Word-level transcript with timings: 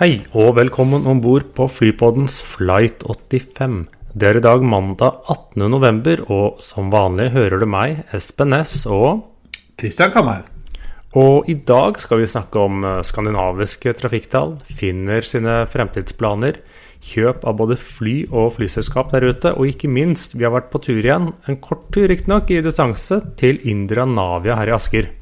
Hei 0.00 0.22
og 0.32 0.54
velkommen 0.56 1.04
om 1.04 1.18
bord 1.20 1.50
på 1.52 1.66
Flypoddens 1.68 2.38
Flight 2.40 3.02
85. 3.04 3.74
Det 4.16 4.30
er 4.30 4.38
i 4.38 4.40
dag 4.40 4.62
mandag 4.64 5.18
18. 5.28 5.66
november, 5.68 6.22
og 6.32 6.62
som 6.64 6.88
vanlig 6.88 7.26
hører 7.34 7.60
du 7.60 7.66
meg, 7.68 7.98
Espen 8.16 8.48
Næss 8.54 8.86
og 8.88 9.26
Christian 9.76 10.08
Kamhaug. 10.14 10.48
Og 11.20 11.52
i 11.52 11.58
dag 11.68 12.00
skal 12.00 12.22
vi 12.22 12.30
snakke 12.32 12.64
om 12.64 12.80
eh, 12.80 13.02
skandinaviske 13.04 13.92
trafikktall, 14.00 14.56
Finner 14.72 15.20
sine 15.20 15.66
fremtidsplaner, 15.68 16.62
kjøp 17.04 17.44
av 17.44 17.60
både 17.60 17.76
fly 17.76 18.22
og 18.32 18.54
flyselskap 18.56 19.12
der 19.12 19.28
ute, 19.28 19.52
og 19.52 19.68
ikke 19.68 19.92
minst, 20.00 20.32
vi 20.32 20.48
har 20.48 20.56
vært 20.56 20.72
på 20.72 20.80
tur 20.88 21.04
igjen, 21.04 21.34
en 21.44 21.60
kort 21.60 21.90
tur 21.92 22.08
riktignok, 22.08 22.48
i 22.48 22.64
distanse, 22.64 23.20
til 23.36 23.60
Indra 23.68 24.08
Navia 24.08 24.56
her 24.62 24.72
i 24.72 24.78
Asker. 24.80 25.12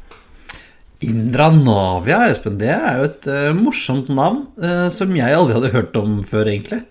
Indra 1.07 1.49
Navia, 1.55 2.25
Espen, 2.27 2.57
det 2.59 2.73
er 2.75 2.99
jo 2.99 3.07
et 3.07 3.27
uh, 3.31 3.51
morsomt 3.55 4.09
navn 4.11 4.47
uh, 4.59 4.89
som 4.91 5.13
jeg 5.15 5.35
aldri 5.35 5.55
hadde 5.55 5.75
hørt 5.77 5.99
om 6.01 6.21
før, 6.27 6.51
egentlig. 6.51 6.83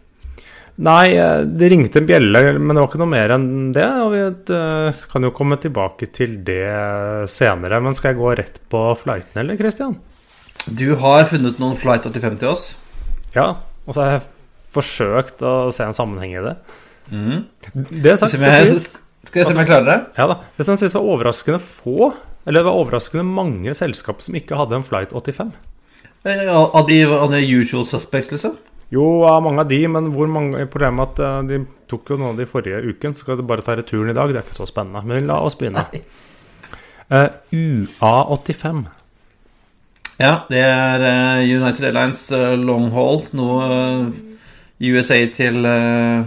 Nei, 0.77 1.15
eh, 1.17 1.39
det 1.57 1.71
ringte 1.71 1.97
en 1.97 2.05
bjelle, 2.05 2.41
men 2.59 2.75
det 2.75 2.81
var 2.83 2.89
ikke 2.91 2.99
noe 3.01 3.09
mer 3.09 3.31
enn 3.33 3.47
det. 3.73 3.87
Og 4.05 4.11
vi 4.13 4.19
kan 5.09 5.25
jo 5.25 5.31
komme 5.33 5.57
tilbake 5.57 6.05
til 6.13 6.35
det 6.45 6.69
senere. 7.33 7.79
Men 7.81 7.97
skal 7.97 8.13
jeg 8.13 8.19
gå 8.19 8.35
rett 8.37 8.59
på 8.69 8.83
flighten, 8.99 9.41
eller, 9.41 9.57
Christian? 9.57 9.95
Du 10.67 10.91
har 11.01 11.25
funnet 11.31 11.57
noen 11.57 11.73
Flight 11.79 12.05
85 12.05 12.37
til 12.43 12.51
oss. 12.51 12.67
Ja, 13.33 13.55
og 13.87 13.97
så 13.97 14.03
har 14.03 14.13
jeg 14.17 14.23
forsøkt 14.77 15.41
å 15.41 15.55
se 15.73 15.87
en 15.87 15.97
sammenheng 15.97 16.37
i 16.37 16.45
det. 16.45 16.55
Mm. 17.09 17.43
Det 17.73 18.17
sagt, 18.19 18.35
Skal 18.35 18.45
jeg, 18.45 18.79
skal 19.25 19.41
jeg 19.41 19.49
se 19.49 19.55
om 19.55 19.61
jeg 19.63 19.69
klarer 19.69 19.89
det? 19.89 19.99
Ja 20.19 20.27
da. 20.29 20.41
Det 20.57 20.67
som 20.67 20.75
jeg 20.75 20.83
synes 20.83 20.97
var 20.99 21.09
overraskende 21.09 21.61
få, 21.63 22.11
eller 22.47 22.63
det 22.63 22.69
var 22.69 22.79
overraskende 22.79 23.25
mange 23.27 23.75
selskap 23.75 24.23
som 24.23 24.37
ikke 24.39 24.55
hadde 24.55 24.79
en 24.79 24.85
Flight 24.87 25.11
85. 25.11 25.51
Eh, 26.23 26.47
Av 26.47 26.87
de, 26.87 27.01
av 27.05 27.31
de 27.31 27.43
usual 27.43 27.85
suspects, 27.85 28.31
liksom? 28.31 28.55
Jo, 28.89 29.03
av 29.27 29.41
mange 29.43 29.65
av 29.65 29.67
de, 29.67 29.81
men 29.91 30.13
hvor 30.15 30.29
mange 30.31 30.63
Problemet 30.71 31.19
er 31.19 31.25
at 31.27 31.43
eh, 31.43 31.47
de 31.49 31.61
tok 31.91 32.13
jo 32.13 32.19
noe 32.21 32.31
av 32.31 32.39
de 32.39 32.47
forrige 32.47 32.79
uken. 32.87 33.15
Så 33.15 33.25
skal 33.25 33.39
du 33.39 33.43
bare 33.47 33.65
ta 33.65 33.75
returen 33.75 34.13
i 34.13 34.15
dag. 34.15 34.31
Det 34.31 34.39
er 34.39 34.47
ikke 34.47 34.61
så 34.61 34.67
spennende. 34.69 35.03
Men 35.07 35.27
la 35.27 35.41
oss 35.43 35.59
begynne. 35.59 35.83
Uh, 37.11 37.27
UA85. 37.51 38.85
Ja, 40.17 40.31
det 40.49 40.63
er 40.63 41.03
eh, 41.05 41.43
United 41.45 41.85
Airlines 41.91 42.23
eh, 42.33 42.55
long 42.57 42.87
haul. 42.95 43.21
Noe 43.37 43.67
eh, 43.67 44.15
USA 44.87 45.19
til 45.35 45.67
eh, 45.67 46.23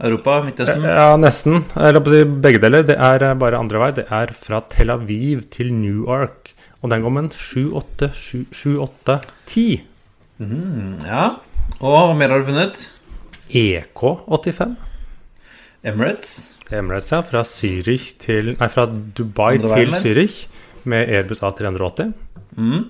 Europa, 0.00 0.42
Midtøsten. 0.46 0.82
Ja, 0.86 1.16
nesten. 1.20 1.64
Eller 1.76 2.00
på 2.00 2.08
å 2.10 2.12
si 2.14 2.24
begge 2.44 2.60
deler. 2.62 2.82
Det 2.88 2.96
er 2.96 3.18
eh, 3.26 3.40
bare 3.40 3.60
andre 3.60 3.78
vei. 3.82 3.90
Det 3.98 4.06
er 4.08 4.28
fra 4.36 4.58
Tel 4.72 4.90
Aviv 4.94 5.36
til 5.52 5.68
Newark. 5.76 6.40
Og 6.80 6.86
den 6.92 7.02
går 7.04 7.12
med 7.12 7.22
en 7.26 7.34
7-8-10. 7.36 9.80
Mm, 10.40 10.94
ja. 11.04 11.24
Og 11.80 11.88
hva 11.92 12.14
mer 12.16 12.30
har 12.32 12.38
du 12.40 12.46
funnet? 12.48 12.76
EK85. 13.52 14.76
Emirates. 15.84 16.28
Emirates, 16.70 17.10
ja. 17.12 17.20
Fra 17.26 17.42
til 17.44 18.46
Nei, 18.56 18.68
fra 18.72 18.84
Dubai 18.88 19.58
til? 19.58 19.92
Zürich 20.00 20.46
med 20.84 21.08
Airbus 21.08 21.42
A380. 21.42 22.12
Mm. 22.56 22.84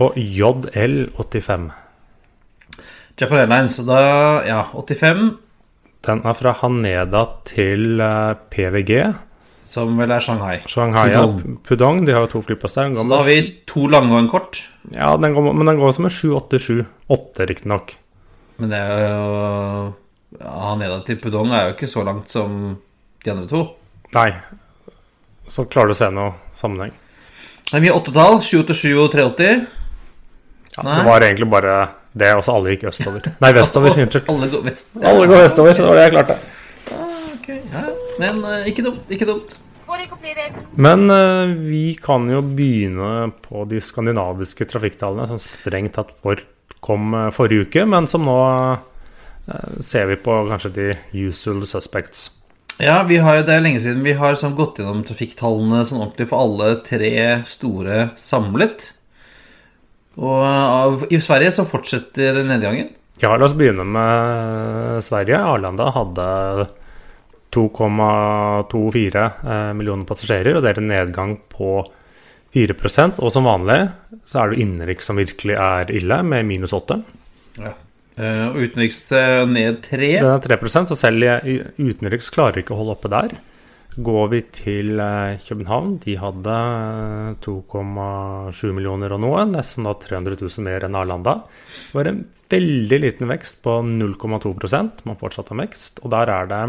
Og 0.00 0.16
JL85. 0.16 1.70
Japan 3.20 3.38
Airlines. 3.38 3.76
Da, 3.86 4.00
ja, 4.48 4.62
85, 4.72 5.36
Den 6.06 6.22
er 6.24 6.36
fra 6.36 6.54
Haneda 6.62 7.24
til 7.48 8.00
eh, 8.00 8.34
PVG. 8.52 8.92
som 9.70 9.92
vel 10.00 10.10
er 10.10 10.22
Shanghai. 10.24 10.56
Shanghai, 10.66 11.10
ja. 11.12 11.20
Pudong. 11.26 11.58
Pudong. 11.68 11.98
De 12.06 12.14
har 12.16 12.24
jo 12.24 12.30
to 12.32 12.40
flyplasser. 12.42 12.88
Så 12.96 13.04
da 13.06 13.18
har 13.20 13.28
vi 13.28 13.36
to 13.70 13.84
lange 13.86 14.10
og 14.14 14.18
en 14.24 14.30
kort. 14.32 14.62
Ja, 14.96 15.12
den 15.20 15.34
går, 15.36 15.52
men 15.52 15.68
den 15.68 15.78
går 15.78 15.92
som 15.94 16.08
en 16.08 16.10
787. 16.10 16.86
8, 17.12 17.46
riktignok. 17.46 17.94
Men 18.58 18.72
det 18.72 18.80
er 18.80 19.04
jo 19.04 19.28
ja, 20.40 20.72
Neda 20.80 20.98
til 21.06 21.20
Pudong 21.22 21.52
er 21.52 21.68
jo 21.68 21.76
ikke 21.76 21.90
så 21.90 22.02
langt 22.06 22.32
som 22.32 22.56
de 23.24 23.30
andre 23.32 23.46
to. 23.50 23.62
Nei. 24.16 24.30
Så 25.50 25.66
klarer 25.70 25.90
du 25.92 25.96
å 25.96 26.00
se 26.00 26.10
noe 26.14 26.32
sammenheng. 26.56 26.92
Det 27.70 27.76
er 27.78 27.84
mye 27.84 27.94
åttetall. 27.94 28.40
787 28.42 28.96
og 28.98 29.12
380. 29.14 29.64
Ja, 30.76 30.84
det 30.86 31.04
var 31.06 31.24
egentlig 31.26 31.48
bare 31.50 31.78
det, 32.12 32.30
og 32.34 32.44
så 32.46 32.54
alle 32.58 32.74
gikk 32.74 32.86
østover. 32.90 33.26
Nei, 33.42 33.50
vestover. 33.54 33.96
Unnskyld. 34.04 34.28
Alle 34.30 34.50
går 34.52 34.62
vest. 34.66 34.92
Alle 35.00 35.26
går 35.30 35.42
vestover. 35.44 35.74
Det 35.78 35.88
var 35.88 35.98
det 35.98 36.06
jeg 36.06 36.14
klarte. 36.14 36.38
Ok, 37.34 37.50
ja. 37.56 37.82
Men 38.22 38.40
eh, 38.44 38.70
ikke 38.70 38.86
dumt. 38.86 39.10
Ikke 39.10 39.28
dumt. 39.30 39.58
Men 40.80 41.10
eh, 41.10 41.52
vi 41.66 41.84
kan 41.98 42.28
jo 42.30 42.42
begynne 42.46 43.30
på 43.42 43.64
de 43.70 43.80
skandinaviske 43.82 44.66
trafikktallene, 44.70 45.26
som 45.30 45.40
strengt 45.42 45.96
tatt 45.98 46.12
for, 46.22 46.42
kom 46.82 47.14
eh, 47.18 47.32
forrige 47.34 47.66
uke, 47.68 47.86
men 47.90 48.06
som 48.10 48.26
nå 48.26 48.38
ser 49.82 50.04
vi 50.06 50.14
på 50.20 50.34
kanskje 50.46 50.68
de 50.76 50.84
usual 51.26 51.64
suspects. 51.66 52.28
Ja, 52.78 53.00
vi 53.08 53.16
har 53.18 53.40
jo, 53.40 53.46
det 53.48 53.56
er 53.56 53.64
lenge 53.64 53.80
siden 53.82 54.04
vi 54.06 54.14
har 54.14 54.36
sånn 54.38 54.54
gått 54.54 54.78
gjennom 54.78 55.02
trafikktallene 55.08 55.82
sånn 55.88 56.04
ordentlig 56.04 56.28
for 56.30 56.44
alle 56.44 56.68
tre 56.86 57.10
store 57.50 58.12
samlet. 58.20 58.92
Og 60.18 60.40
av, 60.42 61.04
i 61.12 61.20
Sverige 61.22 61.52
så 61.54 61.66
fortsetter 61.68 62.42
nedgangen. 62.42 62.90
Ja, 63.20 63.34
la 63.36 63.46
oss 63.46 63.54
begynne 63.56 63.84
med 63.84 65.04
Sverige. 65.04 65.38
Arlanda 65.38 65.90
hadde 65.94 66.26
2,24 67.54 69.24
eh, 69.24 69.72
millioner 69.76 70.08
passasjerer, 70.08 70.56
og 70.56 70.64
det 70.64 70.72
er 70.72 70.80
en 70.82 70.90
nedgang 70.90 71.36
på 71.52 71.80
4% 72.50 73.20
Og 73.22 73.30
som 73.30 73.46
vanlig 73.46 73.78
så 74.26 74.40
er 74.42 74.50
det 74.50 74.64
innenriks 74.64 75.06
som 75.06 75.20
virkelig 75.20 75.54
er 75.54 75.92
ille, 75.94 76.16
med 76.26 76.48
minus 76.48 76.74
8. 76.74 76.96
Ja. 77.62 77.74
Eh, 78.16 78.46
Og 78.48 78.58
utenriks 78.64 79.04
ned 79.50 79.82
3. 79.86 80.10
Den 80.18 80.32
er 80.32 80.42
3% 80.42 80.90
så 80.90 80.98
selv 80.98 81.28
utenriks 81.78 82.32
klarer 82.34 82.64
ikke 82.64 82.74
å 82.74 82.80
holde 82.82 82.96
oppe 82.96 83.12
der. 83.12 83.36
Går 84.00 84.28
vi 84.32 84.40
til 84.54 85.00
eh, 85.02 85.40
København, 85.44 85.96
de 86.04 86.14
hadde 86.20 86.56
eh, 86.56 87.32
2,7 87.44 88.70
millioner 88.76 89.12
og 89.16 89.20
noe, 89.24 89.42
nesten 89.50 89.88
da 89.88 89.96
300 89.98 90.38
000 90.40 90.66
mer 90.66 90.86
enn 90.86 90.96
Arlanda. 90.96 91.40
Det 91.68 91.98
var 91.98 92.08
en 92.08 92.22
veldig 92.50 93.00
liten 93.04 93.30
vekst 93.30 93.60
på 93.64 93.80
0,2% 93.86 95.04
man 95.08 95.18
fortsatte 95.20 95.54
har 95.54 95.62
vekst. 95.64 96.00
Og 96.04 96.14
der 96.14 96.32
er 96.32 96.48
det 96.50 96.62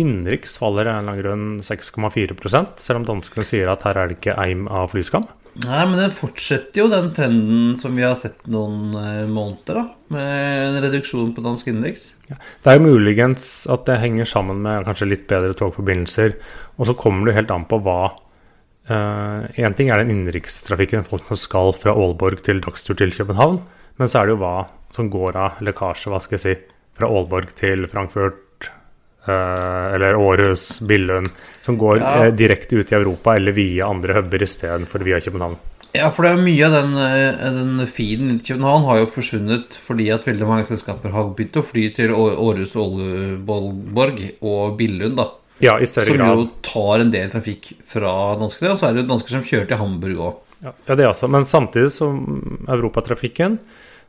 innenriks 0.00 0.56
faller 0.60 0.88
av 0.88 0.98
en 0.98 1.08
eller 1.08 1.12
annen 1.12 1.22
grunn 1.22 1.60
6,4 1.64 2.64
selv 2.78 3.00
om 3.00 3.06
danskene 3.08 3.46
sier 3.46 3.70
at 3.72 3.84
her 3.86 3.98
er 3.98 4.10
det 4.10 4.18
ikke 4.18 4.38
eim 4.40 4.66
av 4.68 4.92
flyskam. 4.94 5.28
Nei, 5.64 5.80
men 5.90 5.98
den 5.98 6.12
fortsetter 6.14 6.84
jo 6.84 6.90
den 6.92 7.08
trenden 7.16 7.72
som 7.80 7.96
vi 7.98 8.04
har 8.06 8.14
sett 8.18 8.46
noen 8.52 8.92
eh, 8.94 9.24
måneder, 9.26 9.80
da. 9.80 9.84
Med 10.14 10.68
en 10.68 10.78
reduksjon 10.84 11.32
på 11.34 11.42
dansk 11.42 11.72
innenriks. 11.72 12.12
Det 12.28 12.70
er 12.70 12.78
jo 12.78 12.92
muligens 12.92 13.66
at 13.70 13.82
det 13.88 13.98
henger 14.04 14.28
sammen 14.28 14.62
med 14.64 14.86
kanskje 14.86 15.10
litt 15.10 15.26
bedre 15.30 15.56
togforbindelser. 15.58 16.36
Og 16.78 16.88
så 16.88 16.94
kommer 16.98 17.28
det 17.28 17.38
helt 17.40 17.54
an 17.54 17.66
på 17.68 17.82
hva 17.84 18.00
Én 18.88 19.74
ting 19.76 19.90
er 19.92 20.00
den 20.00 20.14
innenrikstrafikken, 20.14 21.02
folk 21.04 21.26
som 21.28 21.36
skal 21.36 21.74
fra 21.76 21.92
Aalborg 21.92 22.40
til 22.46 22.62
dagstur 22.64 22.96
til 22.96 23.12
København. 23.12 23.58
Men 24.00 24.08
så 24.08 24.22
er 24.22 24.28
det 24.28 24.36
jo 24.36 24.40
hva 24.40 24.54
som 24.96 25.10
går 25.12 25.36
av 25.36 25.58
lekkasje, 25.60 26.08
hva 26.08 26.20
skal 26.24 26.38
jeg 26.38 26.44
si, 26.44 26.54
fra 26.96 27.10
Aalborg 27.10 27.52
til 27.58 27.84
Frankfurt 27.90 28.38
eh, 28.38 28.47
eller 29.26 30.14
Århus, 30.16 30.80
Billund, 30.80 31.28
som 31.64 31.76
går 31.78 31.98
Ja. 31.98 32.24
eh, 32.26 32.32
direkte 32.32 32.76
ut 32.76 32.92
i 32.92 32.94
Europa 32.94 33.34
eller 33.36 33.52
via 33.52 33.86
andre 33.86 34.14
huber 34.14 34.42
istedenfor 34.42 34.98
via 35.04 35.20
København. 35.20 35.56
Ja, 35.94 36.10
for 36.10 36.22
det 36.22 36.32
er 36.32 36.42
mye 36.44 36.64
av 36.66 36.72
den, 36.72 36.96
eh, 36.96 37.50
den 37.50 37.86
feeden 37.86 38.34
i 38.36 38.38
København 38.44 38.84
har 38.84 38.98
jo 38.98 39.06
forsvunnet 39.06 39.72
fordi 39.72 40.10
at 40.12 40.24
veldig 40.24 40.46
mange 40.46 40.66
selskaper 40.66 41.10
har 41.10 41.24
begynt 41.34 41.56
å 41.56 41.64
fly 41.64 41.94
til 41.94 42.10
Århus, 42.12 42.76
Aalborg 42.76 44.20
og 44.42 44.76
Billund, 44.78 45.16
da. 45.16 45.28
Ja, 45.60 45.76
i 45.78 45.86
større 45.86 46.06
Som 46.12 46.16
grad. 46.20 46.36
jo 46.36 46.50
tar 46.62 47.00
en 47.00 47.10
del 47.10 47.30
trafikk 47.30 47.72
fra 47.84 48.36
danskene. 48.38 48.70
Og 48.70 48.78
så 48.78 48.88
er 48.90 48.94
det 48.94 49.08
dansker 49.08 49.28
som 49.34 49.42
kjører 49.42 49.66
til 49.68 49.80
Hamburg 49.80 50.20
òg. 50.22 50.36
Ja, 50.62 50.72
det 50.86 50.96
det 50.98 51.06
også. 51.08 51.28
Men 51.30 51.44
samtidig 51.44 51.90
som 51.90 52.64
europatrafikken 52.68 53.58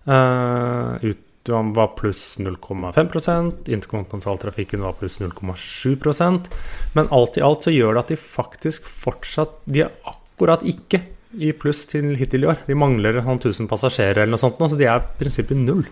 uh, 0.08 0.98
ut, 1.04 1.18
var 1.48 1.94
pluss 1.98 2.38
0,5% 2.38 3.70
interkontinentaltrafikken 3.72 4.82
var 4.82 4.98
pluss 5.00 5.20
0,7% 5.20 6.50
Men 6.94 7.08
alt 7.16 7.38
i 7.38 7.42
alt 7.42 7.64
så 7.64 7.74
gjør 7.74 7.96
det 7.96 8.04
at 8.04 8.12
de 8.14 8.18
faktisk 8.20 8.86
fortsatt 8.86 9.56
De 9.66 9.86
er 9.88 9.96
akkurat 10.04 10.66
ikke 10.68 11.02
i 11.40 11.52
pluss 11.54 11.84
til 11.86 12.16
hittil 12.18 12.46
i 12.46 12.48
år. 12.50 12.64
De 12.66 12.74
mangler 12.78 13.20
sånn 13.22 13.38
1000 13.38 13.68
passasjerer 13.70 14.24
eller 14.24 14.34
noe 14.34 14.42
sånt, 14.42 14.58
så 14.58 14.78
de 14.80 14.88
er 14.90 15.04
i 15.04 15.20
prinsippet 15.20 15.60
null. 15.62 15.84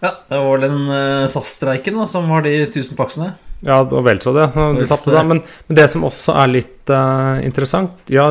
Ja, 0.00 0.14
det 0.28 0.38
var 0.44 0.62
den 0.62 0.78
uh, 0.88 1.26
SAS-streiken 1.28 2.00
som 2.08 2.30
var 2.32 2.44
de 2.46 2.54
1000 2.64 2.96
paksene. 2.96 3.34
Ja, 3.64 3.80
og 3.82 4.02
vel 4.04 4.20
så 4.20 4.34
det. 4.36 4.50
De 4.52 4.60
Vel 4.60 4.80
det 4.82 4.88
tapte 4.90 5.14
da. 5.14 5.22
Men, 5.28 5.40
men 5.68 5.78
det 5.78 5.86
som 5.92 6.04
også 6.08 6.34
er 6.36 6.50
litt 6.52 6.92
uh, 6.92 7.40
interessant 7.44 8.12
Ja, 8.12 8.28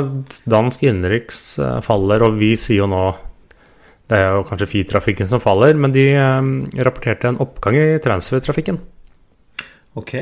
dansk 0.50 0.86
innenriks 0.86 1.60
uh, 1.62 1.80
faller, 1.86 2.26
og 2.28 2.38
vi 2.42 2.54
sier 2.60 2.84
jo 2.84 2.90
nå 2.92 3.06
Det 4.10 4.18
er 4.22 4.36
jo 4.36 4.44
kanskje 4.46 4.68
Fi-trafikken 4.70 5.28
som 5.30 5.42
faller, 5.42 5.74
men 5.82 5.94
de 5.96 6.08
eh, 6.14 6.50
rapporterte 6.86 7.32
en 7.32 7.40
oppgang 7.42 7.78
i 7.80 7.86
transfer-trafikken. 8.04 8.78
Ok. 9.98 10.14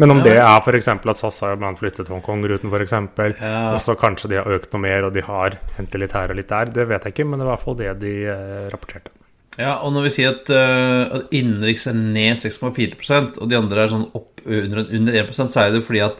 Men 0.00 0.10
om 0.10 0.18
Ja. 0.18 0.24
det 0.24 0.36
er 0.40 0.60
f.eks. 0.60 0.88
at 0.88 1.16
SAS 1.20 1.40
har 1.44 1.56
blant 1.56 1.78
flyttet 1.78 2.08
Hongkong-ruten, 2.08 2.70
f.eks., 2.72 2.92
Ja. 3.40 3.72
og 3.74 3.80
så 3.80 3.94
kanskje 3.96 4.28
de 4.28 4.36
har 4.40 4.44
økt 4.58 4.72
noe 4.72 4.82
mer, 4.82 5.04
og 5.04 5.12
de 5.12 5.20
har 5.22 5.58
hentet 5.78 6.00
litt 6.00 6.12
her 6.12 6.30
og 6.30 6.36
litt 6.36 6.48
der, 6.48 6.64
det 6.66 6.88
vet 6.88 7.04
jeg 7.04 7.12
ikke, 7.14 7.26
men 7.28 7.38
det 7.38 7.46
var 7.46 7.52
i 7.52 7.56
hvert 7.56 7.64
fall 7.64 7.80
det 7.80 8.00
de 8.00 8.14
eh, 8.26 8.70
rapporterte. 8.72 9.10
Ja, 9.58 9.74
og 9.84 9.92
når 9.92 10.06
vi 10.06 10.10
sier 10.14 10.30
at, 10.32 10.48
uh, 10.48 11.16
at 11.18 11.34
innenriks 11.36 11.84
er 11.86 11.92
ned 11.92 12.38
6,4% 12.40 13.36
og 13.36 13.50
de 13.50 13.58
andre 13.58 13.82
er 13.84 13.90
sånn 13.92 14.06
opp 14.16 14.40
under, 14.46 14.86
under 14.88 15.18
1 15.20 15.28
så 15.52 15.60
er 15.60 15.74
det 15.74 15.82
fordi 15.84 16.00
at 16.00 16.16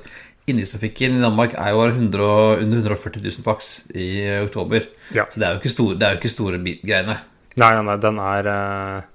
innenrikstrafikken 0.48 1.18
i 1.18 1.22
Danmark 1.22 1.54
er 1.58 1.74
jo 1.74 1.84
100, 1.86 2.30
under 2.64 2.80
140 2.82 3.22
000 3.22 3.44
pax 3.46 3.72
i 3.94 4.08
oktober. 4.42 4.88
Ja. 5.14 5.26
Så 5.30 5.40
det 5.40 5.48
er 5.48 5.54
jo 5.54 5.62
ikke 5.62 5.74
store, 5.74 5.98
det 6.00 6.10
ikke 6.18 6.32
store 6.32 6.58
greiene. 6.62 7.20
Nei, 7.60 7.70
nei, 7.76 7.84
nei, 7.86 7.96
den 8.00 8.18
er 8.22 8.48
eh, 8.48 9.06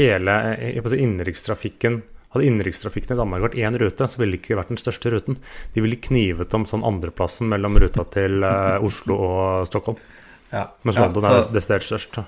hele 0.00 0.36
eh, 0.56 0.92
innenrikstrafikken 1.06 2.02
Hadde 2.34 2.48
innenrikstrafikken 2.50 3.14
i 3.14 3.16
Danmark 3.16 3.44
vært 3.46 3.54
én 3.62 3.76
rute, 3.80 4.08
så 4.10 4.18
ville 4.20 4.34
det 4.34 4.42
ikke 4.42 4.58
vært 4.58 4.72
den 4.72 4.80
største 4.80 5.12
ruten. 5.14 5.38
De 5.72 5.80
ville 5.80 5.96
knivet 6.02 6.52
om 6.58 6.66
sånn 6.68 6.84
andreplassen 6.84 7.48
mellom 7.48 7.78
ruta 7.80 8.04
til 8.12 8.44
eh, 8.44 8.82
Oslo 8.84 9.16
og 9.28 9.68
Stockholm. 9.70 10.02
Ja. 10.50 10.66
Mens 10.84 10.98
Ja, 10.98 11.06
er 11.06 11.22
så 11.22 11.38
er 11.38 11.54
desidert 11.54 11.86
størst. 11.86 12.20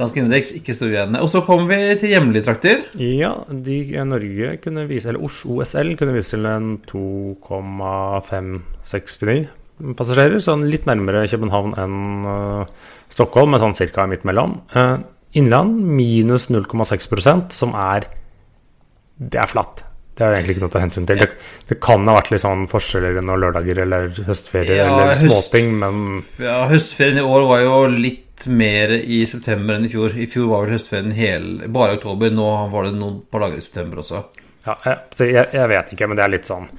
Dansk 0.00 0.16
innenriks, 0.18 0.50
ikke 0.58 0.74
står 0.74 0.88
igjen. 0.92 1.14
Og 1.20 1.28
så 1.30 1.38
kommer 1.46 1.66
vi 1.70 1.78
til 2.00 2.12
hjemlige 2.14 2.46
trakter. 2.48 2.76
Ja, 2.98 3.32
de, 3.48 3.94
eh, 3.94 4.04
Norge 4.08 4.46
kunne 4.64 4.88
vise 4.90 5.08
Eller 5.10 5.24
Oslo 5.24 5.48
OSL 5.60 5.88
kunne 6.00 6.16
vise 6.16 6.30
til 6.34 6.44
en 6.50 6.68
2,569 6.90 9.48
passasjerer. 9.98 10.38
Sånn 10.42 10.70
litt 10.70 10.86
nærmere 10.86 11.26
København 11.30 11.72
enn 11.82 11.98
uh, 12.26 12.64
Stockholm, 13.12 13.50
men 13.54 13.60
sånn 13.62 13.76
ca. 13.94 14.06
midt 14.10 14.24
mellom. 14.26 14.50
Uh, 14.74 14.98
Innland 15.34 15.70
minus 15.98 16.48
0,6% 16.50 17.52
som 17.54 17.74
er 17.74 18.06
Det 19.18 19.38
er 19.38 19.46
flatt. 19.50 19.93
Det 20.14 20.22
er 20.22 20.36
egentlig 20.36 20.54
ikke 20.54 20.62
noe 20.62 20.70
å 20.70 20.74
ta 20.76 20.82
hensyn 20.84 21.06
til. 21.08 21.18
Det, 21.24 21.30
det 21.70 21.76
kan 21.82 22.04
ha 22.06 22.14
vært 22.20 22.30
litt 22.30 22.44
sånn 22.44 22.68
forskjeller 22.70 23.18
når 23.26 23.40
lørdager 23.44 23.80
eller 23.82 24.12
høstferie 24.28 24.78
Ja, 24.78 24.86
eller 24.92 25.18
småting, 25.18 25.72
men 25.80 26.22
Ja, 26.38 26.60
Høstferien 26.70 27.18
i 27.18 27.26
år 27.26 27.48
var 27.50 27.64
jo 27.64 27.80
litt 27.90 28.46
mer 28.50 28.94
i 28.98 29.24
september 29.26 29.74
enn 29.74 29.88
i 29.88 29.90
fjor. 29.90 30.14
I 30.14 30.28
fjor 30.30 30.52
var 30.52 30.64
vel 30.64 30.76
høstferien 30.76 31.14
hel, 31.16 31.50
bare 31.74 31.96
i 31.96 31.98
oktober. 31.98 32.30
Nå 32.34 32.48
var 32.70 32.86
det 32.86 32.94
noen 32.98 33.20
par 33.30 33.46
dager 33.46 33.58
i 33.58 33.66
september 33.66 34.04
også. 34.04 34.22
Ja, 34.64 34.78
jeg, 34.86 35.30
jeg, 35.34 35.46
jeg 35.58 35.70
vet 35.74 35.94
ikke, 35.94 36.08
men 36.10 36.20
det 36.20 36.26
er 36.26 36.34
litt 36.36 36.50
sånn. 36.50 36.70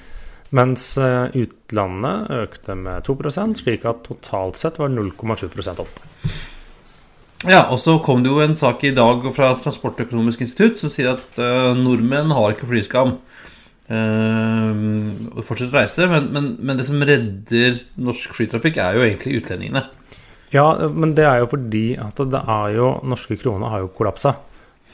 Mens 0.55 0.93
eh, 1.01 1.35
utlandet 1.35 2.29
økte 2.31 2.75
med 2.79 3.07
2% 3.07 3.63
slik 3.65 3.85
at 3.89 4.05
totalt 4.05 4.59
sett 4.59 4.79
var 4.79 4.93
0,7% 4.93 5.81
opp. 5.83 6.03
Ja, 7.45 7.67
og 7.69 7.77
så 7.81 7.97
kom 8.01 8.23
det 8.23 8.31
jo 8.31 8.41
en 8.41 8.55
sak 8.57 8.83
i 8.87 8.93
dag 8.95 9.25
fra 9.35 9.51
Transportøkonomisk 9.61 10.41
institutt 10.45 10.79
som 10.81 10.89
sier 10.93 11.11
at 11.11 11.37
uh, 11.37 11.75
nordmenn 11.77 12.33
har 12.33 12.55
ikke 12.55 12.69
flyskam. 12.71 13.17
Uh, 13.85 15.41
fortsetter 15.45 15.75
å 15.75 15.81
reise, 15.83 16.07
men, 16.09 16.31
men, 16.33 16.49
men 16.65 16.79
det 16.79 16.87
som 16.87 17.03
redder 17.05 17.77
norsk 18.01 18.33
flytrafikk, 18.33 18.79
er 18.81 18.97
jo 18.97 19.05
egentlig 19.05 19.37
utlendingene. 19.41 19.85
Ja, 20.53 20.65
men 20.89 21.13
det 21.17 21.25
er 21.27 21.43
jo 21.43 21.51
fordi 21.51 21.87
at 21.99 22.19
det 22.31 22.41
er 22.41 22.75
jo 22.77 22.91
norske 23.05 23.37
kroner 23.39 23.73
har 23.73 23.83
jo 23.83 23.93
kollapsa. 23.93 24.35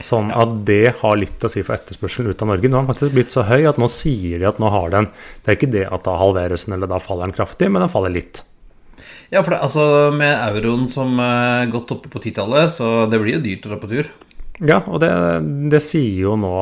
Sånn 0.02 0.32
at 0.34 0.54
det 0.66 0.94
har 1.02 1.18
litt 1.20 1.44
å 1.44 1.50
si 1.52 1.62
for 1.62 1.76
etterspørselen 1.76 2.32
ut 2.32 2.42
av 2.42 2.48
Norge. 2.50 2.68
Nå 2.68 2.78
har 2.78 2.86
den 2.86 2.90
faktisk 2.90 3.14
blitt 3.14 3.34
så 3.34 3.44
høy 3.46 3.68
at 3.68 3.78
nå 3.78 3.86
sier 3.92 4.40
de 4.40 4.48
at 4.48 4.58
nå 4.62 4.70
har 4.72 4.88
den 4.90 5.10
Det 5.12 5.52
er 5.52 5.58
ikke 5.58 5.74
det 5.74 5.84
at 5.84 6.06
da 6.08 6.16
halveres 6.18 6.64
den, 6.66 6.78
eller 6.78 6.90
da 6.90 6.98
faller 7.02 7.28
den 7.28 7.36
kraftig, 7.36 7.68
men 7.70 7.84
den 7.84 7.92
faller 7.92 8.14
litt. 8.14 8.42
Ja, 9.32 9.40
for 9.42 9.54
det, 9.54 9.62
altså 9.64 9.84
med 10.16 10.32
euroen 10.32 10.88
som 10.92 11.14
uh, 11.20 11.68
godt 11.70 11.94
oppe 11.94 12.10
på 12.12 12.20
titallet, 12.24 12.72
så 12.72 13.06
det 13.10 13.20
blir 13.22 13.38
jo 13.38 13.44
dyrt 13.44 13.68
å 13.68 13.72
dra 13.72 13.80
på 13.80 13.90
tur. 13.92 14.10
Ja, 14.60 14.82
og 14.84 15.00
det, 15.02 15.12
det 15.72 15.80
sier 15.84 16.26
jo 16.26 16.36
nå 16.40 16.56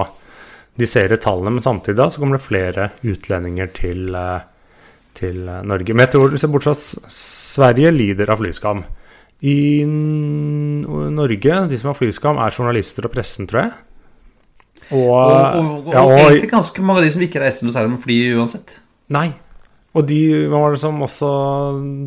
de 0.78 0.86
ser 0.88 1.12
i 1.12 1.18
tallene, 1.20 1.56
men 1.56 1.64
samtidig 1.64 1.98
da 1.98 2.08
så 2.10 2.22
kommer 2.22 2.38
det 2.38 2.46
flere 2.46 2.88
utlendinger 3.06 3.70
til, 3.76 4.14
eh, 4.14 4.46
til 5.18 5.42
eh, 5.48 5.60
Norge. 5.66 5.94
Men 5.94 6.06
jeg 6.06 6.14
tror, 6.14 6.32
hvis 6.32 6.46
jeg 6.46 6.52
bortsett 6.54 6.86
fra 7.02 7.12
Sverige 7.16 7.92
lider 7.94 8.32
av 8.32 8.40
flyskam. 8.42 8.84
I 9.40 9.84
Norge, 9.88 11.60
de 11.70 11.78
som 11.80 11.90
har 11.90 11.96
flyskam, 11.96 12.40
er 12.44 12.52
journalister 12.52 13.08
og 13.08 13.14
pressen, 13.14 13.48
tror 13.48 13.64
jeg. 13.64 13.70
Og, 14.90 15.06
Og, 15.06 15.86
og, 15.86 15.92
ja, 15.94 16.02
og 16.02 16.16
egentlig 16.18 16.50
ganske 16.50 16.82
mange 16.82 17.00
av 17.00 17.06
de 17.06 17.12
som 17.14 17.22
ikke 17.24 17.40
reiser 17.40 17.66
noe 17.66 17.74
særlig 17.74 17.94
med 17.94 18.02
fly 18.04 18.18
uansett. 18.36 18.74
Nei. 19.14 19.30
Og 19.96 20.06
de 20.06 20.20
var 20.50 20.74
det 20.74 20.80
som 20.82 21.00
også 21.02 21.28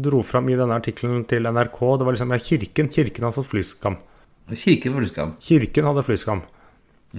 dro 0.05 0.21
fram 0.23 0.47
i 0.51 0.55
denne 0.55 0.77
artikkelen 0.79 1.25
til 1.27 1.49
NRK, 1.49 1.79
det 1.99 2.07
var 2.07 2.15
liksom 2.15 2.31
ja, 2.31 2.39
Kirken. 2.39 2.91
Kirken 2.91 3.27
hadde 3.27 3.37
fått 3.41 3.51
flyskam. 3.51 3.97
Kirken 4.53 4.95
flyskam. 4.99 5.33
Kirken 5.43 5.89
hadde 5.89 6.05
flyskam. 6.07 6.43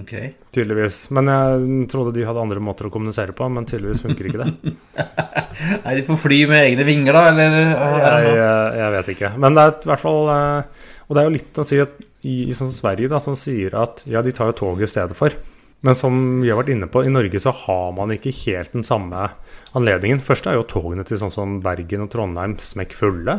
Ok. 0.01 0.13
Tydeligvis. 0.51 0.97
Men 1.15 1.29
jeg 1.31 1.87
trodde 1.91 2.13
de 2.17 2.25
hadde 2.27 2.41
andre 2.41 2.63
måter 2.63 2.89
å 2.89 2.91
kommunisere 2.91 3.35
på, 3.35 3.47
men 3.51 3.67
tydeligvis 3.67 4.03
funker 4.03 4.27
ikke 4.27 4.43
det. 4.43 4.73
Nei, 5.85 5.95
de 5.95 6.03
får 6.07 6.19
fly 6.19 6.41
med 6.51 6.65
egne 6.65 6.87
vinger, 6.87 7.15
da, 7.15 7.23
eller? 7.31 7.55
Jeg, 7.61 8.35
jeg, 8.35 8.75
jeg 8.81 8.93
vet 8.97 9.11
ikke. 9.15 9.31
Men 9.39 9.55
det 9.55 9.63
er 9.63 9.75
i 9.75 9.91
hvert 9.93 10.03
fall 10.03 10.31
eh, 10.33 10.87
Og 11.07 11.15
det 11.15 11.21
er 11.21 11.29
jo 11.29 11.35
litt 11.37 11.61
å 11.63 11.67
si 11.67 11.79
at 11.79 11.99
i, 12.25 12.37
i 12.49 12.57
sånn 12.57 12.73
Sverige, 12.73 13.11
da, 13.13 13.21
som 13.23 13.37
sier 13.39 13.77
at 13.79 14.03
ja, 14.09 14.23
de 14.25 14.35
tar 14.35 14.51
jo 14.51 14.59
toget 14.65 14.89
i 14.89 14.91
stedet 14.91 15.17
for. 15.17 15.35
Men 15.85 15.97
som 15.97 16.15
vi 16.41 16.49
har 16.49 16.59
vært 16.59 16.73
inne 16.73 16.89
på, 16.91 17.03
i 17.05 17.13
Norge 17.13 17.39
så 17.41 17.53
har 17.53 17.91
man 17.95 18.11
ikke 18.15 18.33
helt 18.43 18.73
den 18.75 18.85
samme 18.87 19.29
anledningen. 19.77 20.23
Først 20.23 20.47
er 20.49 20.57
jo 20.57 20.67
togene 20.67 21.05
til 21.07 21.19
sånn 21.21 21.33
som 21.33 21.59
Bergen 21.63 22.07
og 22.07 22.11
Trondheim 22.11 22.57
smekk 22.59 22.95
fulle. 22.97 23.37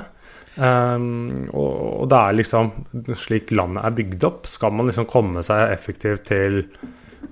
Um, 0.56 1.48
og, 1.52 1.72
og 2.02 2.06
det 2.08 2.18
er 2.18 2.36
liksom 2.38 2.70
slik 3.18 3.52
landet 3.52 3.84
er 3.84 3.96
bygd 3.96 4.28
opp. 4.28 4.48
Skal 4.48 4.72
man 4.76 4.88
liksom 4.88 5.08
komme 5.10 5.44
seg 5.46 5.72
effektivt 5.74 6.24
til 6.30 6.62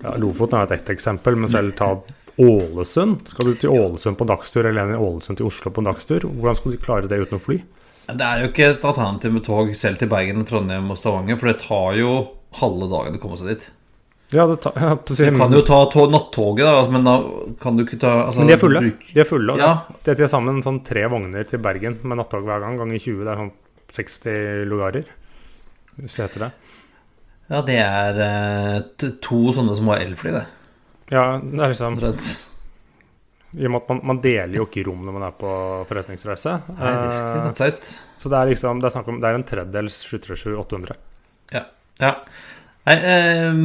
ja, 0.02 0.16
Lofoten 0.20 0.60
er 0.60 0.74
ett 0.76 0.92
eksempel, 0.92 1.38
men 1.40 1.52
selv 1.52 1.76
ta 1.78 1.94
Ålesund. 2.40 3.28
Skal 3.30 3.50
du 3.50 3.54
til 3.54 3.72
Ålesund 3.72 4.18
på 4.18 4.26
dagstur, 4.28 4.66
eller 4.66 4.84
en 4.84 4.96
i 4.96 5.00
Ålesund 5.00 5.38
til 5.38 5.48
Oslo 5.48 5.72
på 5.72 5.84
dagstur? 5.86 6.26
Hvordan 6.26 6.58
skal 6.58 6.74
du 6.74 6.82
klare 6.82 7.10
det 7.10 7.20
uten 7.22 7.38
å 7.38 7.42
fly? 7.42 7.60
Det 8.04 8.24
er 8.26 8.42
jo 8.42 8.50
ikke 8.50 8.66
et 8.74 8.84
alternativ 8.84 9.32
med 9.32 9.46
tog 9.46 9.70
selv 9.78 10.00
til 10.00 10.10
Bergen, 10.12 10.44
Trondheim 10.44 10.90
og 10.92 10.98
Stavanger, 11.00 11.38
for 11.40 11.48
det 11.48 11.60
tar 11.62 11.96
jo 11.96 12.10
halve 12.58 12.90
dagen 12.90 13.16
å 13.16 13.22
komme 13.22 13.38
seg 13.40 13.54
dit. 13.54 13.68
Ja, 14.32 14.46
det 14.48 14.56
tar, 14.64 14.72
ja, 14.80 14.94
Du 15.04 15.38
kan 15.38 15.52
jo 15.52 15.60
ta 15.62 15.78
tog, 15.92 16.10
nattoget, 16.10 16.64
da, 16.64 16.88
men 16.90 17.04
da 17.04 17.16
kan 17.60 17.76
du 17.76 17.84
ikke 17.84 17.98
ta 18.00 18.14
altså, 18.26 18.40
men 18.40 18.48
de 18.48 18.54
er 18.56 18.62
fulle. 18.62 18.80
bruk- 18.80 19.10
De 19.14 19.20
er 19.20 19.28
fulle 19.28 19.56
Ja. 19.60 19.72
det, 20.02 20.14
er 20.14 20.22
til 20.22 20.28
sammen 20.32 20.62
sånn 20.64 20.80
tre 20.84 21.04
vogner 21.12 21.44
til 21.48 21.58
Bergen 21.62 21.98
med 22.02 22.18
nattog 22.18 22.42
hver 22.46 22.60
gang. 22.64 22.78
Ganger 22.80 22.98
20. 22.98 23.20
Det 23.24 23.34
er 23.34 23.42
sånn 23.42 23.52
60 23.94 24.64
lugarer. 24.70 25.04
Hvis 26.00 26.16
det 26.16 26.24
heter 26.28 26.46
det. 26.46 26.52
Ja, 27.52 27.60
det 27.62 27.76
er 27.78 28.18
eh, 28.24 29.08
to 29.22 29.42
sånne 29.52 29.76
som 29.76 29.86
har 29.92 30.00
elfly, 30.02 30.32
det. 30.32 30.46
Ja, 31.12 31.26
det 31.38 31.60
er 31.60 31.68
liksom 31.74 32.00
Rett. 32.00 32.30
I 33.54 33.68
og 33.68 33.70
med 33.70 33.82
at 33.84 33.90
man, 33.92 34.00
man 34.08 34.18
deler 34.24 34.56
jo 34.56 34.64
ikke 34.66 34.82
rom 34.88 35.04
når 35.06 35.14
man 35.14 35.26
er 35.28 35.34
på 35.38 35.50
forretningsreise. 35.86 36.56
Nei, 36.74 36.94
det 37.04 37.12
skulle 37.14 37.36
Eh, 37.36 37.44
tatt 37.52 37.60
seg 37.60 37.76
ut. 37.76 37.90
så 38.18 38.32
det 38.32 38.38
er 38.40 38.48
liksom 38.50 38.80
Det 38.82 38.90
er 38.90 39.10
om 39.12 39.20
Det 39.22 39.28
er 39.30 39.34
en 39.38 39.44
tredjedels 39.46 40.00
737-800. 40.10 40.96
Ja. 41.54 41.62
ja. 42.00 42.14
Nei, 42.84 42.96
eh, 43.00 43.60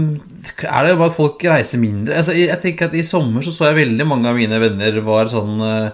er 0.63 0.85
det 0.85 0.93
bare 0.95 1.09
at 1.11 1.17
folk 1.17 1.43
reiser 1.51 1.81
mindre? 1.81 2.19
Altså, 2.21 2.35
jeg 2.37 2.59
tenker 2.63 2.87
at 2.87 2.95
I 2.95 3.03
sommer 3.03 3.43
så, 3.43 3.51
så 3.51 3.67
jeg 3.67 3.81
veldig 3.81 4.05
mange 4.07 4.29
av 4.31 4.37
mine 4.39 4.59
venner 4.61 5.01
var 5.05 5.31
sånn 5.31 5.59
eh, 5.65 5.89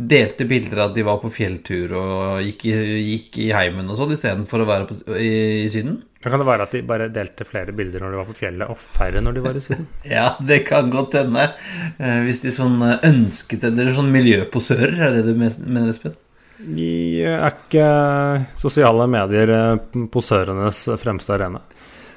Delte 0.00 0.46
bilder 0.48 0.78
av 0.78 0.92
at 0.92 0.94
de 0.96 1.02
var 1.04 1.18
på 1.20 1.28
fjelltur 1.34 1.90
og 1.98 2.38
gikk 2.46 2.62
i, 2.70 2.76
gikk 3.04 3.34
i 3.42 3.48
heimen 3.52 3.90
og 3.90 3.98
sånn 3.98 4.14
istedenfor 4.14 4.62
å 4.62 4.68
være 4.68 4.86
på, 4.88 4.96
i, 5.18 5.32
i 5.66 5.68
Syden. 5.68 5.98
Da 6.22 6.30
kan 6.30 6.40
det 6.40 6.46
være 6.48 6.64
at 6.64 6.76
de 6.76 6.80
bare 6.88 7.08
delte 7.12 7.44
flere 7.44 7.74
bilder 7.76 8.06
når 8.06 8.14
de 8.14 8.20
var 8.20 8.28
på 8.30 8.36
fjellet, 8.38 8.70
og 8.70 8.80
færre 8.80 9.20
når 9.24 9.36
de 9.36 9.42
var 9.44 9.58
i 9.58 9.62
Syden. 9.64 9.86
Ja, 10.14 10.30
det 10.40 10.62
kan 10.70 10.88
godt 10.94 11.18
hende. 11.18 11.50
Eh, 11.98 12.22
Hvis 12.24 12.40
de 12.46 12.54
sånn 12.54 12.78
eh, 12.86 13.04
ønsket 13.10 13.66
Eller 13.68 13.92
sånn 13.98 14.12
miljøposører, 14.14 14.96
er 14.96 15.18
det 15.18 15.26
det 15.26 15.34
du 15.34 15.42
mener, 15.42 15.90
Espen? 15.92 16.16
Er 16.60 17.50
ikke 17.50 17.90
sosiale 18.56 19.06
medier 19.10 19.52
posørenes 20.12 20.86
fremste 21.02 21.36
arena. 21.36 21.60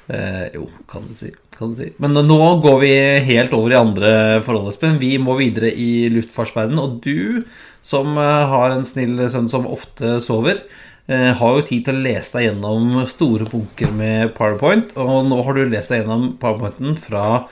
Eh, 0.06 0.46
jo, 0.54 0.68
kan 0.90 1.06
du 1.08 1.14
si. 1.16 1.32
Kan 1.56 1.72
du 1.72 1.78
si. 1.78 1.90
Men 2.02 2.16
nå 2.26 2.40
går 2.64 2.78
vi 2.82 2.94
helt 3.28 3.54
over 3.56 3.72
i 3.72 3.80
andre 3.80 4.14
forhold, 4.44 4.72
Espen. 4.72 5.00
Vi 5.02 5.16
må 5.22 5.38
videre 5.40 5.72
i 5.72 6.08
luftfartsverdenen. 6.12 6.80
Og 6.82 6.98
du, 7.04 7.44
som 7.84 8.18
eh, 8.20 8.46
har 8.52 8.74
en 8.74 8.86
snill 8.88 9.16
sønn 9.32 9.50
som 9.52 9.68
ofte 9.70 10.18
sover, 10.24 10.62
eh, 11.08 11.30
har 11.38 11.58
jo 11.58 11.66
tid 11.66 11.86
til 11.88 11.98
å 11.98 12.06
lese 12.06 12.36
deg 12.36 12.50
gjennom 12.50 13.04
store 13.10 13.48
bunker 13.50 13.92
med 13.94 14.34
Powerpoint. 14.36 14.96
Og 15.00 15.28
nå 15.30 15.42
har 15.46 15.56
du 15.56 15.68
lest 15.68 15.94
deg 15.94 16.04
gjennom 16.04 16.34
Powerpointen 16.42 16.98
fra 17.00 17.44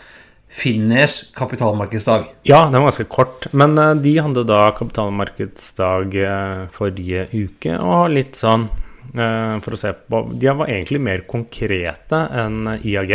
Finners 0.52 1.32
kapitalmarkedsdag. 1.32 2.26
Ja, 2.44 2.66
den 2.68 2.82
var 2.82 2.90
ganske 2.90 3.08
kort. 3.08 3.46
Men 3.56 3.78
eh, 3.80 3.94
de 4.04 4.18
hadde 4.20 4.44
da 4.44 4.66
kapitalmarkedsdag 4.76 6.16
eh, 6.20 6.64
forrige 6.76 7.28
uke, 7.32 7.78
og 7.80 8.12
litt 8.12 8.36
sånn 8.36 8.68
For 9.12 9.76
å 9.76 9.76
se 9.76 9.90
på 9.92 10.20
De 10.40 10.52
var 10.56 10.70
egentlig 10.72 11.00
mer 11.04 11.26
konkrete 11.28 12.22
enn 12.42 12.78
IAG. 12.78 13.12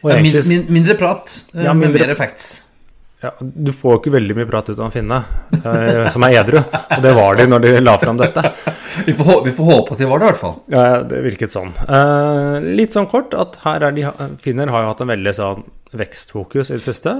Og 0.00 0.10
ja, 0.10 0.16
min, 0.24 0.40
min, 0.48 0.66
mindre 0.72 0.96
prat, 0.98 1.36
ja, 1.54 1.74
mindre, 1.76 2.08
mer 2.08 2.18
facts. 2.18 2.50
Ja, 3.20 3.34
du 3.38 3.68
får 3.76 3.92
jo 3.92 4.00
ikke 4.00 4.12
veldig 4.14 4.34
mye 4.38 4.48
prat 4.48 4.70
ut 4.72 4.78
av 4.80 4.94
Finne, 4.94 5.18
eh, 5.58 6.06
som 6.12 6.24
er 6.24 6.38
edru. 6.40 6.56
Og 6.60 7.02
det 7.04 7.10
var 7.16 7.36
de 7.36 7.44
når 7.50 7.64
de 7.66 7.72
la 7.82 7.96
fram 8.00 8.20
dette. 8.20 8.44
Vi 9.06 9.14
får, 9.16 9.44
vi 9.46 9.52
får, 9.54 9.64
håpe 9.64 9.94
at 9.94 10.00
de 10.02 10.06
var 10.10 10.18
det, 10.18 10.26
i 10.26 10.28
hvert 10.28 10.40
fall. 10.40 10.56
Ja, 10.74 10.80
det 11.06 11.20
virket 11.24 11.52
sånn. 11.54 11.70
Eh, 11.86 12.56
litt 12.74 12.92
sånn 12.92 13.06
kort 13.08 13.32
at 13.38 13.54
her 13.62 13.86
er 13.86 13.94
de 13.96 14.02
Finner 14.42 14.68
har 14.74 14.82
jo 14.82 14.90
hatt 14.90 15.00
en 15.04 15.12
veldig 15.12 15.32
sånn 15.38 15.62
vekstfokus 15.96 16.72
i 16.72 16.74
det 16.74 16.84
siste, 16.84 17.14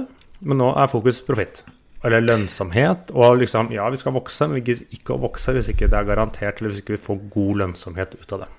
men 0.45 0.59
nå 0.59 0.67
er 0.77 0.91
fokus 0.91 1.21
profitt. 1.25 1.63
Eller 2.05 2.23
lønnsomhet. 2.23 3.11
Og 3.13 3.41
liksom, 3.43 3.69
ja, 3.75 3.85
vi 3.93 3.99
skal 4.01 4.15
vokse, 4.15 4.47
men 4.47 4.59
vi 4.59 4.71
gidder 4.71 4.97
ikke 4.97 5.15
å 5.15 5.21
vokse 5.21 5.53
hvis 5.55 5.69
ikke 5.73 5.89
det 5.91 5.99
er 5.99 6.09
garantert, 6.09 6.59
eller 6.59 6.73
hvis 6.73 6.81
ikke 6.81 6.97
vi 6.97 7.05
får 7.05 7.21
god 7.35 7.61
lønnsomhet 7.63 8.17
ut 8.17 8.35
av 8.37 8.45
det. 8.45 8.51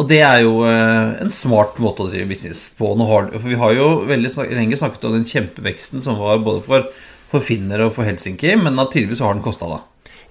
Og 0.00 0.08
det 0.08 0.20
er 0.24 0.40
jo 0.42 0.62
eh, 0.66 1.12
en 1.22 1.32
smart 1.32 1.78
måte 1.82 2.04
å 2.04 2.10
drive 2.10 2.30
business 2.30 2.64
på. 2.78 2.94
For 2.96 3.46
vi 3.46 3.60
har 3.60 3.76
jo 3.76 3.88
veldig 4.08 4.32
lenge 4.56 4.80
snakket 4.80 5.08
om 5.08 5.16
den 5.18 5.28
kjempeveksten 5.28 6.02
som 6.04 6.20
var 6.20 6.40
både 6.42 6.64
for, 6.66 6.90
for 7.30 7.44
Finner 7.44 7.84
og 7.86 7.94
for 7.98 8.08
Helsinki, 8.08 8.54
men 8.58 8.80
tydeligvis 8.80 9.22
har 9.24 9.36
den 9.36 9.44
kosta, 9.44 9.68
da. 9.68 9.82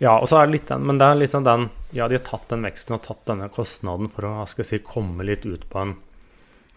Ja, 0.01 0.15
og 0.17 0.31
så 0.31 0.39
er 0.39 0.47
det 0.47 0.55
litt 0.55 0.71
den, 0.71 0.87
men 0.89 0.97
det 0.97 1.07
er 1.07 1.19
litt 1.19 1.35
sånn 1.35 1.45
den 1.45 1.67
Ja, 1.93 2.07
de 2.09 2.17
har 2.17 2.23
tatt 2.25 2.47
den 2.49 2.65
veksten 2.65 2.95
og 2.95 3.03
tatt 3.05 3.21
denne 3.29 3.51
kostnaden 3.53 4.09
for 4.09 4.25
å 4.25 4.47
skal 4.49 4.65
si, 4.65 4.79
komme 4.81 5.27
litt 5.27 5.45
ut 5.45 5.67
på 5.69 5.83
en 5.83 5.99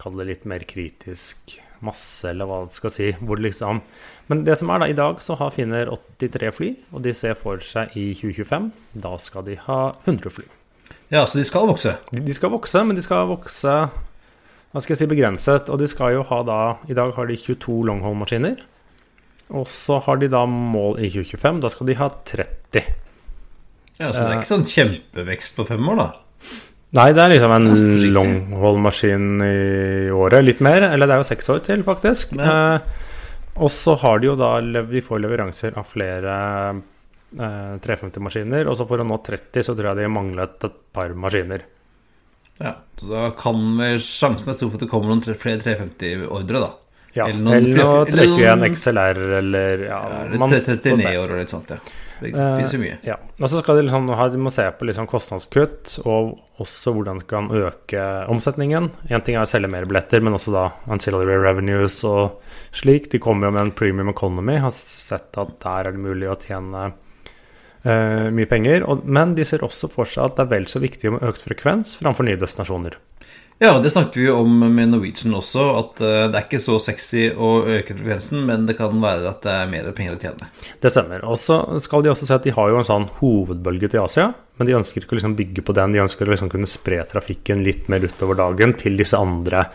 Kall 0.03 0.19
det 0.19 0.27
litt 0.27 0.45
mer 0.51 0.65
kritisk 0.67 1.55
masse, 1.85 2.27
eller 2.27 2.49
hva 2.51 2.65
det 2.67 2.75
skal 2.75 2.93
si. 2.93 3.13
Hvor 3.23 3.39
liksom 3.39 3.79
Men 4.31 4.45
det 4.47 4.57
som 4.61 4.71
er 4.73 4.81
da, 4.81 4.89
i 4.89 4.97
dag 4.97 5.21
så 5.21 5.37
har 5.37 5.53
Finner 5.53 5.91
83 5.93 6.53
fly, 6.57 6.71
og 6.97 7.03
de 7.05 7.13
ser 7.17 7.37
for 7.37 7.61
seg 7.61 7.93
i 8.01 8.07
2025 8.17 8.71
Da 9.05 9.17
skal 9.21 9.45
de 9.45 9.59
ha 9.67 9.81
100 10.07 10.33
fly. 10.33 10.47
Ja, 11.13 11.27
så 11.29 11.39
de 11.39 11.45
skal 11.45 11.69
vokse? 11.69 11.99
De, 12.11 12.23
de 12.25 12.35
skal 12.35 12.53
vokse, 12.55 12.81
men 12.89 12.97
de 12.97 13.05
skal 13.05 13.29
vokse 13.29 13.75
hva 14.75 14.83
skal 14.83 14.97
jeg 14.97 15.05
si, 15.05 15.07
begrenset. 15.07 15.69
Og 15.71 15.79
de 15.79 15.87
skal 15.87 16.17
jo 16.17 16.25
ha 16.27 16.41
da 16.43 16.59
I 16.91 16.97
dag 16.99 17.13
har 17.15 17.29
de 17.31 17.37
22 17.39 17.77
longhold-maskiner. 17.87 18.57
Og 19.55 19.69
så 19.71 20.01
har 20.03 20.19
de 20.19 20.27
da 20.33 20.41
mål 20.51 20.99
i 20.99 21.13
2025. 21.13 21.61
Da 21.63 21.71
skal 21.71 21.87
de 21.91 21.95
ha 22.01 22.09
30. 22.27 22.89
Ja, 24.01 24.09
Så 24.11 24.25
det 24.25 24.33
er 24.33 24.41
ikke 24.41 24.51
sånn 24.51 24.67
kjempevekst 24.67 25.61
på 25.61 25.69
fem 25.69 25.91
år, 25.93 26.01
da? 26.01 26.09
Nei, 26.99 27.07
det 27.15 27.23
er 27.23 27.33
liksom 27.37 27.55
en 27.55 27.71
longhold-maskin 28.17 29.29
i 29.47 30.11
året. 30.15 30.43
Litt 30.47 30.63
mer. 30.65 30.89
Eller 30.91 31.07
det 31.07 31.15
er 31.15 31.23
jo 31.23 31.31
seks 31.31 31.51
år 31.55 31.63
til, 31.71 31.87
faktisk. 31.87 32.35
Eh, 32.35 33.05
og 33.55 33.71
så 33.71 33.95
har 34.03 34.21
de 34.21 34.33
jo 34.33 34.35
da 34.39 34.57
vi 34.89 35.03
får 35.05 35.23
leveranser 35.23 35.79
av 35.79 35.87
flere 35.91 36.35
350-maskiner. 37.35 38.65
Eh, 38.65 38.71
og 38.71 38.79
så 38.79 38.87
for 38.89 39.03
å 39.03 39.07
nå 39.07 39.19
30 39.27 39.67
så 39.67 39.75
tror 39.75 39.93
jeg 39.93 40.03
de 40.03 40.13
manglet 40.13 40.69
et 40.69 40.79
par 40.95 41.15
maskiner. 41.19 41.67
Ja, 42.63 42.77
så 43.01 43.11
da 43.11 43.27
kan 43.35 43.61
vel 43.81 43.99
sjansen 43.99 44.53
er 44.53 44.57
stor 44.57 44.71
for 44.71 44.79
at 44.79 44.87
det 44.87 44.91
kommer 44.93 45.11
noen 45.11 45.25
flere 45.25 45.59
350-ordre, 45.65 46.63
da. 46.63 46.73
Ja, 47.15 47.29
eller, 47.31 47.43
noen, 47.47 47.57
eller 47.61 47.87
å 47.87 47.99
trekke 48.09 48.41
igjen 48.41 48.65
XLR 48.75 49.19
eller 49.39 49.85
ja, 49.87 49.99
ja 50.03 50.23
eller 50.25 50.57
39 50.67 51.13
år 51.15 51.31
og 51.31 51.39
litt 51.39 51.53
sånt, 51.53 51.71
ja. 51.71 52.01
Det 52.19 52.31
uh, 52.35 52.57
finnes 52.57 52.75
jo 52.75 52.81
mye. 52.81 52.97
Ja. 53.07 53.17
Og 53.39 53.51
så 53.51 53.61
skal 53.61 53.79
de, 53.79 53.85
liksom, 53.89 54.09
de 54.11 54.41
må 54.41 54.51
se 54.55 54.65
på 54.79 54.87
liksom 54.89 55.07
kostnadskutt, 55.11 55.97
og 56.07 56.37
også 56.63 56.95
hvordan 56.95 57.21
de 57.21 57.29
kan 57.31 57.51
øke 57.55 58.05
omsetningen. 58.31 58.91
Én 59.11 59.25
ting 59.27 59.39
er 59.39 59.47
å 59.47 59.51
selge 59.51 59.71
mer 59.71 59.87
billetter, 59.91 60.23
men 60.25 60.39
også 60.39 60.55
da 60.55 60.69
ancillary 60.95 61.39
revenues 61.43 62.01
og 62.07 62.39
slik. 62.75 63.09
De 63.13 63.23
kommer 63.23 63.49
jo 63.49 63.55
med 63.57 63.67
en 63.67 63.75
premium 63.77 64.11
economy, 64.13 64.59
har 64.63 64.75
sett 64.75 65.39
at 65.41 65.57
der 65.63 65.89
er 65.89 65.97
det 65.97 66.05
mulig 66.05 66.29
å 66.31 66.39
tjene 66.41 66.91
uh, 66.91 68.29
mye 68.35 68.51
penger. 68.51 68.85
Og, 68.89 69.07
men 69.07 69.37
de 69.39 69.47
ser 69.49 69.65
også 69.67 69.91
for 69.93 70.11
seg 70.11 70.29
at 70.29 70.39
det 70.39 70.47
er 70.47 70.55
vel 70.57 70.69
så 70.71 70.83
viktig 70.83 71.17
med 71.17 71.27
økt 71.27 71.47
frekvens 71.47 71.97
framfor 72.01 72.29
nye 72.29 72.41
destinasjoner. 72.41 72.99
Ja, 73.63 73.77
det 73.79 73.93
snakket 73.95 74.17
vi 74.19 74.27
om 74.35 74.51
med 74.75 74.91
Norwegian 74.91 75.37
også, 75.39 75.65
at 75.79 76.01
uh, 76.03 76.25
det 76.27 76.39
er 76.39 76.47
ikke 76.49 76.63
så 76.63 76.81
sexy 76.83 77.29
å 77.31 77.53
øke 77.63 77.95
frekvensen, 77.95 78.43
men 78.49 78.67
det 78.67 78.75
kan 78.81 78.99
være 79.03 79.31
at 79.31 79.45
det 79.47 79.53
er 79.55 79.71
mer 79.71 79.91
penger 79.95 80.17
å 80.17 80.21
tjene. 80.21 80.49
Det 80.83 80.91
stemmer. 80.91 81.23
Og 81.31 81.39
så 81.41 81.61
skal 81.83 82.03
de 82.03 82.11
også 82.11 82.27
se 82.29 82.35
at 82.35 82.47
de 82.47 82.55
har 82.57 82.73
jo 82.73 82.81
en 82.81 82.89
sånn 82.89 83.07
hovedbølge 83.21 83.93
til 83.93 84.03
Asia, 84.03 84.33
men 84.59 84.69
de 84.69 84.75
ønsker 84.77 85.03
ikke 85.03 85.15
å 85.15 85.21
liksom 85.21 85.39
bygge 85.39 85.65
på 85.67 85.77
den. 85.79 85.95
De 85.95 86.03
ønsker 86.03 86.27
å 86.27 86.35
liksom 86.35 86.51
kunne 86.51 86.71
spre 86.71 86.99
trafikken 87.11 87.63
litt 87.67 87.87
mer 87.93 88.03
utover 88.07 88.39
dagen 88.43 88.75
til 88.79 88.99
disse 88.99 89.19
andre 89.19 89.69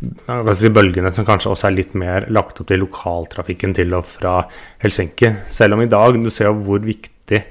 si, 0.00 0.70
bølgene 0.72 1.12
som 1.12 1.26
kanskje 1.28 1.52
også 1.52 1.68
er 1.68 1.76
litt 1.76 1.94
mer 1.98 2.26
lagt 2.32 2.60
opp 2.62 2.70
til 2.70 2.82
lokaltrafikken 2.84 3.74
til 3.76 3.92
og 3.98 4.06
fra 4.08 4.40
Helsinki. 4.82 5.34
Selv 5.52 5.76
om 5.76 5.84
i 5.84 5.90
dag 5.90 6.16
du 6.20 6.30
ser 6.32 6.50
jo 6.50 6.56
hvor 6.64 6.82
viktig 6.84 7.42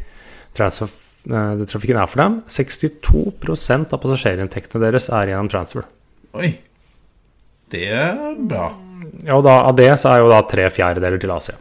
trafikken 0.58 2.02
er 2.02 2.10
for 2.10 2.24
dem. 2.24 2.42
62% 2.50 3.94
av 3.94 4.02
passasjerinntektene 4.02 4.86
deres 4.88 5.10
er 5.14 5.32
gjennom 5.34 5.52
transfer. 5.52 5.88
Oi. 6.38 6.56
Det 7.70 7.86
er 7.94 8.36
bra. 8.50 8.72
Ja, 9.24 9.38
og 9.38 9.44
da, 9.46 9.60
av 9.70 9.76
det 9.78 9.92
så 10.02 10.14
er 10.14 10.24
jo 10.24 10.32
da 10.32 10.42
tre 10.50 10.68
fjerdedeler 10.74 11.22
til 11.22 11.34
Asia. 11.34 11.58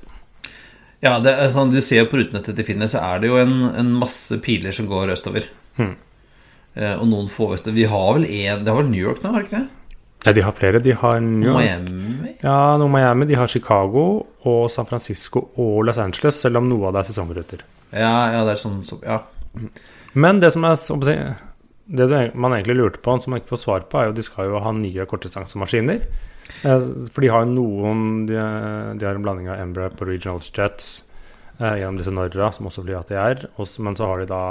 Ja, 1.04 1.18
det 1.23 1.30
er 1.38 1.50
sånn, 1.54 1.71
du 1.71 1.78
ser 1.85 2.09
på 2.11 2.18
rutenettet 2.18 2.57
til 2.59 2.66
Finne, 2.66 2.88
så 2.90 3.02
er 3.04 3.21
det 3.23 3.30
jo 3.30 3.38
en, 3.38 3.54
en 3.78 3.90
masse 4.00 4.35
piler 4.42 4.75
som 4.75 4.88
går 4.90 5.12
østover. 5.14 5.47
Hmm. 5.78 5.95
Eh, 6.75 6.95
og 6.97 7.07
noen 7.11 7.28
få 7.30 7.52
østover. 7.54 7.76
Vi 7.76 7.87
har 7.92 8.09
vel 8.16 8.26
én 8.26 8.64
Det 8.64 8.73
har 8.73 8.80
vel 8.80 8.90
New 8.90 9.04
York 9.04 9.23
nå, 9.23 9.35
har 9.35 9.47
ikke 9.47 9.61
det? 9.61 9.78
Ja, 10.25 10.33
de 10.35 10.43
har 10.43 10.53
flere. 10.53 10.81
De 10.83 10.93
har 10.99 11.21
New 11.21 11.49
York. 11.49 11.61
Miami? 11.63 12.33
Ja, 12.43 12.77
noe 12.81 12.91
Miami. 12.91 13.29
De 13.31 13.37
har 13.39 13.51
Chicago 13.51 14.05
og 14.49 14.71
San 14.73 14.87
Francisco 14.89 15.45
og 15.57 15.85
Los 15.87 16.01
Angeles, 16.03 16.41
selv 16.43 16.61
om 16.61 16.69
noe 16.71 16.89
av 16.89 16.97
det 16.97 17.05
er 17.05 17.11
sesongruter. 17.13 17.63
Ja, 17.93 18.15
ja, 18.35 18.41
det 18.45 18.57
er 18.57 18.63
sånn 18.63 18.81
så, 18.85 18.99
Ja. 19.05 19.23
Men 20.13 20.41
det 20.41 20.53
som 20.53 20.65
er 20.65 20.77
Det 21.89 22.35
man 22.35 22.53
egentlig 22.53 22.77
lurte 22.77 22.99
på, 23.01 23.15
som 23.23 23.31
man 23.33 23.41
ikke 23.41 23.55
får 23.57 23.63
svar 23.63 23.81
på, 23.89 23.99
er 23.99 24.07
jo 24.09 24.13
de 24.13 24.23
skal 24.23 24.51
jo 24.51 24.59
ha 24.61 24.73
nye 24.73 25.07
kortdistansemaskiner. 25.09 26.03
Eh, 26.65 26.81
for 27.13 27.21
de 27.21 27.29
har 27.29 27.45
jo 27.45 27.53
noen 27.55 28.27
De, 28.27 28.35
de 28.35 29.07
har 29.07 29.15
en 29.15 29.23
blanding 29.23 29.49
av 29.49 29.61
Embraer 29.61 29.97
på 29.97 30.05
Regional 30.09 30.41
Jets 30.41 31.05
eh, 31.61 31.79
gjennom 31.81 31.97
disse 31.97 32.13
Norra, 32.13 32.51
som 32.53 32.67
også 32.69 32.85
flyr 32.85 33.01
ATR. 33.01 33.47
Men 33.79 33.97
så 33.97 34.05
har 34.11 34.19
de 34.21 34.27
da 34.27 34.43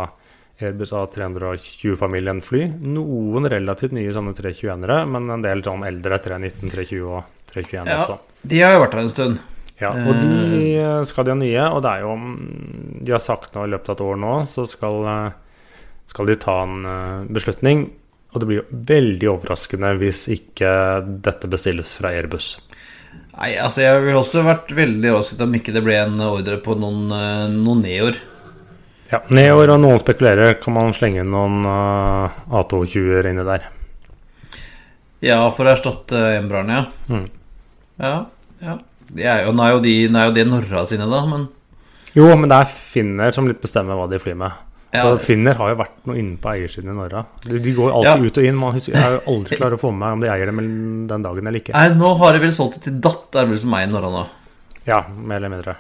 Airbus 0.57 0.91
A320-familien 0.97 2.39
fly. 2.41 2.63
Noen 2.81 3.45
relativt 3.51 3.93
nye 3.93 4.13
sånne 4.13 4.33
321-ere, 4.37 5.03
men 5.09 5.29
en 5.35 5.43
del 5.45 5.61
sånn 5.65 5.85
eldre 5.85 6.17
319, 6.23 6.71
320 6.73 7.03
og 7.11 7.51
321 7.51 7.91
ja, 7.91 7.99
også. 8.01 8.17
De 8.41 8.63
har 8.63 8.73
jo 8.73 8.81
vært 8.81 8.97
her 8.97 9.03
en 9.03 9.13
stund. 9.13 9.43
Ja, 9.77 9.91
og 9.93 10.15
de 10.17 10.61
eh. 10.73 11.03
skal 11.05 11.27
de 11.27 11.35
ha 11.35 11.37
nye, 11.37 11.65
og 11.69 11.83
det 11.85 11.91
er 11.91 12.01
jo 12.01 12.13
De 13.05 13.13
har 13.13 13.21
sagt 13.21 13.53
nå 13.53 13.67
i 13.67 13.69
løpet 13.69 13.91
av 13.91 13.99
et 13.99 14.05
år 14.07 14.17
nå, 14.23 14.31
så 14.49 14.65
skal, 14.65 15.03
eh, 15.11 15.75
skal 16.09 16.31
de 16.31 16.37
ta 16.41 16.55
en 16.65 16.87
eh, 16.89 17.27
beslutning. 17.37 17.85
Og 18.33 18.41
det 18.41 18.49
blir 18.49 18.59
jo 18.63 18.79
veldig 18.89 19.29
overraskende 19.35 19.93
hvis 20.01 20.25
ikke 20.33 20.71
dette 21.25 21.49
bestilles 21.49 21.93
fra 21.99 22.15
Airbus. 22.17 22.55
Nei, 23.37 23.53
altså 23.61 23.83
jeg 23.85 24.01
ville 24.01 24.17
også 24.17 24.41
vært 24.45 24.73
veldig 24.73 25.13
overrasket 25.13 25.45
om 25.45 25.53
ikke 25.53 25.75
det 25.75 25.85
ble 25.85 25.99
en 26.01 26.17
ordre 26.25 26.57
på 26.65 26.73
noen, 26.81 27.13
noen 27.53 27.85
neoer. 27.85 28.17
Ja, 29.07 29.21
Neor 29.31 29.71
og 29.71 29.81
noen 29.81 30.01
spekulerer. 30.01 30.57
Kan 30.61 30.75
man 30.75 30.93
slenge 30.95 31.23
noen 31.27 31.63
uh, 31.67 32.37
A220-er 32.59 33.29
inni 33.31 33.45
der? 33.47 33.69
Ja, 35.23 35.39
for 35.55 35.65
å 35.65 35.73
erstatte 35.73 36.19
Embraen, 36.37 36.71
ja. 36.73 36.83
Mm. 37.09 37.25
Ja, 38.03 38.13
ja. 38.61 38.77
Er 39.15 39.45
jo, 39.45 39.53
nå, 39.55 39.63
er 39.63 39.77
jo 39.77 39.83
de, 39.85 39.93
er 40.11 40.27
jo 40.27 40.33
de 40.35 40.43
Norra 40.49 40.83
sine, 40.85 41.05
da, 41.07 41.21
men 41.29 41.47
Jo, 42.11 42.27
men 42.35 42.51
det 42.51 42.57
er 42.59 42.71
Finner 42.73 43.31
som 43.31 43.47
litt 43.47 43.61
bestemmer 43.63 43.95
hva 43.95 44.09
de 44.11 44.19
flyr 44.19 44.35
med. 44.37 44.63
Ja, 44.95 45.07
Finner 45.23 45.55
har 45.59 45.71
jo 45.71 45.79
vært 45.79 45.97
noe 46.07 46.19
inne 46.19 46.37
på 46.41 46.51
eiersiden 46.51 46.91
i 46.91 46.95
Norra. 46.95 47.23
De, 47.45 47.59
de 47.63 47.73
går 47.75 47.91
alltid 47.91 48.11
ja. 48.11 48.31
ut 48.31 48.39
og 48.39 48.47
inn. 48.49 48.59
Man 48.59 48.77
jeg 48.79 48.99
har 48.99 49.17
jo 49.17 49.23
aldri 49.33 49.59
klart 49.59 49.75
å 49.77 49.81
få 49.81 49.91
med 49.93 50.03
meg 50.03 50.15
om 50.15 50.23
de 50.23 50.31
eier 50.31 50.51
dem 50.51 50.61
den 51.09 51.25
dagen 51.25 51.49
eller 51.49 51.63
ikke. 51.63 51.75
Nei, 51.75 51.89
nå 51.95 52.13
har 52.21 52.35
de 52.35 52.43
vel 52.43 52.53
solgt 52.55 52.79
det 52.79 52.87
til 52.89 53.01
datteren 53.03 53.51
vel 53.53 53.61
som 53.63 53.73
meg 53.73 53.87
i 53.87 53.91
Norra 53.91 54.11
nå. 54.13 54.23
Ja, 54.87 55.01
mer 55.15 55.41
eller 55.41 55.53
mindre. 55.55 55.75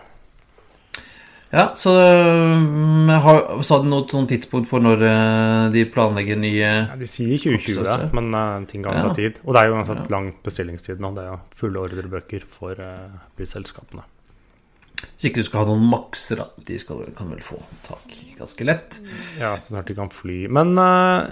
Ja, 1.49 1.71
så 1.79 1.93
um, 1.95 3.07
har, 3.23 3.37
Sa 3.63 3.77
de 3.79 3.87
noe 3.87 4.03
sånn 4.11 4.27
tidspunkt 4.27 4.67
for 4.67 4.83
når 4.83 5.03
uh, 5.05 5.69
de 5.71 5.85
planlegger 5.87 6.39
nye 6.39 6.59
ja, 6.59 6.97
De 6.99 7.07
sier 7.07 7.39
2020, 7.39 7.85
da, 7.87 7.95
men 8.17 8.27
uh, 8.35 8.65
ting 8.67 8.83
kan 8.83 8.99
ta 8.99 9.13
tid. 9.15 9.39
Og 9.45 9.55
det 9.55 9.61
er 9.61 9.71
jo 9.71 9.77
uansett 9.79 10.03
ja. 10.03 10.11
lang 10.11 10.33
bestillingstid 10.43 11.03
nå. 11.03 11.13
Det 11.15 11.23
er 11.23 11.31
jo 11.31 11.39
fulle 11.61 11.85
ordrebøker 11.87 12.43
for 12.51 12.75
uh, 12.83 13.15
flyselskapene. 13.39 14.03
Hvis 14.97 15.29
ikke 15.29 15.43
du 15.43 15.45
skal 15.45 15.63
ha 15.63 15.71
noen 15.71 15.87
makser, 15.87 16.41
da. 16.41 16.65
De 16.67 16.77
skal, 16.81 17.05
kan 17.15 17.31
vel 17.31 17.41
få 17.45 17.61
tak 17.85 18.19
ganske 18.39 18.67
lett. 18.67 18.99
Ja, 19.39 19.55
så 19.55 19.75
snart 19.75 19.87
de 19.87 19.95
kan 19.97 20.11
fly. 20.11 20.43
Men 20.51 20.75
uh, 20.75 21.29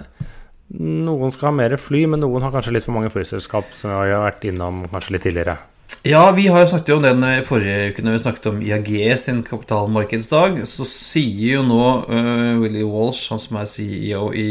noen 0.80 1.34
skal 1.34 1.50
ha 1.50 1.56
mer 1.60 1.76
fly, 1.78 2.06
men 2.10 2.24
noen 2.24 2.46
har 2.46 2.54
kanskje 2.54 2.72
litt 2.78 2.88
for 2.88 2.96
mange 2.96 3.12
flyselskap, 3.12 3.68
som 3.76 3.92
vi 3.92 4.14
har 4.14 4.24
vært 4.24 4.48
innom 4.48 4.86
kanskje 4.94 5.18
litt 5.18 5.28
tidligere. 5.28 5.58
Ja, 6.06 6.30
vi 6.30 6.44
har 6.46 6.60
jo 6.62 6.68
snakket 6.70 6.92
om 6.94 7.02
den 7.02 7.24
i 7.26 7.42
forrige 7.42 7.88
uke 7.90 8.02
når 8.04 8.14
vi 8.14 8.18
snakket 8.20 8.44
om 8.46 8.58
IAG 8.62 8.90
sin 9.18 9.40
kapitalmarkedsdag. 9.42 10.60
Så 10.70 10.84
sier 10.86 11.56
jo 11.56 11.64
nå 11.66 11.80
uh, 12.06 12.60
Willy 12.60 12.84
Walsh, 12.86 13.32
han 13.32 13.40
som 13.42 13.58
er 13.58 13.66
CEO 13.66 14.28
i 14.30 14.44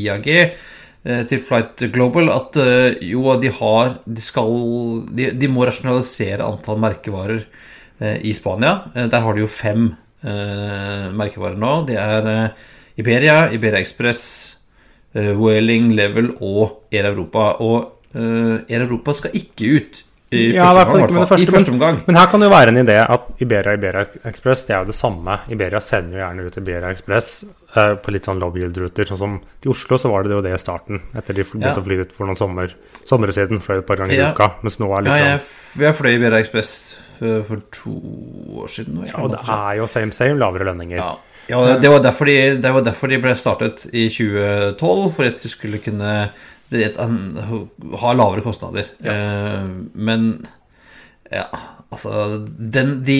IAG, 0.00 0.30
uh, 1.04 1.20
til 1.28 1.42
Flight 1.44 1.84
Global 1.92 2.30
at 2.32 2.56
uh, 2.56 2.96
jo, 3.04 3.26
de 3.42 3.50
har 3.58 3.98
De 4.06 4.24
skal 4.24 4.56
De, 5.10 5.28
de 5.36 5.50
må 5.52 5.66
rasjonalisere 5.68 6.46
antall 6.46 6.80
merkevarer 6.80 7.44
eh, 8.00 8.24
i 8.24 8.32
Spania. 8.32 8.72
Eh, 8.94 9.10
der 9.12 9.26
har 9.26 9.36
de 9.36 9.44
jo 9.44 9.50
fem 9.50 9.90
eh, 10.24 11.12
merkevarer 11.12 11.60
nå. 11.60 11.74
Det 11.90 12.00
er 12.00 12.30
eh, 12.32 12.64
Iberia, 13.04 13.50
Iberia 13.52 13.84
Express, 13.84 14.24
eh, 15.12 15.34
Whaling, 15.36 15.92
Level 16.00 16.32
og 16.40 16.88
Air 16.94 17.12
Europa. 17.12 17.50
Og 17.60 18.16
eh, 18.16 18.64
Air 18.72 18.88
Europa 18.88 19.18
skal 19.20 19.36
ikke 19.42 19.76
ut 19.76 20.03
i 20.34 20.54
Ja, 20.54 20.66
første 20.74 20.84
i 20.84 20.94
omgang. 20.94 21.10
i 21.10 21.18
hvert 21.18 21.28
fall. 21.32 21.42
I 21.42 21.46
første 21.54 21.72
omgang. 21.74 22.00
Men 22.06 22.16
her 22.20 22.26
kan 22.32 22.40
det 22.42 22.48
jo 22.48 22.54
være 22.54 22.68
en 22.74 22.80
idé 22.86 22.96
at 23.16 23.28
Iberia 23.40 23.74
Iberia 23.78 24.04
Express 24.30 24.64
det 24.68 24.74
er 24.76 24.80
jo 24.84 24.90
det 24.92 24.96
samme. 24.98 25.38
Iberia 25.54 25.80
sender 25.80 26.18
jo 26.18 26.22
gjerne 26.24 26.46
ut 26.46 26.56
Iberia 26.62 26.90
Express 26.90 27.44
eh, 27.76 27.94
på 28.04 28.14
litt 28.14 28.24
sånn 28.28 28.40
low 28.42 28.54
yield-ruter. 28.58 29.06
Sånn 29.10 29.18
som 29.24 29.36
Til 29.62 29.70
Oslo 29.74 29.98
så 29.98 30.10
var 30.12 30.22
det 30.26 30.32
jo 30.36 30.42
det 30.44 30.54
i 30.54 30.60
starten, 30.62 31.00
etter 31.16 31.34
de 31.34 31.42
begynte 31.44 31.70
Ja. 31.72 31.74
å 31.80 31.84
fly 31.84 32.00
ut 32.04 32.12
for 32.12 32.26
noen 32.26 32.36
sommer, 32.38 32.74
somre 33.04 33.32
siden. 33.32 33.60
Fløy 33.64 33.78
et 33.78 33.86
par 33.86 33.96
ganger 34.02 34.14
i 34.18 34.32
uka. 34.32 34.50
Mens 34.62 34.78
nå 34.80 34.90
er 34.90 35.02
Ja, 35.02 35.04
liksom 35.10 35.28
jeg, 35.28 35.40
f- 35.40 35.80
jeg 35.86 35.94
fløy 36.00 36.14
Iberia 36.18 36.38
Express 36.44 36.96
for, 37.18 37.44
for 37.48 37.62
to 37.70 37.94
år 38.64 38.68
siden. 38.68 39.06
Ja, 39.06 39.20
og 39.22 39.30
det 39.30 39.40
er 39.48 39.76
jo 39.78 39.86
same 39.86 40.12
same, 40.12 40.38
lavere 40.38 40.64
lønninger. 40.70 40.96
Ja, 40.98 41.14
ja 41.48 41.76
det, 41.78 41.90
var 41.90 42.00
de, 42.00 42.56
det 42.60 42.72
var 42.72 42.80
derfor 42.82 43.08
de 43.12 43.18
ble 43.22 43.34
startet 43.36 43.86
i 43.92 44.08
2012, 44.08 45.12
for 45.14 45.24
at 45.28 45.42
de 45.42 45.48
skulle 45.52 45.78
kunne 45.84 46.14
det, 46.72 46.94
han 46.96 47.36
har 48.00 48.16
lavere 48.18 48.44
kostnader. 48.44 48.88
Ja. 49.04 49.14
men 49.92 50.46
ja, 51.32 51.46
altså 51.92 52.40
den, 52.44 52.98
de, 53.04 53.18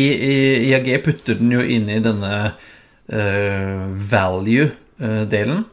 IAG 0.68 0.90
putter 1.04 1.38
den 1.38 1.52
jo 1.54 1.62
inn 1.62 1.88
i 1.90 2.00
denne 2.04 2.32
uh, 2.52 3.86
value-delen. 4.12 5.64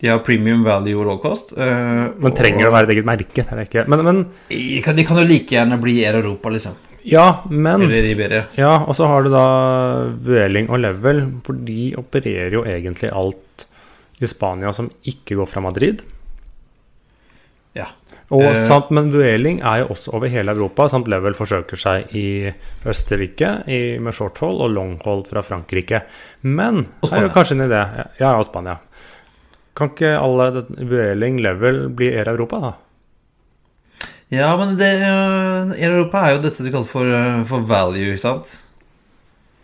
De 0.00 0.08
har 0.08 0.22
premium 0.26 0.64
value 0.66 0.98
og 0.98 1.06
low 1.06 1.18
cost. 1.22 1.52
Uh, 1.54 2.10
Men 2.18 2.34
trenger 2.36 2.64
det 2.64 2.70
å 2.70 2.74
være 2.74 2.88
et 2.88 2.94
eget 2.96 3.06
merke? 3.06 3.44
Det 3.44 3.54
er 3.54 3.66
ikke. 3.66 3.84
Men, 3.90 4.04
men 4.06 4.22
de 4.50 4.80
kan, 4.84 4.96
de 4.98 5.04
kan 5.06 5.20
jo 5.20 5.26
like 5.28 5.54
gjerne 5.54 5.78
bli 5.82 6.00
Air 6.02 6.18
Europa, 6.22 6.50
liksom. 6.50 6.78
ja, 7.06 7.42
men 7.48 7.86
Eller 7.86 8.08
Iberia. 8.10 8.46
Ja, 8.58 8.72
og 8.82 8.96
så 8.98 9.08
har 9.10 9.24
du 9.24 9.30
da 9.32 9.44
Vueling 10.26 10.70
og 10.72 10.82
Level, 10.82 11.22
for 11.46 11.60
de 11.68 11.92
opererer 12.00 12.58
jo 12.58 12.64
egentlig 12.66 13.12
alt 13.14 13.66
i 14.20 14.28
Spania 14.28 14.72
som 14.76 14.90
ikke 15.08 15.38
går 15.38 15.48
fra 15.48 15.62
Madrid. 15.64 16.02
Ja. 17.78 17.86
Og 18.30 18.42
Eh. 18.42 18.62
samt, 18.66 18.90
men 18.90 19.10
Vueling 19.10 19.60
er 19.62 19.80
jo 19.82 19.88
også 19.94 20.12
over 20.14 20.28
hele 20.28 20.52
Europa, 20.52 20.88
samt 20.88 21.08
Level 21.08 21.34
forsøker 21.34 21.76
seg 21.76 22.14
i 22.14 22.52
Østerrike 22.86 23.64
i, 23.66 23.98
med 23.98 24.14
shorthold 24.14 24.60
og 24.60 24.70
longhold 24.70 25.26
fra 25.30 25.42
Frankrike. 25.42 26.02
Men 26.42 26.86
det 27.02 27.12
er 27.12 27.26
jo 27.26 27.34
kanskje 27.34 27.58
en 27.58 27.66
idé. 27.68 27.82
Ja, 28.20 28.36
og 28.38 28.46
Spania. 28.46 28.78
Kan 29.74 29.90
ikke 29.90 30.18
alle 30.18 30.64
Vueling 30.78 31.40
Level 31.40 31.88
bli 31.88 32.12
Air 32.14 32.28
Europa, 32.28 32.60
da? 32.60 32.72
Ja, 34.30 34.56
men 34.56 34.76
det, 34.78 34.92
eh, 35.02 35.82
Air 35.82 35.96
Europa 35.96 36.22
er 36.26 36.36
jo 36.36 36.42
dette 36.42 36.62
du 36.62 36.70
kaller 36.70 36.86
for, 36.86 37.04
eh, 37.04 37.44
for 37.44 37.66
value, 37.66 38.12
ikke 38.14 38.18
sant? 38.18 38.58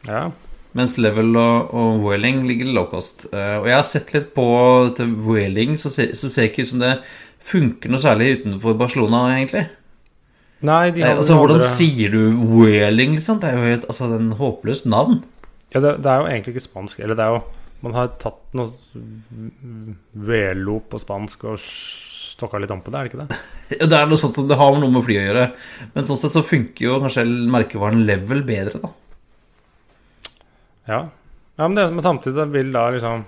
Ja. 0.09 0.31
Mens 0.77 0.99
Level 0.99 1.37
og, 1.41 1.71
og 1.73 2.03
Whaling 2.05 2.43
ligger 2.47 2.69
low 2.77 2.85
cost. 2.91 3.27
Uh, 3.33 3.63
og 3.63 3.69
jeg 3.71 3.77
har 3.79 3.87
sett 3.89 4.13
litt 4.13 4.35
på 4.37 4.45
dette 4.91 5.07
Whaling, 5.25 5.79
så 5.81 5.93
se, 5.93 6.11
så 6.13 6.29
ser 6.29 6.45
det 6.45 6.51
ikke 6.53 6.67
ut 6.67 6.73
som 6.75 6.83
det 6.83 6.91
funker 7.41 7.91
noe 7.93 8.03
særlig 8.03 8.41
utenfor 8.41 8.77
Barcelona, 8.79 9.25
egentlig. 9.37 9.67
Nei, 10.67 10.91
de 10.91 11.03
Nei, 11.03 11.09
har 11.11 11.21
altså, 11.21 11.37
Hvordan 11.37 11.61
andre- 11.61 11.75
sier 11.77 12.11
du 12.11 12.21
Whaling, 12.57 13.15
liksom? 13.19 13.41
Det 13.41 13.51
er 13.51 13.59
jo 13.59 13.65
helt, 13.69 13.85
altså, 13.93 14.09
en 14.17 14.33
håpløst 14.39 14.87
navn. 14.89 15.21
Ja, 15.75 15.81
det, 15.85 16.03
det 16.03 16.11
er 16.11 16.23
jo 16.23 16.27
egentlig 16.31 16.55
ikke 16.57 16.65
spansk. 16.71 17.01
Eller 17.05 17.15
det 17.19 17.25
er 17.27 17.37
jo 17.37 17.43
Man 17.85 17.93
har 17.93 18.09
tatt 18.19 18.41
noe 18.57 18.73
velo 20.17 20.79
på 20.89 20.99
spansk 20.99 21.45
og 21.45 21.59
stokka 21.61 22.59
litt 22.59 22.73
om 22.73 22.81
på 22.83 22.91
det, 22.91 22.99
er 22.99 23.05
det 23.05 23.13
ikke 23.13 23.27
det? 23.27 23.37
Ja, 23.81 23.87
Det 23.93 23.99
er 23.99 24.09
noe 24.09 24.19
sånt 24.21 24.39
som 24.41 24.49
det 24.49 24.57
har 24.59 24.73
noe 24.81 24.91
med 24.91 25.05
fly 25.05 25.19
å 25.21 25.27
gjøre. 25.27 25.45
Men 25.95 26.09
sånn 26.09 26.19
sett 26.21 26.33
så 26.35 26.43
funker 26.43 26.87
jo 26.89 26.97
kanskje 27.05 27.27
merkevaren 27.53 28.05
Level 28.09 28.43
bedre, 28.49 28.81
da. 28.81 28.91
Ja, 30.89 30.99
ja 31.59 31.69
men, 31.69 31.77
det, 31.79 31.87
men 31.93 32.05
samtidig 32.05 32.49
vil 32.55 32.73
da 32.75 32.89
liksom 32.95 33.25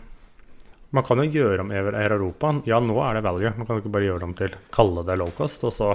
Man 0.97 1.05
kan 1.05 1.21
jo 1.21 1.27
gjøre 1.29 1.61
om 1.65 1.73
Air 1.75 2.15
Europa. 2.15 2.55
Ja, 2.69 2.79
nå 2.81 2.97
er 3.05 3.19
det 3.19 3.27
value. 3.27 3.53
Man 3.59 3.67
kan 3.67 3.77
jo 3.77 3.83
ikke 3.83 3.93
bare 3.93 4.09
gjøre 4.09 4.23
det 4.23 4.29
om 4.29 4.39
til 4.39 4.55
kalle 4.73 5.05
det 5.05 5.19
low 5.21 5.35
cost. 5.37 5.67
Og 5.69 5.75
så 5.75 5.93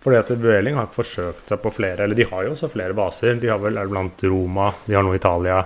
fordi 0.00 0.16
at 0.16 0.30
Vueling 0.40 0.78
har 0.78 0.86
ikke 0.88 1.02
forsøkt 1.02 1.50
seg 1.50 1.58
på 1.60 1.72
flere 1.76 2.06
Eller 2.06 2.16
de 2.16 2.24
har 2.30 2.46
jo 2.46 2.54
også 2.54 2.70
flere 2.72 2.96
baser. 2.96 3.36
De 3.40 3.50
har 3.50 3.60
vel 3.60 3.76
er 3.76 3.90
blant 3.90 4.22
Roma, 4.24 4.70
de 4.86 4.96
har 4.96 5.04
noe 5.04 5.18
Italia. 5.18 5.58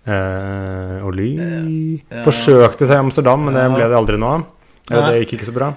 Eh, 0.00 0.96
og 1.04 1.12
Ly 1.14 1.28
ja. 1.36 2.24
Forsøkte 2.24 2.88
seg 2.88 2.96
i 2.96 3.04
Amsterdam, 3.04 3.46
men 3.46 3.58
det 3.58 3.68
ble 3.76 3.86
det 3.92 3.98
aldri 3.98 4.18
noe 4.18 4.40
av. 4.40 4.48
Eller 4.90 5.04
Nei. 5.04 5.12
det 5.12 5.22
gikk 5.22 5.36
ikke 5.38 5.50
så 5.52 5.56
bra. 5.60 5.70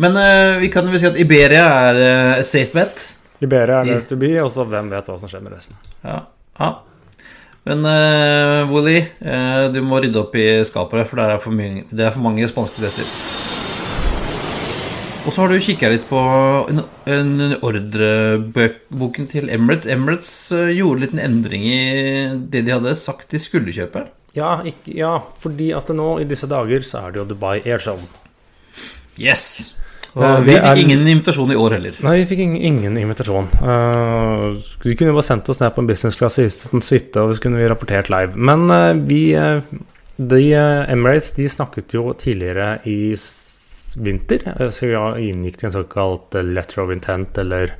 Men 0.00 0.16
eh, 0.16 0.58
vi 0.64 0.70
kan 0.72 0.88
vel 0.88 1.02
si 1.02 1.08
at 1.10 1.18
Iberia 1.20 1.66
er 1.90 2.00
eh, 2.00 2.34
et 2.40 2.48
safe 2.48 2.74
bet. 2.74 3.04
Iberia 3.44 3.82
er 3.82 3.90
nødt 3.92 4.06
det 4.08 4.14
to 4.14 4.18
be, 4.20 4.32
og 4.42 4.50
så 4.52 4.64
hvem 4.68 4.88
vet 4.90 5.12
hva 5.12 5.18
som 5.20 5.30
skjer 5.30 5.44
med 5.44 5.54
resten. 5.54 5.78
Ja. 6.02 6.22
ja. 6.58 6.70
Men 7.68 7.84
uh, 7.84 8.70
Woolly, 8.70 9.02
uh, 9.20 9.68
du 9.72 9.82
må 9.84 10.00
rydde 10.00 10.22
opp 10.22 10.36
i 10.38 10.46
skapet, 10.64 11.08
for 11.10 11.20
det 11.20 11.26
er 11.28 11.42
for, 11.42 11.54
mye, 11.54 11.84
det 11.92 12.06
er 12.06 12.14
for 12.14 12.24
mange 12.24 12.48
spanske 12.48 12.80
dresser. 12.80 13.08
Og 15.20 15.34
så 15.34 15.42
har 15.42 15.52
du 15.52 15.60
kikka 15.60 15.90
litt 15.92 16.06
på 16.08 16.20
en, 16.72 16.80
en 17.12 17.58
ordreboken 17.60 19.28
til 19.28 19.50
Emirates. 19.52 19.90
Emirates 19.92 20.30
gjorde 20.50 20.78
gjorde 20.78 21.10
en 21.12 21.20
endring 21.26 21.66
i 21.68 21.82
det 22.40 22.64
de 22.64 22.72
hadde 22.72 22.96
sagt 22.96 23.28
de 23.34 23.42
skulle 23.42 23.74
kjøpe. 23.76 24.06
Ja, 24.32 24.60
ikke, 24.64 24.94
ja, 24.96 25.12
fordi 25.42 25.72
at 25.76 25.90
nå 25.92 26.14
i 26.22 26.28
disse 26.30 26.48
dager 26.50 26.86
så 26.86 27.04
er 27.04 27.12
det 27.12 27.20
jo 27.20 27.28
Dubai 27.34 27.58
Airshow. 27.60 28.00
Yes! 29.20 29.74
Og 30.16 30.24
Eh, 30.26 30.40
vi 30.42 30.54
fikk 30.56 30.80
ingen 30.84 31.04
invitasjon 31.06 31.52
i 31.52 31.56
år 31.56 31.76
heller. 31.76 31.98
Nei, 32.02 32.16
vi 32.20 32.26
fikk 32.32 32.40
ingen, 32.42 32.62
ingen 32.70 32.96
invitasjon. 32.98 33.46
Vi 34.82 34.90
de 34.90 34.96
kunne 34.98 35.12
jo 35.12 35.18
bare 35.18 35.28
sendt 35.28 35.48
oss 35.52 35.60
ned 35.60 35.74
på 35.76 35.84
en 35.84 35.86
business 35.90 36.16
class 36.18 36.38
og 36.40 36.48
vist 36.48 36.66
en 36.74 36.82
suite, 36.82 37.20
og 37.20 37.34
så 37.36 37.44
kunne 37.44 37.60
vi 37.60 37.68
rapportert 37.70 38.10
live. 38.10 38.34
Men 38.34 38.64
eh, 38.74 38.94
vi 39.06 39.20
eh, 39.38 39.60
de, 40.16 40.40
eh, 40.52 40.90
Emirates 40.92 41.30
de 41.36 41.46
snakket 41.48 41.94
jo 41.94 42.10
tidligere 42.18 42.80
i 42.90 43.14
vinter, 44.02 44.42
eh, 44.56 44.70
så 44.74 44.86
vi 44.90 45.30
inngikk 45.30 45.60
til 45.60 45.70
en 45.70 45.76
såkalt 45.78 46.34
eh, 46.34 46.42
letter 46.58 46.82
of 46.82 46.90
intent, 46.94 47.38
eller 47.38 47.76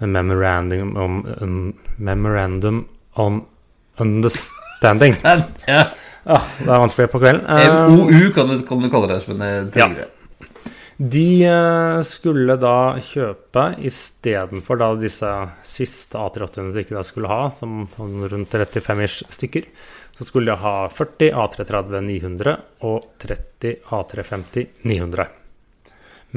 memorandum 0.00 0.90
om 1.00 1.72
memorandum 1.96 2.84
on 3.16 3.44
understanding. 3.98 5.14
Ja. 5.66 5.86
Ah, 6.26 6.42
det 6.58 6.66
er 6.66 6.80
vanskelig 6.82 7.06
på 7.12 7.20
kvelden. 7.22 7.44
Eh, 7.46 7.88
MOU 7.94 8.32
kan 8.34 8.48
du, 8.50 8.58
kan 8.66 8.80
du 8.82 8.88
kalle 8.90 9.06
det, 9.08 9.20
Espen. 9.22 9.40
eh, 9.40 9.64
Ja. 9.78 9.86
De 10.96 11.44
eh, 11.44 11.98
skulle 12.08 12.54
da 12.56 12.96
kjøpe 13.04 13.66
istedenfor 13.84 14.78
da 14.80 14.94
disse 14.96 15.28
siste 15.68 16.16
A380-ene 16.16 16.72
de 16.72 16.84
ikke 16.86 17.02
skulle 17.04 17.28
ha, 17.28 17.50
som 17.52 17.82
sånn 17.98 18.24
rundt 18.32 18.56
35-ish 18.56 19.26
stykker, 19.36 19.66
så 20.16 20.24
skulle 20.24 20.54
de 20.54 20.62
ha 20.62 20.86
40 20.88 21.36
A330-900 21.36 22.54
og 22.88 23.04
30 23.20 23.82
A350-900. 23.92 25.26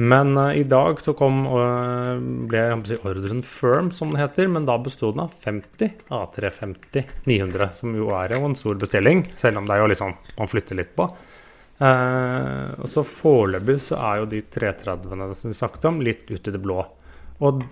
Men 0.00 0.36
uh, 0.36 0.52
i 0.52 0.66
dag 0.68 1.00
så 1.00 1.16
kom 1.16 1.40
uh, 1.48 2.20
ble 2.20 2.66
si, 2.88 3.00
ordren 3.00 3.40
firm, 3.44 3.88
som 3.96 4.12
det 4.12 4.20
heter, 4.20 4.52
men 4.52 4.68
da 4.68 4.76
besto 4.80 5.08
den 5.14 5.24
av 5.24 5.32
50 5.40 6.04
A350-900, 6.20 7.72
som 7.80 7.96
jo 7.96 8.12
er 8.16 8.36
jo 8.36 8.44
en 8.44 8.56
stor 8.56 8.76
bestilling, 8.80 9.24
selv 9.40 9.60
om 9.60 9.68
det 9.68 9.76
er 9.76 9.82
jo 9.82 9.90
litt 9.94 10.04
sånn 10.04 10.16
man 10.36 10.52
flytter 10.52 10.84
litt 10.84 10.92
på. 11.00 11.08
Eh, 11.80 12.70
og 12.80 12.88
så 12.92 13.04
Foreløpig 13.08 13.78
så 13.80 13.98
er 14.10 14.20
jo 14.20 14.30
de 14.30 14.42
330-ene 14.52 15.30
som 15.38 15.50
vi 15.52 15.56
snakket 15.56 15.86
om, 15.88 16.00
litt 16.04 16.26
ut 16.30 16.48
i 16.50 16.54
det 16.54 16.60
blå. 16.62 16.82
Og 17.40 17.62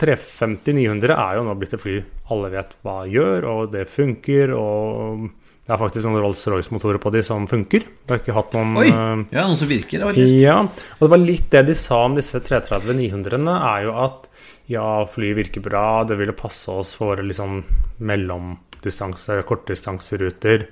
350-900 0.00 1.12
er 1.16 1.38
jo 1.38 1.44
nå 1.46 1.56
blitt 1.60 1.74
et 1.76 1.82
fly 1.82 1.96
alle 2.32 2.50
vet 2.52 2.72
hva 2.84 3.02
gjør, 3.08 3.46
og 3.52 3.74
det 3.74 3.86
funker. 3.92 4.52
Og 4.56 5.26
det 5.66 5.74
er 5.74 5.80
faktisk 5.80 6.06
noen 6.06 6.22
Rolls-Royce-motorer 6.24 7.00
på 7.02 7.12
de 7.14 7.22
som 7.26 7.46
funker. 7.50 7.84
Det 8.06 8.14
har 8.14 8.22
ikke 8.22 8.36
hatt 8.36 8.56
noen 8.56 8.80
Oi! 8.82 8.86
eh, 8.90 9.24
Ja, 9.36 9.44
noen 9.46 9.58
som 9.60 9.70
virker, 9.70 10.04
faktisk. 10.08 10.36
ja, 10.40 10.60
og 10.64 11.04
det 11.04 11.12
var 11.12 11.22
litt 11.22 11.50
det 11.52 11.64
de 11.70 11.76
sa 11.78 12.04
om 12.06 12.16
disse 12.18 12.40
330-900-ene, 12.44 13.56
er 13.74 13.86
jo 13.88 13.96
at 14.04 14.28
ja, 14.72 14.86
flyet 15.12 15.38
virker 15.38 15.62
bra, 15.62 16.02
det 16.08 16.16
ville 16.18 16.34
passe 16.34 16.72
oss 16.72 16.96
for 16.98 17.20
liksom 17.22 17.60
mellomdistanser, 18.02 19.44
kortdistanseruter. 19.46 20.66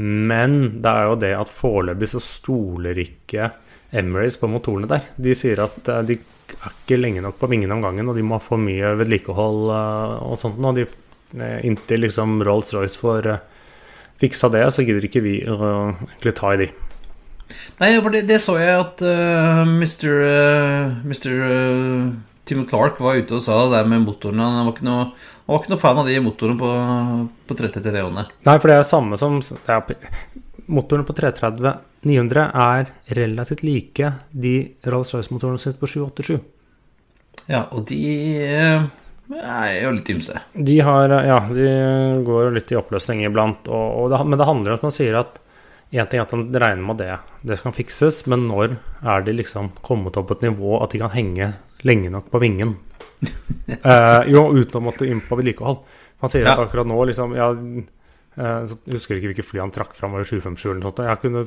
Men 0.00 0.80
det 0.82 0.92
er 0.92 1.10
jo 1.10 1.18
det 1.20 1.32
at 1.36 1.52
foreløpig 1.52 2.08
så 2.14 2.22
stoler 2.24 3.02
ikke 3.02 3.50
Emirates 3.92 4.38
på 4.40 4.48
motorene 4.48 4.88
der. 4.88 5.04
De 5.20 5.34
sier 5.36 5.60
at 5.60 5.88
eh, 5.92 6.04
de 6.08 6.16
er 6.16 6.72
ikke 6.72 7.00
lenge 7.00 7.24
nok 7.24 7.36
på 7.40 7.50
vingene 7.52 7.76
om 7.76 7.84
gangen, 7.84 8.08
og 8.08 8.16
de 8.16 8.24
må 8.24 8.38
ha 8.38 8.44
for 8.44 8.60
mye 8.60 8.94
vedlikehold 9.00 9.66
eh, 9.76 10.14
og 10.24 10.40
sånt. 10.40 10.60
Og 10.64 10.80
de, 10.80 10.86
eh, 11.36 11.58
inntil 11.68 12.06
liksom 12.06 12.40
Rolls-Royce 12.46 13.00
får 13.00 13.34
fiksa 14.22 14.48
det, 14.54 14.64
så 14.72 14.86
gidder 14.86 15.08
ikke 15.08 15.24
vi 15.24 15.36
å 15.44 15.58
egentlig 15.92 16.34
ta 16.38 16.54
i 16.54 16.64
de. 16.64 16.72
Nei, 17.82 17.90
for 18.00 18.14
det, 18.14 18.24
det 18.30 18.40
så 18.40 18.56
jeg 18.60 18.78
at. 18.78 19.02
Uh, 19.04 19.62
Mr. 19.68 20.10
Uh, 20.24 21.02
Tim 22.52 22.66
Clark 22.68 22.98
var 23.00 23.16
ute 23.16 23.38
og 23.38 23.44
sa 23.44 23.54
det 23.64 23.78
der 23.78 23.86
med 23.88 24.04
motorene. 24.04 24.44
Han 24.44 24.66
var 24.68 24.74
ikke 24.74 24.84
noe, 24.84 25.04
han 25.16 25.54
var 25.54 25.62
ikke 25.62 25.72
noe 25.72 25.80
fan 25.80 26.00
av 26.02 26.08
de 26.10 26.16
motorene 26.20 26.60
på, 26.60 26.72
på 27.48 27.56
33-ene. 27.56 28.24
Nei, 28.44 28.56
for 28.58 28.68
det 28.68 28.76
er 28.76 28.88
samme 28.88 29.16
som 29.20 29.38
det 29.40 29.72
er, 29.72 29.94
motorene 30.68 31.08
på 31.08 31.16
330-900 31.16 32.44
er 32.66 32.90
relativt 33.16 33.64
like 33.64 34.12
de 34.44 34.56
Rolls-Royce-motorene 34.84 35.60
sine 35.62 35.80
på 35.80 35.88
787. 35.88 36.36
Ja, 37.48 37.64
og 37.72 37.86
de 37.88 38.02
eh, 38.44 38.84
er 39.40 39.72
jo 39.80 39.94
litt 39.96 40.12
ymse. 40.12 40.44
De 40.52 40.76
har, 40.84 41.16
ja, 41.24 41.40
de 41.48 41.70
går 42.26 42.52
litt 42.58 42.72
i 42.72 42.78
oppløsning 42.78 43.24
iblant, 43.26 43.64
og, 43.72 43.86
og 44.04 44.12
det, 44.12 44.20
men 44.28 44.40
det 44.40 44.50
handler 44.52 44.74
om 44.74 44.82
at 44.82 44.86
man 44.90 44.94
sier 44.94 45.18
at 45.24 45.41
en 46.00 46.08
ting 46.08 46.22
er 46.22 46.24
at 46.24 46.32
de 46.32 46.60
regner 46.62 46.84
med 46.86 46.96
det, 47.02 47.10
det 47.44 47.58
skal 47.60 47.74
fikses, 47.76 48.22
men 48.32 48.46
når 48.48 48.78
er 49.04 49.24
de 49.26 49.34
liksom 49.36 49.68
kommet 49.84 50.16
opp 50.16 50.30
på 50.30 50.38
et 50.38 50.46
nivå 50.46 50.78
at 50.80 50.94
de 50.94 51.02
kan 51.02 51.12
henge 51.12 51.50
lenge 51.84 52.12
nok 52.14 52.30
på 52.32 52.40
vingen? 52.40 52.76
eh, 53.68 54.22
jo, 54.32 54.46
uten 54.56 54.80
å 54.80 54.84
måtte 54.88 55.08
inn 55.08 55.20
på 55.26 55.36
vedlikehold. 55.38 55.82
Han 56.22 56.32
sier 56.32 56.46
Ja. 56.46 56.54
at 56.54 56.64
akkurat 56.64 56.86
nå 56.88 56.96
liksom 57.10 57.34
ja, 57.36 57.50
eh, 57.52 58.72
Jeg 58.72 58.94
husker 58.96 59.18
ikke 59.18 59.32
hvilke 59.32 59.44
fly 59.46 59.60
han 59.60 59.74
trakk 59.74 59.92
fram, 59.98 60.14
var 60.14 60.22
det 60.22 60.30
757 60.30 60.70
eller 60.70 60.80
noe 60.80 60.92
sånt. 60.92 61.02
Jeg 61.10 61.20
kunne 61.26 61.44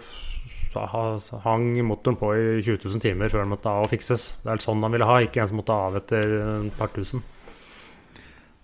ha, 0.76 1.04
hang 1.46 1.66
motoren 1.88 2.20
på 2.20 2.34
i 2.36 2.62
20 2.62 2.84
000 2.84 3.02
timer 3.02 3.32
før 3.32 3.46
den 3.46 3.54
måtte 3.56 3.72
av 3.72 3.88
og 3.88 3.94
fikses. 3.96 4.28
Det 4.44 4.52
er 4.52 4.62
sånn 4.64 4.84
han 4.84 4.94
ville 4.94 5.08
ha, 5.08 5.22
ikke 5.24 5.42
en 5.42 5.50
som 5.50 5.58
måtte 5.62 5.80
av 5.88 5.96
etter 6.02 6.36
et 6.68 6.78
par 6.78 6.92
tusen. 6.94 7.24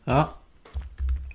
Ja. 0.06 0.28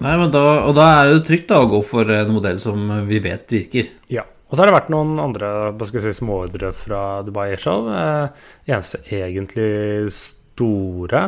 Nei, 0.05 0.13
men 0.21 0.29
da, 0.31 0.43
og 0.69 0.75
da 0.77 0.87
er 0.99 1.15
det 1.15 1.25
trygt 1.25 1.49
da 1.49 1.63
å 1.65 1.69
gå 1.71 1.81
for 1.89 2.09
en 2.13 2.33
modell 2.35 2.59
som 2.61 2.83
vi 3.09 3.21
vet 3.25 3.49
virker. 3.57 3.89
Ja. 4.13 4.27
Og 4.47 4.55
så 4.55 4.63
har 4.63 4.71
det 4.71 4.77
vært 4.77 4.93
noen 4.95 5.17
andre 5.19 5.49
hva 5.75 5.87
skal 5.89 6.01
jeg 6.01 6.15
si, 6.15 6.21
småordre 6.21 6.71
fra 6.77 7.01
Dubai 7.27 7.49
Airshow. 7.51 7.89
Eh, 7.91 8.51
eneste 8.71 9.01
egentlig 9.11 10.07
store 10.15 11.23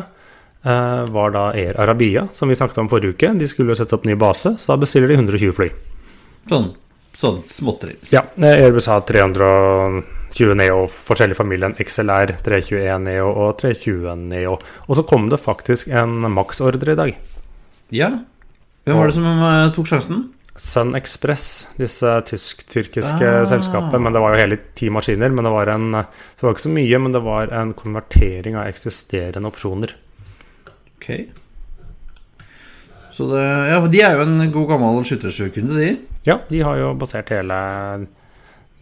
eh, 0.62 1.02
var 1.11 1.35
da 1.35 1.48
Air 1.50 1.81
Arabia, 1.83 2.28
som 2.33 2.50
vi 2.50 2.59
snakket 2.59 2.78
om 2.85 2.90
forrige 2.90 3.16
uke. 3.16 3.33
De 3.40 3.48
skulle 3.50 3.74
jo 3.74 3.81
sette 3.81 3.96
opp 3.98 4.07
ny 4.07 4.14
base, 4.18 4.54
så 4.62 4.74
da 4.74 4.85
bestiller 4.85 5.11
de 5.11 5.18
120 5.18 5.57
fly. 5.57 5.68
Sånn, 6.48 6.70
sånn 7.18 7.42
småtteri. 7.50 7.98
Ja, 8.14 8.22
eh, 8.38 8.62
Airbus 8.68 8.87
har 8.87 9.02
320 9.11 10.54
Neo, 10.62 10.87
forskjellig 11.11 11.40
familie, 11.40 11.72
en 11.72 11.78
XLR, 11.83 12.37
321 12.46 13.07
Neo 13.11 13.35
og 13.35 13.59
320 13.59 14.14
Neo. 14.31 14.61
Og 14.87 14.98
så 15.00 15.09
kom 15.11 15.26
det 15.33 15.42
faktisk 15.42 15.90
en 15.90 16.22
Max-ordre 16.38 16.94
i 16.94 17.02
dag. 17.02 17.14
Ja. 17.90 18.14
Hvem 18.87 19.02
var 19.02 19.11
det 19.11 19.18
som 19.18 19.26
eh, 19.26 19.70
tok 19.74 19.90
sjansen? 19.90 20.28
Sun 20.58 20.94
Express, 20.98 21.68
disse 21.78 22.10
tysk-tyrkiske 22.26 23.28
Ah. 23.28 23.44
selskapene. 23.46 24.00
Men 24.02 24.12
det 24.16 24.22
var 24.24 24.34
jo 24.34 24.40
hele 24.42 24.58
ti 24.74 24.88
maskiner. 24.90 25.30
Men 25.30 25.46
det 25.46 25.52
var, 25.54 25.70
en, 25.70 25.92
så 26.02 26.40
det 26.40 26.46
var 26.48 26.56
ikke 26.56 26.66
så 26.66 26.72
mye, 26.74 26.98
men 27.04 27.12
det 27.14 27.22
var 27.22 27.52
en 27.54 27.74
konvertering 27.78 28.56
av 28.58 28.66
eksisterende 28.66 29.46
opsjoner. 29.52 29.94
Ok. 30.98 31.10
Så 33.14 33.26
det, 33.32 33.44
ja, 33.70 33.78
de 33.90 34.02
er 34.02 34.18
jo 34.18 34.26
en 34.26 34.50
god 34.54 34.68
gammel 34.74 35.00
737-kunde, 35.06 35.78
de. 35.78 35.92
Ja, 36.26 36.40
de 36.50 36.60
har 36.66 36.76
jo 36.78 36.90
basert 36.98 37.30
hele 37.34 37.56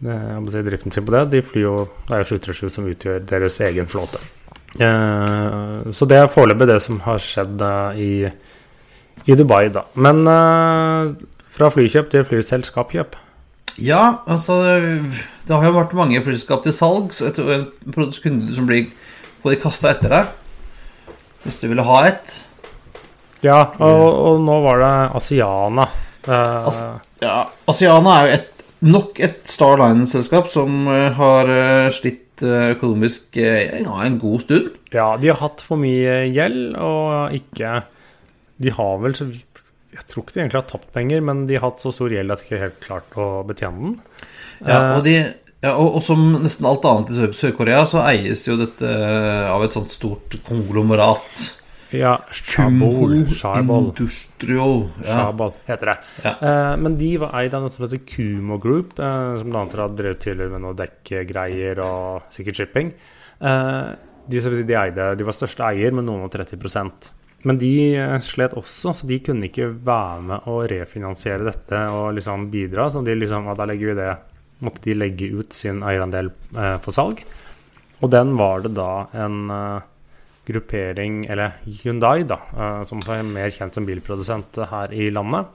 eh, 0.05 0.49
si, 0.51 0.61
driften 0.67 0.93
sin 0.93 1.05
på 1.07 1.13
det. 1.15 1.23
De 1.31 1.41
flyr 1.45 1.63
jo, 1.63 1.77
Det 2.07 2.17
er 2.17 2.25
jo 2.25 2.29
737 2.37 2.73
som 2.73 2.89
utgjør 2.89 3.23
deres 3.29 3.61
egen 3.69 3.87
flåte. 3.89 4.19
Eh, 4.77 5.87
så 5.93 6.05
det 6.09 6.19
er 6.19 6.29
foreløpig 6.33 6.67
det 6.69 6.81
som 6.85 6.99
har 7.05 7.21
skjedd 7.23 7.61
eh, 7.65 8.01
i, 8.03 8.11
i 9.31 9.37
Dubai, 9.39 9.67
da. 9.73 9.85
Men 9.95 10.21
eh, 10.27 11.15
fra 11.57 11.69
flykjøp 11.73 12.11
til 12.13 12.25
flyselskapkjøp. 12.29 13.15
Ja, 13.81 14.19
altså 14.25 14.55
Det 15.45 15.53
har 15.53 15.65
jo 15.67 15.75
vært 15.75 15.93
mange 15.97 16.21
flyselskap 16.25 16.63
til 16.65 16.73
salgs. 16.73 17.21
Et, 17.25 17.37
en 17.37 17.67
produktkunde 17.93 18.53
som 18.57 18.65
blir 18.69 18.87
får 19.43 19.53
de 19.53 19.59
kasta 19.61 19.91
etter 19.93 20.13
deg. 20.13 20.31
Hvis 21.45 21.59
du 21.61 21.67
ville 21.71 21.85
ha 21.85 21.99
et. 22.09 22.33
Ja, 23.45 23.59
og, 23.77 24.05
og 24.31 24.39
nå 24.45 24.55
var 24.65 24.81
det 24.81 24.93
Asiana. 25.19 25.85
Eh, 26.27 26.55
As- 26.71 26.85
Ja, 27.21 27.43
Asiana 27.69 28.15
er 28.19 28.25
jo 28.27 28.33
et, 28.39 28.63
nok 28.85 29.19
et 29.25 29.37
Star 29.49 29.77
Line-selskap 29.81 30.49
som 30.51 30.87
eh, 30.93 31.11
har 31.17 31.49
eh, 31.53 31.89
slitt 31.93 32.23
økonomisk 32.37 33.39
ja, 33.41 33.95
en 34.05 34.19
god 34.21 34.43
stund. 34.43 34.67
ja, 34.93 35.07
de 35.17 35.31
har 35.31 35.39
hatt 35.41 35.63
for 35.65 35.79
mye 35.81 36.19
gjeld, 36.29 36.75
og 36.77 37.33
ikke 37.33 37.79
De 38.61 38.69
har 38.75 38.99
vel 39.01 39.15
så 39.17 39.25
vidt 39.25 39.63
Jeg 39.93 40.03
tror 40.11 40.23
ikke 40.25 40.33
de 40.35 40.41
egentlig 40.43 40.59
har 40.61 40.69
tapt 40.69 40.89
penger, 40.93 41.21
men 41.23 41.45
de 41.47 41.55
har 41.57 41.69
hatt 41.69 41.79
så 41.83 41.91
stor 41.95 42.11
gjeld 42.11 42.31
at 42.33 42.41
de 42.43 42.47
ikke 42.49 42.59
helt 42.65 42.79
klart 42.83 43.17
å 43.17 43.27
betjene 43.47 43.83
den. 43.85 43.99
Ja, 44.65 44.77
Eh, 44.77 44.95
og, 44.97 45.03
de, 45.05 45.11
ja, 45.61 45.71
og, 45.77 45.99
og 45.99 46.01
som 46.01 46.23
nesten 46.41 46.65
alt 46.65 46.85
annet 46.89 47.11
i 47.13 47.17
Sør- 47.19 47.35
Sør-Korea, 47.37 47.83
så 47.85 48.01
eies 48.09 48.41
jo 48.47 48.55
dette 48.57 48.89
av 49.53 49.61
et 49.63 49.75
sånt 49.75 49.91
stort 49.93 50.39
konglomerat. 50.47 51.43
Ja, 51.95 52.17
Shabol. 52.35 53.13
Shabol. 53.31 53.85
Industrial. 53.93 54.81
Ja. 55.05 55.13
Shabol 55.21 55.53
heter 55.69 55.93
det. 55.93 55.97
Ja. 56.25 56.33
Eh, 56.41 56.73
men 56.83 56.97
de 56.99 57.11
var 57.21 57.31
eid 57.39 57.53
av 57.55 57.63
noe 57.63 57.71
som 57.71 57.85
heter 57.85 58.01
Kumo 58.09 58.57
Group, 58.59 58.97
eh, 58.99 59.37
som 59.39 59.53
annet 59.55 59.77
har 59.79 59.93
drevet 59.95 60.19
tidligere 60.25 60.51
med 60.57 60.65
noe 60.65 60.75
dekkgreier 60.81 61.79
og 61.85 62.27
sikkert 62.33 62.59
shipping. 62.59 62.91
Eh, 63.39 63.93
de, 64.27 64.41
de, 64.57 64.75
eide, 64.75 65.11
de 65.15 65.23
var 65.29 65.37
største 65.37 65.63
eier, 65.69 65.93
med 65.95 66.09
noen 66.09 66.25
og 66.25 66.33
30 66.33 66.59
Men 67.47 67.59
de 67.61 67.73
eh, 67.95 68.15
slet 68.23 68.55
også, 68.59 68.93
så 68.97 69.07
de 69.07 69.19
kunne 69.23 69.47
ikke 69.47 69.69
være 69.87 70.23
med 70.31 70.47
å 70.51 70.61
refinansiere 70.67 71.47
dette 71.47 71.83
og 71.95 72.15
liksom 72.17 72.47
bidra. 72.53 72.89
Så 72.91 73.03
de 73.05 73.15
liksom, 73.15 73.47
da 73.55 73.67
legger 73.69 73.93
vi 73.93 73.99
det 74.01 74.13
måtte 74.65 74.81
de 74.87 74.95
legge 74.97 75.29
ut 75.37 75.53
sin 75.53 75.83
eierandel 75.85 76.31
eh, 76.57 76.77
for 76.83 76.95
salg. 76.95 77.21
Og 78.01 78.09
den 78.13 78.33
var 78.37 78.65
det 78.65 78.73
da 78.77 78.89
en 79.17 79.37
eh, 79.53 79.85
gruppering, 80.47 81.21
eller 81.29 81.59
Hyundai, 81.83 82.23
da, 82.27 82.39
eh, 82.55 82.81
som 82.89 83.01
er 83.13 83.23
mer 83.27 83.53
kjent 83.53 83.77
som 83.77 83.87
bilprodusent 83.87 84.59
her 84.71 84.93
i 84.95 85.09
landet. 85.13 85.53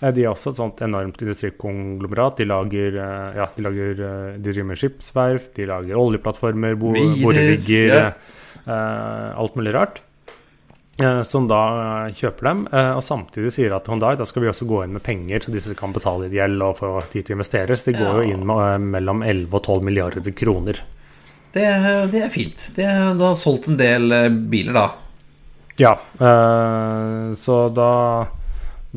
Eh, 0.00 0.10
De 0.14 0.24
er 0.24 0.32
også 0.32 0.54
et 0.54 0.62
sånt 0.62 0.82
enormt 0.86 1.22
industrikonglomerat. 1.24 2.40
De 2.40 2.48
lager, 2.48 2.98
ja, 3.36 3.46
de, 3.54 3.66
lager 3.68 3.94
de 3.98 4.10
driver 4.48 4.72
med 4.72 4.80
skipsverft, 4.80 5.54
de 5.58 5.68
lager 5.70 6.00
oljeplattformer, 6.00 6.76
bo 6.80 6.92
borerigger, 7.22 8.12
eh, 8.64 9.30
alt 9.44 9.58
mulig 9.60 9.76
rart. 9.76 10.02
Eh, 11.02 11.22
Som 11.26 11.48
da 11.50 11.62
eh, 11.82 12.14
kjøper 12.18 12.50
dem, 12.50 12.62
eh, 12.72 12.92
og 12.96 13.02
samtidig 13.06 13.52
sier 13.54 13.74
at 13.76 13.88
Hyundai 13.90 14.14
da 14.18 14.26
skal 14.28 14.44
vi 14.44 14.52
også 14.52 14.68
gå 14.68 14.84
inn 14.84 14.94
med 14.96 15.04
penger, 15.06 15.44
så 15.44 15.54
disse 15.54 15.76
kan 15.78 15.94
betale 15.96 16.26
litt 16.26 16.38
gjeld 16.38 16.64
og 16.64 16.78
få 16.80 16.92
tid 17.12 17.26
til 17.26 17.36
å 17.36 17.38
investeres. 17.38 17.86
De 17.88 17.96
går 17.98 18.22
jo 18.22 18.30
inn 18.36 18.46
med 18.48 18.88
mellom 18.96 19.26
11 19.26 19.52
og 19.52 19.60
12 19.62 19.90
milliarder 19.90 20.32
kroner. 20.36 20.80
Det, 21.52 21.68
det 22.12 22.24
er 22.26 22.32
fint. 22.32 22.70
Det, 22.76 22.88
du 23.16 23.22
har 23.24 23.38
solgt 23.40 23.70
en 23.70 23.78
del 23.80 24.12
biler, 24.50 24.76
da. 24.76 24.88
Ja, 25.78 25.94
eh, 26.18 27.34
så 27.38 27.68
da 27.70 27.92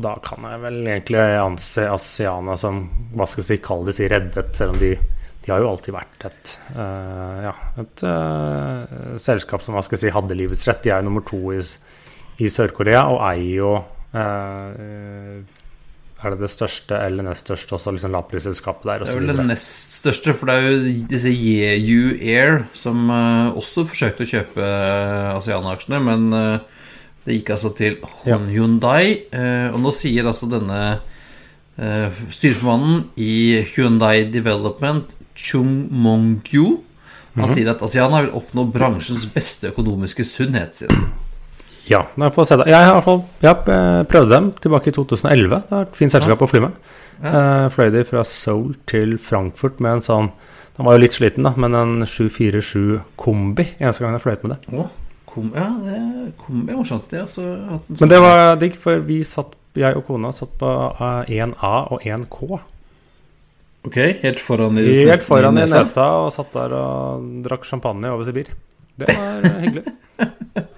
da 0.02 0.14
kan 0.24 0.44
jeg 0.48 0.60
vel 0.62 0.78
egentlig 0.86 1.20
anse 1.20 1.84
Asiana 1.90 2.56
som 2.58 2.86
hva 3.12 3.26
skal 3.28 3.42
jeg 3.42 3.48
si, 3.50 3.58
kall 3.64 3.84
det 3.86 3.94
si 3.96 4.06
reddet, 4.08 4.54
selv 4.56 4.74
om 4.74 4.78
de, 4.80 4.94
de 5.44 5.52
har 5.52 5.60
jo 5.60 5.68
alltid 5.68 5.94
vært 5.94 6.24
et, 6.30 6.52
uh, 6.78 7.42
ja, 7.44 7.52
et 7.82 8.04
uh, 8.08 9.18
selskap 9.20 9.64
som 9.64 9.76
hva 9.76 9.82
skal 9.84 9.98
jeg 9.98 10.06
si, 10.06 10.14
hadde 10.16 10.38
livets 10.38 10.64
rett. 10.68 10.80
De 10.84 10.94
er 10.94 11.02
jo 11.02 11.10
nummer 11.10 11.26
to 11.28 11.42
i, 11.52 11.60
i 12.42 12.48
Sør-Korea 12.50 13.04
og 13.12 13.20
eier 13.30 13.56
jo 13.62 13.72
eh, 14.18 15.42
Er 16.22 16.34
det 16.36 16.40
det 16.44 16.50
største 16.52 16.98
eller 17.02 17.26
nest 17.26 17.46
største 17.48 17.74
også, 17.76 17.92
liksom 17.96 18.12
lavprisselskapet 18.14 18.86
der? 18.86 19.02
Det 19.02 19.10
er 19.14 19.18
vel 19.20 19.32
det 19.32 19.46
nest 19.48 19.96
største, 19.98 20.34
for 20.38 20.46
det 20.50 20.54
er 20.54 20.68
jo 20.68 20.92
disse 21.10 21.32
Yeyu 21.32 22.12
Air 22.20 22.60
som 22.78 23.08
eh, 23.10 23.48
også 23.58 23.82
forsøkte 23.90 24.22
å 24.26 24.30
kjøpe 24.30 24.62
uh, 24.62 25.32
Asiana-aksjene, 25.40 25.98
men 26.06 26.28
eh, 26.38 26.84
det 27.26 27.40
gikk 27.40 27.50
altså 27.56 27.72
til. 27.78 27.96
Hyundai. 28.26 29.24
eh, 29.34 29.68
og 29.74 29.80
nå 29.82 29.90
sier 29.94 30.26
altså 30.30 30.48
denne 30.50 30.82
styreformannen 32.30 33.06
i 33.16 33.62
Hyundai 33.74 34.26
Development, 34.30 35.14
Chung 35.34 35.88
Mongyu, 35.90 36.82
han 37.34 37.48
Mhm. 37.48 37.54
sier 37.54 37.70
at 37.72 37.82
Asiana 37.82 38.20
vil 38.26 38.34
oppnå 38.36 38.66
bransjens 38.70 39.24
beste 39.32 39.70
økonomiske 39.72 40.22
sunnhet. 40.28 40.74
sier 40.76 40.90
han. 40.92 41.06
Ja, 41.90 42.04
jeg 42.16 42.32
får 42.34 42.46
se 42.46 42.56
det. 42.60 42.66
Jeg 42.70 42.86
har 42.86 43.02
i 43.08 43.14
ja, 43.42 43.52
eh, 43.52 44.02
prøvde 44.08 44.30
dem 44.36 44.52
tilbake 44.62 44.88
i 44.92 44.94
2011. 44.94 45.48
Det 45.50 45.70
var 45.74 45.82
et 45.88 45.96
fint 45.98 46.12
selskap 46.14 46.42
å 46.44 46.48
fly 46.50 46.60
med. 46.62 46.76
Eh, 47.22 47.66
fløy 47.74 47.90
de 47.94 48.04
fra 48.06 48.22
Seoul 48.26 48.74
til 48.90 49.16
Frankfurt 49.18 49.80
med 49.82 49.98
en 49.98 50.02
sånn 50.02 50.30
Den 50.76 50.86
var 50.86 50.96
jo 50.96 51.02
litt 51.02 51.12
sliten, 51.12 51.44
da, 51.44 51.52
men 51.60 51.74
en 51.76 52.06
747 52.08 53.02
kombi 53.20 53.66
eneste 53.78 54.00
gang 54.00 54.14
jeg 54.16 54.22
fløyet 54.24 54.44
med 54.46 54.54
det. 54.56 54.78
Å, 54.80 54.86
kom, 55.28 55.50
ja, 55.54 55.66
det 55.84 55.98
kom, 56.40 56.62
er 56.64 56.78
morsomt. 56.78 57.04
Det, 57.10 57.20
altså, 57.26 57.42
hatt 57.68 57.90
Men 57.90 57.98
sånn- 58.00 58.08
det 58.14 58.20
var 58.24 58.56
digg, 58.56 58.78
for 58.80 59.02
vi 59.04 59.18
satt, 59.22 59.52
jeg 59.76 59.96
og 60.00 60.06
kona 60.06 60.32
satt 60.32 60.54
på 60.58 60.70
eh, 60.96 61.34
1A 61.44 61.74
og 61.92 62.00
1K. 62.08 62.60
Ok, 63.84 63.96
helt 64.22 64.40
foran 64.40 64.78
i 64.78 64.86
Helt 65.10 65.22
foran 65.26 65.58
i 65.58 65.66
nesa. 65.66 65.82
nesa 65.82 66.08
og 66.24 66.32
satt 66.32 66.52
der 66.56 66.72
og 66.78 67.28
drakk 67.44 67.64
champagne 67.68 68.08
over 68.08 68.24
Sibir. 68.24 68.48
Det 68.96 69.08
var 69.12 69.44
eh, 69.44 69.60
hyggelig. 69.66 69.84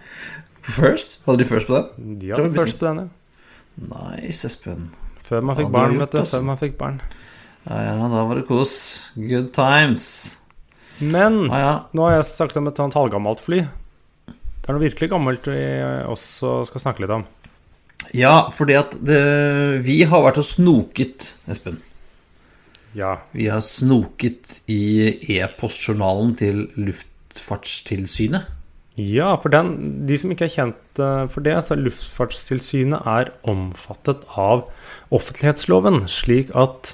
First? 0.65 1.19
Hadde 1.27 1.43
de 1.43 1.49
first 1.49 1.69
på 1.69 1.77
den? 1.77 2.19
De 2.21 2.31
hadde 2.33 2.51
først 2.57 2.81
på 2.81 2.89
denne. 2.89 3.09
Nice, 3.91 4.47
Espen. 4.49 4.89
Før 5.29 5.45
man 5.45 5.59
fikk 5.59 5.69
hadde 5.69 5.77
barn, 5.77 5.95
gjort, 5.97 6.03
vet 6.05 6.13
du. 6.15 6.19
altså. 6.23 6.39
Før 6.39 6.47
man 6.49 6.61
fikk 6.61 6.79
barn. 6.81 6.99
Ja, 7.65 7.79
ja, 7.81 8.09
da 8.13 8.25
var 8.29 8.39
det 8.41 8.47
kos. 8.49 8.75
Good 9.17 9.53
times. 9.57 10.07
Men 11.01 11.47
ah, 11.51 11.61
ja. 11.61 11.73
Nå 11.97 12.05
har 12.07 12.19
jeg 12.19 12.29
sagt 12.29 12.57
om 12.61 12.69
et 12.71 12.81
annet 12.81 12.97
halvgammelt 12.99 13.41
fly. 13.43 13.63
Det 14.29 14.69
er 14.71 14.77
noe 14.77 14.85
virkelig 14.85 15.11
gammelt 15.13 15.49
vi 15.51 15.63
også 16.09 16.63
skal 16.69 16.85
snakke 16.87 17.05
litt 17.05 17.13
om. 17.13 17.25
ja 18.17 18.49
fordi 18.55 18.77
at 18.79 18.95
det, 19.05 19.19
vi 19.85 19.99
har 20.09 20.23
vært 20.25 20.41
og 20.41 20.47
snoket, 20.49 21.35
Espen. 21.51 21.81
Ja. 22.95 23.17
Vi 23.35 23.49
har 23.51 23.61
snoket 23.65 24.61
i 24.71 25.35
e-postjournalen 25.35 26.37
til 26.39 26.69
Luftfartstilsynet. 26.79 28.47
Ja, 28.95 29.33
for 29.43 29.51
den, 29.51 29.73
de 30.07 30.17
som 30.21 30.31
ikke 30.31 30.47
er 30.47 30.53
kjent 30.53 31.01
eh, 31.03 31.25
for 31.33 31.43
det, 31.43 31.57
så 31.67 31.75
Luftfartstilsynet 31.75 33.03
er 33.11 33.33
omfattet 33.51 34.23
av 34.39 34.69
offentlighetsloven. 35.15 36.05
Slik 36.11 36.53
at 36.55 36.93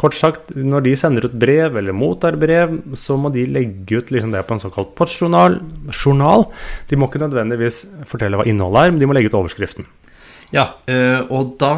kort 0.00 0.16
sagt, 0.16 0.54
når 0.56 0.86
de 0.86 0.94
sender 0.96 1.26
ut 1.28 1.36
brev 1.36 1.76
eller 1.76 1.96
mottar 1.96 2.38
brev, 2.40 2.78
så 2.96 3.18
må 3.20 3.32
de 3.34 3.44
legge 3.48 4.00
ut 4.00 4.12
liksom 4.12 4.32
det 4.32 4.46
på 4.48 4.56
en 4.56 4.64
såkalt 4.64 4.94
postjournal. 4.96 5.58
Journal. 5.92 6.48
De 6.88 6.96
må 6.96 7.10
ikke 7.10 7.20
nødvendigvis 7.26 7.84
fortelle 8.08 8.40
hva 8.40 8.48
innholdet 8.48 8.86
er, 8.86 8.94
men 8.94 9.04
de 9.04 9.10
må 9.10 9.16
legge 9.16 9.32
ut 9.32 9.38
overskriften. 9.42 9.88
Ja, 10.54 10.70
eh, 10.88 11.20
og 11.28 11.56
da, 11.60 11.74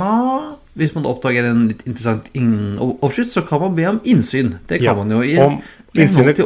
hvis 0.78 0.92
man 0.94 1.06
oppdager 1.10 1.44
en 1.48 1.64
litt 1.72 1.82
interessant 1.86 2.28
overskrift, 2.38 3.32
så 3.34 3.42
kan 3.46 3.60
man 3.64 3.74
be 3.76 3.84
om 3.90 3.98
innsyn. 4.06 4.50
Det 4.70 4.76
kan 4.78 4.86
Ja, 4.90 4.94
man 4.98 5.10
jo 5.12 5.18
i 5.26 5.34
i 5.96 6.00
innsynet-. 6.04 6.38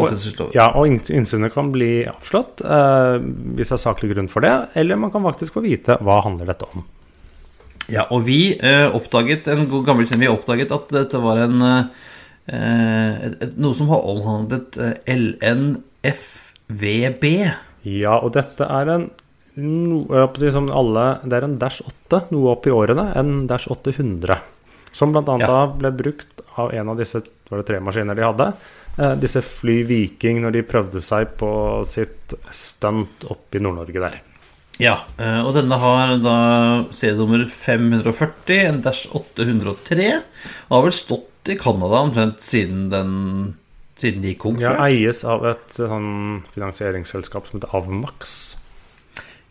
Ja, 0.55 0.69
og 0.79 0.87
innsynet 0.89 1.53
kan 1.55 1.73
bli 1.75 2.07
avslått 2.09 2.61
eh, 2.63 3.17
hvis 3.57 3.69
det 3.73 3.77
er 3.77 3.83
saklig 3.83 4.09
grunn 4.15 4.31
for 4.33 4.41
det, 4.45 4.55
eller 4.79 4.95
man 5.01 5.13
kan 5.15 5.25
faktisk 5.27 5.53
få 5.59 5.63
vite 5.65 5.93
hva 6.01 6.17
handler 6.25 6.47
dette 6.53 6.65
om. 6.71 6.79
Ja, 7.91 8.03
og 8.15 8.21
vi 8.29 8.41
eh, 8.55 8.89
oppdaget 8.95 9.49
en 9.51 9.67
god 9.71 9.85
gammel 9.89 10.07
kjenning, 10.07 10.29
vi 10.29 10.37
oppdaget 10.37 10.71
at 10.75 10.87
dette 10.95 11.17
var 11.23 11.37
en 11.43 11.57
eh, 11.67 11.83
et, 12.53 13.35
et, 13.43 13.55
noe 13.61 13.75
som 13.77 13.89
har 13.91 14.07
omhandlet 14.09 14.71
eh, 14.79 14.95
LNFVB. 15.11 17.25
Ja, 17.83 18.15
og 18.23 18.31
dette 18.39 18.63
er 18.63 18.87
en 18.95 19.11
no, 19.61 20.05
på 20.09 20.47
å 20.47 20.53
som 20.55 20.71
alle, 20.73 21.07
Det 21.25 21.39
er 21.39 21.47
en 21.47 21.59
Dash 21.61 21.83
8, 21.85 22.27
noe 22.33 22.55
opp 22.55 22.67
i 22.67 22.75
årene, 22.75 23.13
en 23.19 23.47
Dash 23.51 23.69
800. 23.71 24.39
Som 24.93 25.13
bl.a. 25.13 25.37
Ja. 25.41 25.67
ble 25.73 25.91
brukt 25.97 26.43
av 26.61 26.73
en 26.77 26.93
av 26.93 26.99
disse 27.01 27.23
var 27.49 27.61
det 27.61 27.69
tre 27.69 27.81
maskiner 27.85 28.17
de 28.17 28.25
hadde. 28.25 28.49
Eh, 28.99 29.15
disse 29.21 29.41
Fly 29.45 29.83
Viking 29.89 30.43
når 30.45 30.57
de 30.57 30.67
prøvde 30.69 31.01
seg 31.05 31.35
på 31.41 31.51
sitt 31.89 32.35
stunt 32.53 33.25
oppe 33.29 33.59
i 33.59 33.65
Nord-Norge 33.65 34.05
der. 34.05 34.21
Ja, 34.81 34.99
eh, 35.21 35.41
og 35.45 35.53
denne 35.57 35.77
har 35.81 36.15
da 36.21 36.37
serienummer 36.93 37.45
540, 37.49 38.61
en 38.69 38.81
Dash 38.85 39.13
803. 39.17 40.09
Og 40.69 40.77
har 40.77 40.87
vel 40.89 40.97
stått 40.97 41.53
i 41.53 41.59
Canada 41.61 42.05
omtrent 42.07 42.41
siden 42.45 42.89
den 42.93 43.13
siden 44.03 44.25
de 44.25 44.33
gikk 44.33 44.41
konk. 44.43 44.63
Ja, 44.63 44.75
eies 44.89 45.23
av 45.29 45.45
et 45.47 45.77
sånn 45.77 46.43
finansieringsselskap 46.57 47.47
som 47.49 47.61
heter 47.61 47.77
Avmax. 47.77 48.57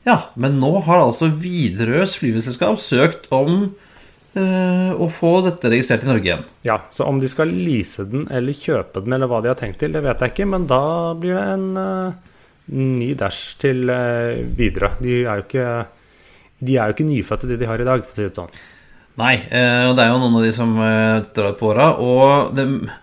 Ja, 0.07 0.17
men 0.33 0.57
nå 0.61 0.73
har 0.87 1.03
altså 1.03 1.29
Widerøes 1.29 2.17
flyveselskap 2.17 2.79
søkt 2.81 3.27
om 3.33 3.69
eh, 4.33 4.91
å 4.95 5.07
få 5.13 5.35
dette 5.45 5.69
registrert 5.69 6.07
i 6.07 6.09
Norge 6.09 6.29
igjen. 6.29 6.43
Ja, 6.65 6.79
så 6.93 7.05
om 7.09 7.21
de 7.21 7.29
skal 7.29 7.53
lease 7.53 8.07
den 8.09 8.25
eller 8.33 8.57
kjøpe 8.57 9.05
den, 9.05 9.13
eller 9.17 9.29
hva 9.29 9.43
de 9.43 9.51
har 9.53 9.59
tenkt 9.59 9.81
til, 9.83 9.93
det 9.93 10.01
vet 10.05 10.25
jeg 10.25 10.33
ikke, 10.33 10.49
men 10.55 10.67
da 10.71 10.83
blir 11.21 11.37
det 11.37 11.47
en 11.53 11.71
eh, 11.85 12.19
ny 12.71 13.13
dash 13.19 13.57
til 13.61 13.89
uh, 13.91 14.41
Widerøe. 14.57 14.97
De 15.03 15.17
er 15.25 15.41
jo 15.41 15.47
ikke 15.47 15.65
de 16.61 16.77
er 16.77 16.89
jo 16.89 16.95
ikke 16.95 17.07
nyfødte, 17.07 17.49
de 17.49 17.57
de 17.57 17.69
har 17.69 17.81
i 17.81 17.87
dag, 17.87 18.03
for 18.05 18.13
å 18.13 18.19
si 18.19 18.27
det 18.27 18.37
sånn. 18.37 18.53
Nei, 19.19 19.33
eh, 19.49 19.85
og 19.89 19.95
det 19.97 20.05
er 20.05 20.11
jo 20.13 20.19
noen 20.21 20.37
av 20.39 20.45
de 20.45 20.51
som 20.55 20.75
eh, 20.85 21.23
drar 21.35 21.55
på 21.57 21.71
åra. 21.73 21.87
Og 21.99 22.53
det, 22.55 22.67
eh, 22.67 22.99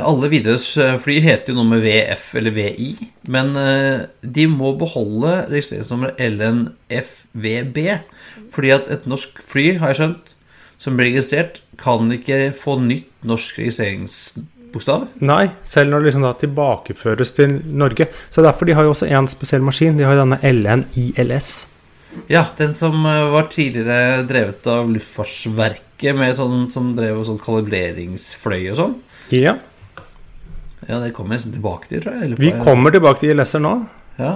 alle 0.00 0.30
Widerøes 0.32 0.66
eh, 0.80 0.94
fly 1.02 1.18
heter 1.24 1.52
jo 1.52 1.58
noe 1.58 1.68
med 1.74 1.82
VF 1.84 2.30
eller 2.40 2.54
VI. 2.56 2.92
Men 3.32 3.52
eh, 3.58 4.04
de 4.22 4.46
må 4.48 4.72
beholde 4.80 5.34
registreringsnummeret 5.50 6.22
LNFVB. 6.32 7.80
Fordi 8.54 8.72
at 8.72 8.88
et 8.92 9.08
norsk 9.10 9.42
fly, 9.44 9.66
har 9.82 9.92
jeg 9.92 10.00
skjønt, 10.00 10.32
som 10.82 10.96
blir 10.98 11.12
registrert, 11.12 11.60
kan 11.80 12.08
ikke 12.14 12.52
få 12.56 12.78
nytt 12.82 13.26
norsk 13.28 13.60
registreringsbokstav. 13.60 15.08
Nei, 15.24 15.44
selv 15.68 15.92
når 15.92 16.02
det 16.02 16.10
liksom 16.10 16.26
da 16.26 16.32
tilbakeføres 16.40 17.34
til 17.36 17.58
Norge. 17.66 18.08
Så 18.32 18.44
derfor 18.44 18.68
de 18.68 18.78
har 18.78 18.86
jo 18.86 18.94
også 18.94 19.10
en 19.10 19.28
spesiell 19.30 19.64
maskin. 19.66 19.98
De 19.98 20.06
har 20.08 20.16
jo 20.16 20.24
denne 20.24 20.40
LNILS. 20.40 21.52
Ja, 22.32 22.46
den 22.58 22.74
som 22.78 23.04
eh, 23.08 23.26
var 23.32 23.50
tidligere 23.52 24.22
drevet 24.28 24.66
av 24.68 24.88
Luftfartsverket, 24.92 26.16
med 26.18 26.34
sånn, 26.34 26.66
som 26.72 26.94
drev 26.96 27.20
sånn 27.28 27.38
kalibreringsfløy 27.40 28.72
og 28.72 28.80
sånn. 28.80 28.96
Ja, 29.32 29.54
Ja, 30.88 30.98
det 30.98 31.12
kommer 31.14 31.36
nesten 31.36 31.54
tilbake 31.54 31.90
til, 31.90 32.02
tror 32.02 32.18
jeg. 32.18 32.32
løpet 32.32 32.42
vi 32.42 32.54
kommer 32.64 32.94
tilbake 32.94 33.22
til 33.22 33.34
ILS-er 33.34 33.62
nå. 33.62 33.76
Ja. 34.18 34.32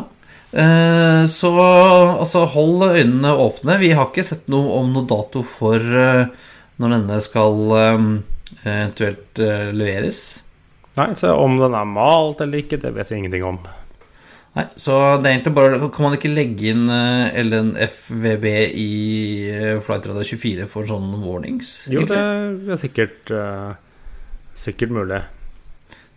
Eh, 0.56 1.22
så 1.26 1.50
altså, 1.58 2.44
hold 2.54 2.86
øynene 2.92 3.34
åpne. 3.34 3.78
Vi 3.82 3.90
har 3.96 4.10
ikke 4.10 4.26
sett 4.26 4.46
noe 4.52 4.78
om 4.78 4.92
noe 4.94 5.08
dato 5.10 5.42
for 5.46 5.82
eh, 5.82 6.28
når 6.80 6.94
denne 6.94 7.18
skal 7.24 7.58
eh, 7.80 8.04
eventuelt 8.62 9.42
eh, 9.42 9.72
leveres. 9.74 10.22
Nei, 10.96 11.10
så 11.18 11.34
om 11.36 11.58
den 11.60 11.76
er 11.76 11.88
malt 11.88 12.40
eller 12.40 12.62
ikke, 12.62 12.78
det 12.80 12.94
vet 12.96 13.10
vi 13.10 13.18
ingenting 13.18 13.44
om. 13.44 13.60
Nei, 14.56 14.64
så 14.80 14.96
det 15.20 15.28
er 15.28 15.34
egentlig 15.34 15.52
bare 15.52 15.88
Kan 15.92 16.06
man 16.06 16.14
ikke 16.16 16.30
legge 16.32 16.70
inn 16.70 16.86
eh, 16.88 17.42
LNFVB 17.42 18.46
i 18.72 18.90
eh, 19.52 19.72
Flight 19.84 20.08
24 20.08 20.70
for 20.72 20.88
sånne 20.88 21.20
warnings? 21.20 21.82
Jo, 21.92 22.06
det 22.08 22.16
er 22.16 22.80
sikkert, 22.80 23.34
sikkert 24.56 24.94
mulig. 24.96 25.20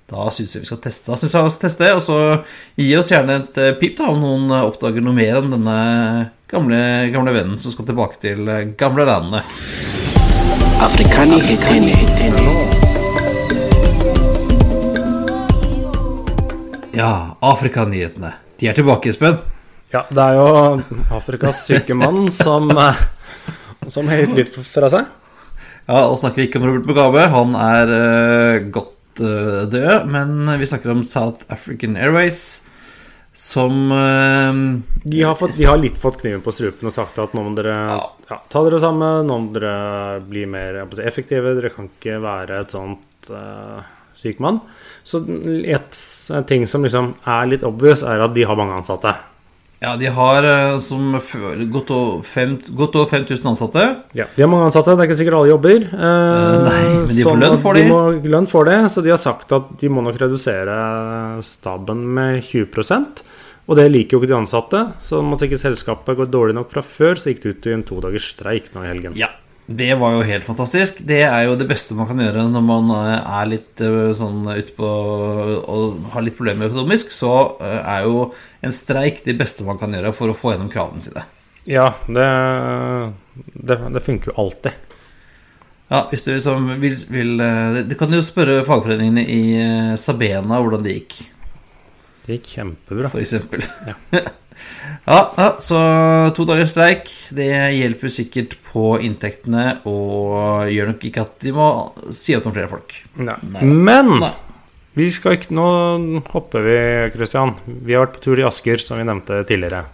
Da 0.10 0.26
syns 0.34 0.56
jeg 0.56 0.64
vi 0.64 0.68
skal 0.70 0.80
teste. 0.82 1.12
Da 1.12 1.18
synes 1.22 1.36
jeg 1.36 1.46
vi 1.46 1.54
skal 1.54 1.66
teste, 1.68 1.90
Og 1.94 2.02
så 2.02 2.18
gi 2.80 2.90
oss 2.98 3.12
gjerne 3.14 3.36
et 3.44 3.60
eh, 3.62 3.76
pip 3.78 3.98
da 4.00 4.10
om 4.10 4.18
noen 4.24 4.50
eh, 4.50 4.66
oppdager 4.66 5.06
noe 5.06 5.14
mer 5.14 5.38
enn 5.38 5.54
denne 5.54 5.76
gamle, 6.50 6.80
gamle 7.14 7.36
vennen 7.36 7.62
som 7.62 7.74
skal 7.76 7.86
tilbake 7.86 8.18
til 8.24 8.50
eh, 8.50 8.66
gamle 8.80 9.06
landet. 9.06 9.46
Afrikani 10.82 11.38
hetene. 11.46 12.58
Ja, 16.98 17.38
Afrikanyhetene. 17.46 18.34
De 18.60 18.68
er 18.68 18.76
tilbake, 18.76 19.14
Espen. 19.14 19.38
Ja, 19.94 20.08
det 20.10 20.26
er 20.26 20.40
jo 20.40 20.50
Afrikas 21.16 21.62
syke 21.68 21.96
mann 21.98 22.32
som, 22.34 22.74
som 23.88 24.10
har 24.10 24.26
lyd 24.34 24.50
fra 24.54 24.90
seg. 24.92 25.06
Ja, 25.90 26.04
og 26.06 26.18
snakker 26.22 26.42
vi 26.42 26.50
ikke 26.50 26.60
om 26.62 26.68
Robert 26.68 26.90
Mugabe. 26.90 27.24
Han 27.34 27.56
er 27.58 27.94
uh, 27.94 28.68
godt 28.74 28.99
eh, 29.18 29.62
død. 29.74 30.10
Men 30.14 30.60
vi 30.60 30.68
snakker 30.70 30.94
om 30.94 31.04
South 31.08 31.48
African 31.50 31.98
Airways, 31.98 32.62
som 33.34 33.92
eh, 33.96 34.62
De 35.04 35.24
har, 35.24 35.36
fått, 35.40 35.58
de 35.58 35.68
har 35.70 35.80
litt 35.82 35.98
fått 35.98 36.22
kniven 36.22 36.44
på 36.46 36.54
strupen 36.54 36.90
og 36.90 36.96
sagt 36.96 37.20
at 37.22 37.34
nå 37.34 37.46
må 37.46 37.54
dere 37.58 37.78
ja, 38.30 38.40
ta 38.52 38.64
dere 38.66 38.82
sammen, 38.82 39.28
nå 39.30 39.40
må 39.46 39.54
dere 39.56 40.20
bli 40.28 40.46
mer 40.50 40.84
effektive, 41.06 41.56
dere 41.58 41.74
kan 41.74 41.90
ikke 41.90 42.20
være 42.24 42.62
et 42.64 42.76
sånt 42.76 43.32
uh, 43.34 43.80
syk 44.18 44.42
mann. 44.44 44.60
Så 45.08 45.24
et, 45.64 46.00
en 46.36 46.48
ting 46.50 46.68
som 46.70 46.86
liksom 46.86 47.14
er 47.26 47.50
litt 47.50 47.66
obvious, 47.66 48.04
er 48.04 48.22
at 48.26 48.36
de 48.36 48.46
har 48.46 48.60
mange 48.60 48.78
ansatte. 48.82 49.16
Ja, 49.80 49.94
de 49.96 50.10
har 50.12 50.44
eh, 50.44 50.74
som 50.84 51.14
før, 51.24 51.62
godt 51.72 51.92
over 51.96 52.24
fem- 52.28 52.58
godt 52.76 52.98
over 53.00 53.08
5000 53.14 53.46
ansatte. 53.54 53.84
Ja, 54.18 54.26
De 54.36 54.44
har 54.44 54.50
mange 54.52 54.66
ansatte, 54.68 54.92
det 54.92 55.06
er 55.06 55.08
ikke 55.08 55.20
sikkert 55.22 55.38
alle 55.40 55.54
jobber. 55.54 55.86
eh, 55.88 56.56
nei, 56.66 56.82
men 57.08 57.16
de 57.16 57.24
får 57.24 57.40
lønn 57.40 57.58
for 57.62 57.74
det. 57.80 57.84
de. 57.86 57.94
Må, 57.94 58.02
lønn 58.36 58.48
for 58.52 58.68
det, 58.68 58.80
så 58.92 59.04
de 59.06 59.14
har 59.14 59.22
sagt 59.22 59.54
at 59.56 59.70
de 59.80 59.88
må 59.90 60.04
nok 60.04 60.20
redusere 60.20 60.76
staben 61.48 62.04
med 62.14 62.42
20% 62.44 63.24
Og 63.70 63.76
det 63.78 63.86
liker 63.94 64.18
jo 64.18 64.20
ikke 64.24 64.32
de 64.32 64.40
ansatte, 64.42 64.80
så 65.00 65.20
måtte 65.24 65.46
ikke 65.46 65.60
selskapet 65.62 66.18
gå 66.18 66.26
dårlig 66.34 66.56
nok 66.58 66.72
fra 66.74 66.82
før, 66.82 67.16
så 67.22 67.30
gikk 67.30 67.44
det 67.44 67.52
ut 67.54 67.68
i 67.70 67.74
en 67.76 67.84
todagers 67.86 68.32
streik 68.34 68.72
nå 68.74 68.82
i 68.84 68.88
helgen. 68.90 69.14
Ja, 69.16 69.28
det 69.70 69.92
var 70.02 70.16
jo 70.16 70.26
helt 70.26 70.48
fantastisk. 70.48 71.04
Det 71.06 71.20
er 71.28 71.44
jo 71.46 71.54
det 71.60 71.68
beste 71.70 71.94
man 71.94 72.08
kan 72.10 72.18
gjøre 72.24 72.48
når 72.50 72.64
man 72.66 72.90
eh, 72.96 73.18
er 73.22 73.50
litt 73.52 73.84
eh, 73.86 74.10
sånn 74.18 74.42
utpå 74.50 74.88
og 75.62 76.08
har 76.16 76.26
litt 76.26 76.38
problemer 76.40 76.72
økonomisk. 76.72 77.12
Så 77.14 77.30
eh, 77.62 77.78
er 77.78 78.08
jo 78.08 78.32
en 78.66 78.74
streik 78.74 79.22
det 79.28 79.38
beste 79.38 79.68
man 79.68 79.78
kan 79.78 79.94
gjøre 79.94 80.14
for 80.18 80.32
å 80.32 80.38
få 80.38 80.56
gjennom 80.56 80.72
kravene 80.74 81.06
sine. 81.06 81.26
Ja, 81.70 81.92
det, 82.10 82.26
det, 83.54 83.78
det 83.94 84.02
funker 84.02 84.32
jo 84.32 84.40
alltid. 84.42 84.74
Ja, 85.90 86.04
hvis 86.10 86.26
du 86.26 86.32
liksom 86.32 86.68
vil, 86.82 86.98
vil 87.10 87.40
eh, 87.42 87.80
Du 87.90 87.96
kan 87.98 88.14
jo 88.14 88.22
spørre 88.26 88.62
fagforeningene 88.66 89.24
i 89.26 89.42
eh, 89.58 89.96
Sabena 90.02 90.60
hvordan 90.62 90.86
det 90.86 91.00
gikk, 91.00 91.16
Det 92.26 92.40
gikk 92.40 92.52
kjempebra. 92.58 93.10
for 93.14 93.22
eksempel. 93.22 93.66
Ja. 93.86 93.98
ja, 95.10 95.22
ja, 95.40 95.48
så 95.58 95.78
to 96.38 96.44
dagers 96.46 96.70
streik, 96.76 97.08
det 97.34 97.50
hjelper 97.74 98.12
sikkert 98.14 98.52
på 98.68 98.92
inntektene 99.02 99.80
og 99.90 100.70
gjør 100.70 100.92
nok 100.92 101.08
ikke 101.10 101.24
at 101.26 101.40
de 101.42 101.54
må 101.56 101.70
si 102.14 102.36
opp 102.38 102.46
noen 102.46 102.58
flere 102.60 102.70
folk. 102.70 102.94
Nei. 103.18 103.38
Nei. 103.56 103.64
Men 103.90 104.12
Nei. 104.22 104.34
vi 105.00 105.08
skal 105.14 105.40
ikke 105.40 105.56
Nå 105.58 105.70
hopper 106.30 106.68
vi, 106.68 106.78
Christian. 107.16 107.56
Vi 107.66 107.98
har 107.98 108.06
vært 108.06 108.20
på 108.20 108.28
tur 108.28 108.44
i 108.44 108.46
Asker, 108.46 108.78
som 108.84 109.02
vi 109.02 109.08
nevnte 109.10 109.42
tidligere. 109.50 109.88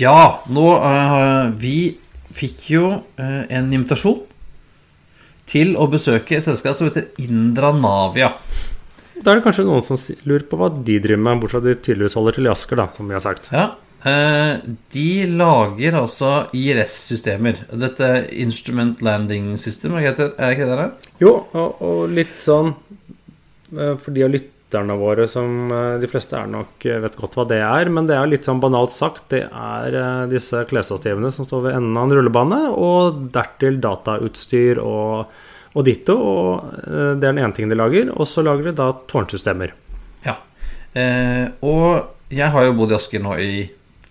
Ja, 0.00 0.40
nå 0.48 0.66
uh, 0.80 1.52
Vi 1.60 1.98
fikk 2.34 2.70
jo 2.72 2.86
uh, 3.20 3.42
en 3.44 3.68
invitasjon 3.68 4.24
til 5.44 5.76
å 5.76 5.84
besøke 5.92 6.38
et 6.38 6.46
selskap 6.46 6.80
som 6.80 6.88
heter 6.88 7.12
Indra 7.20 7.74
Navia. 7.76 8.32
Da 9.20 9.30
er 9.30 9.38
det 9.38 9.44
kanskje 9.44 9.68
noen 9.68 9.84
som 9.84 10.00
lurer 10.24 10.48
på 10.48 10.56
hva 10.58 10.72
de 10.72 10.96
driver 10.96 11.20
med, 11.20 11.42
bortsett 11.42 11.60
fra 11.60 11.62
at 11.62 11.68
de 11.68 11.82
tydeligvis 11.84 12.16
holder 12.16 12.38
til 12.38 12.48
i 12.48 12.54
Asker, 12.56 12.80
da, 12.80 12.88
som 12.96 13.10
vi 13.10 13.14
har 13.14 13.22
sagt. 13.22 13.52
Ja, 13.52 13.74
de 14.04 15.08
lager 15.32 15.94
altså 15.96 16.30
IRS-systemer. 16.52 17.62
Dette 17.80 18.08
Instrument 18.36 19.00
Landing 19.00 19.54
System, 19.56 19.94
er 19.96 20.12
det 20.12 20.28
ikke 20.28 20.66
det 20.66 20.74
er 20.74 20.80
der? 20.82 20.90
Jo, 21.22 21.32
og, 21.56 21.80
og 21.80 22.02
litt 22.12 22.34
sånn 22.42 22.74
eh, 23.72 23.94
For 23.96 24.10
de 24.12 24.26
av 24.26 24.32
lytterne 24.34 24.96
våre 25.00 25.24
som 25.30 25.70
eh, 25.72 25.94
De 26.02 26.10
fleste 26.10 26.36
er 26.36 26.50
nok 26.52 26.84
eh, 26.84 27.00
vet 27.04 27.16
godt 27.16 27.38
hva 27.38 27.46
det 27.48 27.62
er, 27.64 27.88
men 27.88 28.10
det 28.10 28.18
er 28.18 28.28
litt 28.28 28.44
sånn 28.44 28.60
banalt 28.60 28.92
sagt. 28.92 29.30
Det 29.32 29.46
er 29.48 29.96
eh, 30.00 30.24
disse 30.32 30.66
klesstativene 30.68 31.30
som 31.32 31.48
står 31.48 31.68
ved 31.68 31.78
enden 31.78 31.96
av 31.96 32.10
en 32.10 32.16
rullebane, 32.18 32.60
og 32.76 33.22
dertil 33.32 33.78
datautstyr 33.84 34.82
og, 34.82 35.30
og 35.72 35.86
ditto. 35.88 36.18
Og 36.18 36.74
eh, 36.82 37.14
det 37.16 37.24
er 37.24 37.30
den 37.30 37.40
ene 37.46 37.56
tingen 37.56 37.72
de 37.72 37.80
lager. 37.80 38.12
Og 38.18 38.28
så 38.28 38.44
lager 38.44 38.68
de 38.68 38.76
da 38.82 38.90
tårnsystemer. 39.14 39.72
Ja. 40.28 40.36
Eh, 40.92 41.46
og 41.64 42.34
jeg 42.34 42.52
har 42.52 42.68
jo 42.68 42.76
bodd 42.76 42.92
i 42.92 42.98
Asker 42.98 43.24
nå 43.24 43.38
i 43.40 43.64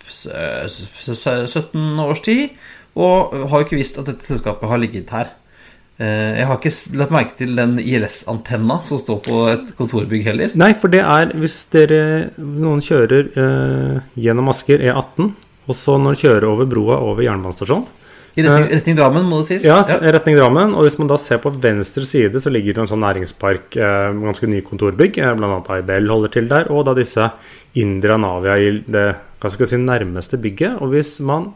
17 0.10 2.04
års 2.04 2.22
tid, 2.26 2.50
og 2.94 3.34
har 3.50 3.62
jo 3.62 3.66
ikke 3.68 3.80
visst 3.80 3.98
at 4.02 4.10
dette 4.10 4.28
selskapet 4.28 4.70
har 4.70 4.82
ligget 4.82 5.10
her. 5.13 5.32
Eh, 6.02 6.39
jeg 6.39 6.48
har 6.50 6.58
ikke 6.58 6.98
lagt 6.98 7.13
merke 7.13 7.36
til 7.38 7.52
den 7.58 7.76
ILS-antenna 7.78 8.80
som 8.88 8.98
står 8.98 9.20
på 9.28 9.42
et 9.52 9.74
kontorbygg 9.78 10.26
heller. 10.26 10.54
Nei, 10.58 10.72
for 10.80 10.89
det 10.94 11.04
er 11.06 11.34
hvis 11.38 11.60
dere 11.74 12.00
noen 12.38 12.82
kjører 12.82 13.30
eh, 13.30 14.00
gjennom 14.26 14.50
Asker 14.50 14.82
E18, 14.82 15.30
og 15.70 15.78
så 15.78 16.00
når 16.02 16.16
de 16.16 16.26
kjører 16.26 16.48
over 16.50 16.68
broa 16.68 16.98
over 17.00 17.24
jernbanestasjonen 17.24 17.86
I 18.36 18.44
retning, 18.44 18.66
retning 18.74 18.98
Drammen, 18.98 19.28
må 19.30 19.44
det 19.44 19.52
sies. 19.52 19.68
Ja, 19.70 19.78
ja, 19.86 20.00
retning 20.18 20.39
Drammen. 20.39 20.74
Og 20.74 20.88
hvis 20.88 20.98
man 20.98 21.12
da 21.12 21.20
ser 21.22 21.38
på 21.44 21.54
venstre 21.63 22.04
side, 22.10 22.42
så 22.42 22.52
ligger 22.52 22.74
det 22.74 22.84
en 22.84 22.89
sånn 22.96 23.06
næringspark, 23.06 23.78
eh, 23.78 24.10
ganske 24.26 24.50
ny 24.50 24.63
kontorbygg. 24.66 25.22
bl.a. 25.22 25.36
blant 25.38 25.70
annet 25.70 25.86
IBL 25.86 26.10
holder 26.10 26.34
til 26.34 26.50
der. 26.50 26.74
Og 26.74 26.88
da 26.89 26.98
disse 26.98 27.30
Indra 27.80 28.18
Navia 28.18 28.58
i 28.58 28.74
det 28.82 29.08
hva 29.43 29.51
skal 29.51 29.65
jeg 29.65 29.73
si, 29.73 29.82
nærmeste 29.84 30.39
bygget. 30.39 30.79
Og 30.79 30.93
hvis 30.93 31.17
man 31.25 31.51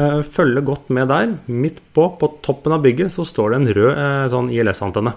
eh, 0.00 0.22
følger 0.24 0.64
godt 0.64 0.88
med 0.96 1.10
der, 1.12 1.34
midt 1.46 1.82
på, 1.92 2.08
på 2.16 2.30
toppen 2.44 2.72
av 2.72 2.84
bygget, 2.84 3.12
så 3.12 3.26
står 3.28 3.52
det 3.52 3.60
en 3.60 3.72
rød 3.76 3.90
eh, 3.92 4.26
sånn 4.34 4.52
ILS-antenne. 4.56 5.16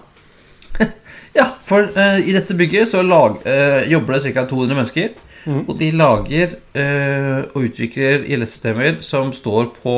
Ja, 1.32 1.46
for 1.64 1.86
eh, 1.96 2.18
i 2.28 2.32
dette 2.36 2.52
bygget 2.52 2.90
så 2.90 3.00
lag, 3.00 3.38
eh, 3.48 3.86
jobber 3.88 4.18
det 4.18 4.34
ca. 4.34 4.42
200 4.50 4.76
mennesker. 4.76 5.14
Og 5.48 5.72
de 5.80 5.88
lager 5.96 6.52
eh, 6.78 7.38
og 7.50 7.64
utvikler 7.64 8.26
ILS-systemer 8.28 9.00
som 9.02 9.32
står 9.34 9.72
på 9.80 9.94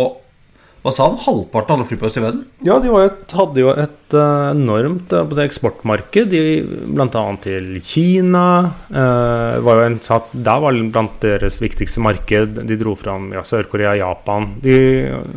hva 0.85 0.93
sa 0.93 1.07
han? 1.09 1.15
Halvparten 1.17 1.73
av 1.73 1.79
alle 1.81 1.89
flyplasser 1.89 2.21
i 2.21 2.25
verden? 2.27 2.41
Ja, 2.67 2.75
de 2.83 2.91
et, 3.01 3.33
hadde 3.33 3.63
jo 3.63 3.71
et 3.73 4.13
eh, 4.13 4.51
enormt 4.53 5.15
eksportmarked, 5.41 6.35
bl.a. 6.93 7.23
til 7.41 7.71
Kina. 7.81 8.43
eh, 8.93 9.55
var 9.65 9.81
en, 9.87 9.97
der 10.45 10.61
var 10.61 10.77
blant 10.93 11.17
deres 11.25 11.57
viktigste 11.65 12.05
marked. 12.05 12.61
De 12.69 12.77
dro 12.77 12.93
fram 13.01 13.31
ja, 13.33 13.41
Sør-Korea, 13.49 13.95
Japan 13.97 14.51
de, 14.61 14.77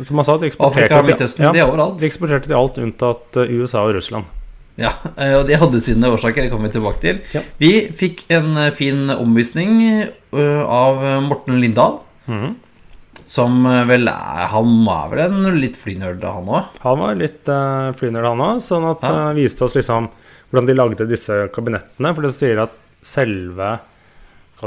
Som 0.04 0.20
man 0.20 0.28
sa, 0.28 0.36
de 0.36 0.50
eksporterte, 0.52 1.16
til- 1.16 1.46
ja, 1.46 1.52
de 1.56 1.64
er 1.64 2.06
eksporterte 2.10 2.50
til 2.50 2.58
alt 2.60 2.76
unntatt 2.84 3.40
eh, 3.40 3.56
USA 3.62 3.86
og 3.88 3.94
Russland. 3.96 4.28
Ja, 4.78 4.92
eh, 5.16 5.32
og 5.40 5.48
de 5.48 5.56
hadde 5.58 5.80
sine 5.82 6.12
årsaker. 6.12 6.44
Det 6.44 6.52
kommer 6.52 6.68
vi 6.68 6.76
tilbake 6.76 7.00
til. 7.02 7.24
Ja. 7.34 7.40
Vi 7.58 7.72
fikk 7.96 8.26
en 8.30 8.52
fin 8.76 9.08
omvisning 9.16 9.80
av 10.36 11.00
Morten 11.24 11.56
Lindahl. 11.64 12.02
Mhm. 12.28 12.56
Som 13.28 13.66
eh, 13.68 13.82
vel 13.88 14.08
er 14.08 14.46
Han 14.54 14.70
var 14.86 15.10
vel 15.12 15.20
en 15.26 15.60
litt 15.60 15.76
flynerd, 15.76 16.24
han 16.24 16.48
òg? 16.48 16.72
Han 16.84 17.02
var 17.02 17.18
litt 17.20 17.50
uh, 17.52 17.92
flynerd, 17.98 18.24
han 18.24 18.44
òg, 18.44 18.62
sånn 18.64 18.88
at 18.88 19.04
Ja. 19.04 19.12
uh, 19.28 19.36
viste 19.36 19.66
oss 19.66 19.76
liksom 19.76 20.08
hvordan 20.48 20.68
de 20.70 20.76
lagde 20.78 21.08
disse 21.10 21.34
kabinettene. 21.52 22.14
For 22.16 22.24
det 22.24 22.32
sier 22.32 22.62
at 22.64 22.72
selve 23.04 23.74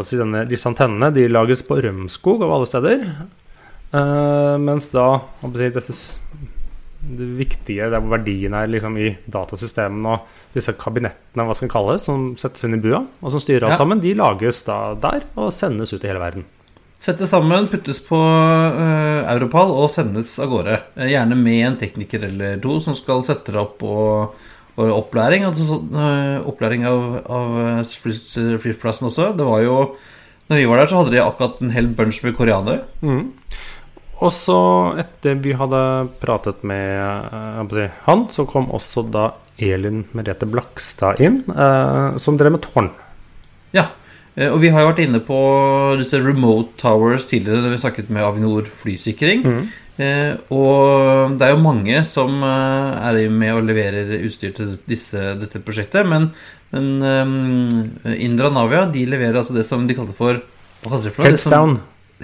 si, 0.05 0.15
denne, 0.19 0.45
disse 0.47 0.69
antennene 0.69 1.09
de 1.13 1.25
lages 1.27 1.65
på 1.67 1.79
Rømskog 1.81 2.45
av 2.45 2.53
alle 2.55 2.69
steder. 2.69 3.07
Uh, 3.91 4.55
mens 4.61 4.87
da 4.93 5.07
si, 5.41 5.67
dette, 5.73 5.95
det 7.01 7.27
viktige, 7.41 7.89
der 7.91 7.99
hvor 7.99 8.13
verdien 8.13 8.53
er 8.55 8.69
liksom 8.71 8.95
i 9.01 9.09
datasystemene 9.25 10.13
og 10.13 10.53
disse 10.53 10.77
kabinettene 10.79 11.47
hva 11.47 11.57
skal 11.57 11.71
kalles, 11.73 12.05
kalle 12.05 12.05
som 12.05 12.29
settes 12.39 12.63
inn 12.67 12.77
i 12.77 12.83
bua, 12.83 13.01
og 13.19 13.33
som 13.33 13.41
styrer 13.41 13.65
alt 13.65 13.75
Ja. 13.75 13.81
sammen, 13.81 13.99
de 14.03 14.13
lages 14.15 14.61
da 14.69 14.93
der 15.01 15.25
og 15.35 15.51
sendes 15.55 15.91
ut 15.91 16.05
i 16.05 16.11
hele 16.13 16.21
verden. 16.21 16.45
Settes 17.01 17.31
sammen, 17.33 17.65
puttes 17.71 17.97
på 18.05 18.17
uh, 18.19 19.25
Europal 19.31 19.71
og 19.73 19.87
sendes 19.89 20.35
av 20.43 20.51
gårde. 20.51 20.75
Eh, 20.99 21.07
gjerne 21.15 21.33
med 21.39 21.63
en 21.65 21.77
tekniker 21.81 22.27
eller 22.27 22.59
to 22.61 22.75
som 22.83 22.93
skal 22.97 23.23
sette 23.25 23.49
det 23.55 23.57
opp 23.61 23.81
og, 23.81 24.35
og 24.77 24.91
opplæring. 24.99 25.47
Altså, 25.47 25.65
så- 25.65 25.81
eh, 25.97 26.45
opplæring 26.45 26.85
av, 26.85 27.07
av 27.25 27.57
eh, 27.63 27.81
fly- 28.03 28.59
flyplassen 28.61 29.09
også. 29.09 29.31
Det 29.37 29.47
var 29.49 29.63
jo 29.65 29.77
Når 30.51 30.57
vi 30.59 30.65
var 30.67 30.77
der, 30.81 30.87
så 30.91 30.97
hadde 30.99 31.11
de 31.15 31.19
akkurat 31.23 31.61
en 31.63 31.69
hel 31.71 31.85
bunch 31.95 32.17
med 32.25 32.33
koreanere. 32.35 32.81
Mm. 33.01 33.29
Og 34.21 34.31
så, 34.35 34.57
etter 34.99 35.37
vi 35.39 35.53
hadde 35.55 35.79
pratet 36.19 36.65
med 36.67 36.99
eh, 36.99 37.61
si, 37.71 37.85
han, 38.05 38.25
så 38.29 38.43
kom 38.49 38.67
også 38.75 39.05
da 39.09 39.29
Elin 39.57 40.03
Merete 40.11 40.45
Blakstad 40.51 41.21
inn, 41.23 41.39
uh, 41.55 42.17
som 42.19 42.35
drev 42.37 42.51
med 42.57 42.61
tårn. 42.65 42.89
Ja. 43.73 43.85
Eh, 44.35 44.49
Og 44.51 44.59
vi 44.63 44.71
har 44.73 44.83
jo 44.83 44.91
vært 44.91 45.03
inne 45.05 45.21
på 45.25 45.39
disse 46.01 46.19
remote 46.21 46.75
towers 46.81 47.27
tidligere 47.29 47.63
da 47.65 47.73
vi 47.73 47.81
snakket 47.81 48.09
med 48.09 48.25
Avinor 48.27 48.69
flysikring. 48.81 49.45
Mm. 49.45 49.61
og 50.55 51.35
det 51.37 51.45
er 51.45 51.51
jo 51.51 51.61
mange 51.61 51.99
som 52.07 52.41
eh, 52.47 53.09
er 53.11 53.29
med 53.29 53.53
og 53.53 53.67
leverer 53.67 54.15
utstyr 54.23 54.55
til 54.57 54.77
disse, 54.89 55.19
dette 55.41 55.61
prosjektet. 55.61 56.07
Men, 56.09 56.31
men 56.71 56.89
eh, 57.05 58.17
Indra 58.25 58.49
Navia 58.53 58.87
de 58.89 59.05
leverer 59.05 59.37
altså 59.41 59.53
det 59.57 59.67
som 59.67 59.87
de 59.87 59.97
kalte 59.97 60.15
for 60.17 60.41
kalte 60.89 61.13
for 61.13 61.27
Heads 61.27 61.45
down. 61.51 61.79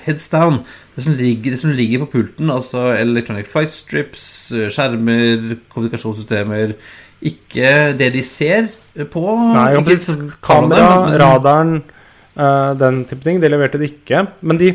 Heads 0.06 0.30
down. 0.30 0.62
Det 0.96 1.04
som, 1.04 1.14
ligger, 1.18 1.54
det 1.54 1.60
som 1.62 1.74
ligger 1.78 2.06
på 2.06 2.12
pulten, 2.18 2.50
altså 2.50 2.88
electronic 2.98 3.50
flight 3.52 3.74
strips, 3.76 4.24
eh, 4.54 4.70
skjermer, 4.74 5.58
kommunikasjonssystemer 5.74 6.74
Ikke 7.22 7.94
det 7.98 8.12
de 8.14 8.24
ser 8.26 8.70
på. 9.12 9.24
Nei, 9.54 9.72
ikke 9.78 10.32
kamera, 10.42 10.90
men- 11.06 11.20
radaren, 11.22 11.76
eh, 11.78 11.97
den 12.38 13.00
type 13.10 13.26
ting. 13.26 13.40
De 13.42 13.50
leverte 13.50 13.80
det 13.82 13.88
ikke. 13.90 14.20
Men 14.46 14.60
de, 14.62 14.68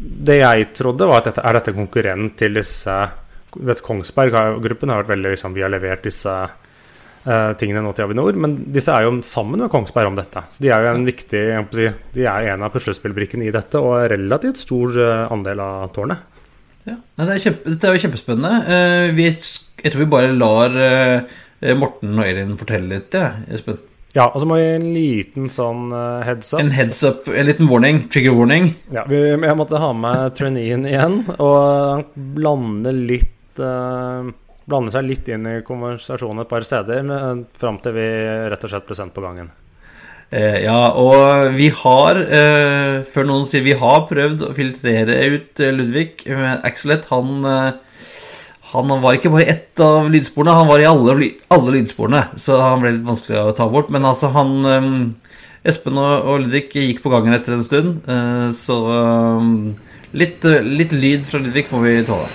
det 0.00 0.38
jeg 0.40 0.70
trodde, 0.78 1.08
var 1.10 1.20
at 1.20 1.30
dette 1.30 1.42
er 1.44 1.58
dette 1.58 1.74
konkurrent 1.76 2.38
til 2.40 2.56
disse 2.56 2.94
vet, 3.58 3.82
Kongsberg-gruppen 3.84 4.92
har 4.92 5.02
vært 5.02 5.14
veldig 5.14 5.34
liksom, 5.34 5.54
Vi 5.56 5.64
har 5.64 5.72
levert 5.72 6.04
disse 6.06 6.30
uh, 6.30 7.52
tingene 7.60 7.82
nå 7.84 7.92
til 7.96 8.06
Avinor, 8.06 8.38
men 8.40 8.56
disse 8.74 8.94
er 8.94 9.06
jo 9.06 9.16
sammen 9.26 9.64
med 9.64 9.72
Kongsberg 9.72 10.12
om 10.12 10.18
dette. 10.18 10.44
Så 10.52 10.64
de 10.64 10.72
er 10.72 10.86
jo 10.86 10.94
en 10.94 11.08
viktig 11.08 11.42
jeg 11.42 11.68
si, 11.76 11.90
De 12.16 12.26
er 12.30 12.50
en 12.54 12.66
av 12.66 12.74
puslespillbrikkene 12.74 13.48
i 13.48 13.54
dette, 13.54 13.80
og 13.80 13.98
er 13.98 14.14
relativt 14.16 14.62
stor 14.62 14.96
eh, 15.00 15.26
andel 15.34 15.62
av 15.64 15.90
tårnet. 15.96 16.26
Ja. 16.88 16.96
Nei, 16.96 17.26
det 17.26 17.34
er 17.34 17.44
kjempe, 17.44 17.74
dette 17.74 17.86
er 17.86 17.96
jo 17.96 18.02
kjempespennende. 18.06 18.56
Uh, 18.70 19.06
vi, 19.18 19.28
jeg 19.84 19.92
tror 19.92 20.04
vi 20.04 20.10
bare 20.16 20.34
lar 20.36 20.80
uh, 20.80 21.38
Morten 21.76 22.16
og 22.16 22.26
Elin 22.26 22.58
fortelle 22.60 22.94
litt, 22.94 23.16
ja, 23.16 23.34
Espen. 23.52 23.82
Ja, 24.16 24.26
og 24.26 24.40
så 24.42 24.48
må 24.48 24.58
vi 24.58 24.64
gi 24.64 24.74
en 24.74 24.88
liten 24.94 25.50
sånn 25.52 25.94
eh, 25.94 26.24
heads 26.26 26.52
up. 26.54 26.60
En 26.62 26.72
heads 26.74 27.00
up, 27.06 27.28
en 27.30 27.46
liten 27.46 27.70
warning. 27.70 28.02
Trigger 28.10 28.34
warning. 28.34 28.72
Ja, 28.94 29.04
vi, 29.10 29.20
jeg 29.36 29.58
måtte 29.58 29.80
ha 29.82 29.92
med 29.94 30.34
traineen 30.38 30.88
igjen, 30.90 31.22
og 31.36 31.56
han 31.60 32.06
blander 32.36 32.96
litt 32.96 33.62
uh, 33.62 34.30
Blander 34.70 34.94
seg 34.94 35.06
litt 35.08 35.26
inn 35.32 35.48
i 35.50 35.56
konversasjonen 35.66 36.44
et 36.44 36.50
par 36.50 36.62
steder 36.62 37.08
uh, 37.10 37.40
fram 37.58 37.80
til 37.82 37.96
vi 37.96 38.06
rett 38.52 38.66
og 38.66 38.70
slett 38.70 38.86
ble 38.86 38.98
sendt 38.98 39.16
på 39.16 39.24
gangen. 39.24 39.50
Eh, 40.30 40.60
ja, 40.62 40.92
og 40.94 41.56
vi 41.56 41.72
har, 41.74 42.20
eh, 42.22 43.02
før 43.02 43.26
noen 43.26 43.46
sier 43.50 43.64
vi 43.66 43.74
har 43.74 44.04
prøvd 44.06 44.44
å 44.46 44.52
filtrere 44.54 45.16
ut 45.34 45.58
eh, 45.58 45.72
Ludvig, 45.74 46.22
men 46.30 46.62
Axelet, 46.66 47.08
han 47.10 47.48
eh, 47.50 47.72
han 48.70 49.02
var 49.02 49.16
ikke 49.16 49.32
bare 49.32 49.48
ett 49.50 49.80
av 49.82 50.06
lydsporene, 50.12 50.54
han 50.54 50.68
var 50.70 50.82
i 50.82 50.86
alle, 50.86 51.30
alle 51.50 51.74
lydsporene. 51.74 52.22
Så 52.38 52.58
han 52.60 52.82
ble 52.82 52.94
litt 52.94 53.08
vanskelig 53.08 53.40
å 53.42 53.56
ta 53.56 53.66
bort. 53.70 53.90
Men 53.90 54.06
altså, 54.06 54.30
han 54.36 54.52
eh, 54.70 54.90
Espen 55.70 55.98
og, 56.00 56.24
og 56.24 56.44
Ludvig 56.44 56.70
gikk 56.72 57.02
på 57.04 57.10
gangen 57.12 57.36
etter 57.36 57.56
en 57.56 57.66
stund, 57.66 57.98
eh, 58.08 58.46
så 58.56 58.78
eh, 58.94 59.50
litt, 60.16 60.46
litt 60.64 60.94
lyd 60.96 61.26
fra 61.28 61.42
Ludvig 61.42 61.66
må 61.74 61.82
vi 61.84 61.98
tåle. 62.08 62.30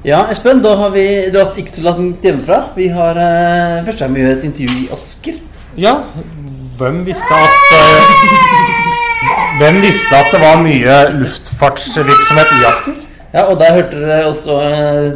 Ja, 0.00 0.22
Espen, 0.32 0.62
da 0.64 0.72
har 0.80 0.94
vi 0.94 1.04
dratt 1.28 1.58
ikke 1.60 1.76
så 1.76 1.84
langt 1.90 2.24
hjemmefra. 2.24 2.70
Vi 2.72 2.88
har 2.88 3.18
eh, 3.20 3.82
først 3.84 4.00
gang 4.00 4.16
vi 4.16 4.24
gjør 4.24 4.38
et 4.38 4.46
intervju 4.48 4.84
i 4.86 4.90
Asker. 4.96 5.40
Ja, 5.78 5.92
hvem 6.80 7.04
visste 7.06 7.36
at 7.36 7.74
eh, 7.76 8.14
Hvem 9.60 9.76
visste 9.84 10.16
at 10.16 10.32
det 10.32 10.40
var 10.42 10.62
mye 10.64 10.96
luftfartsvirksomhet 11.20 12.54
i 12.56 12.64
Asker? 12.66 12.96
Ja, 13.30 13.44
og 13.44 13.60
der 13.60 13.76
hørte 13.76 14.00
dere 14.00 14.24
også 14.26 14.56
eh, 14.64 15.10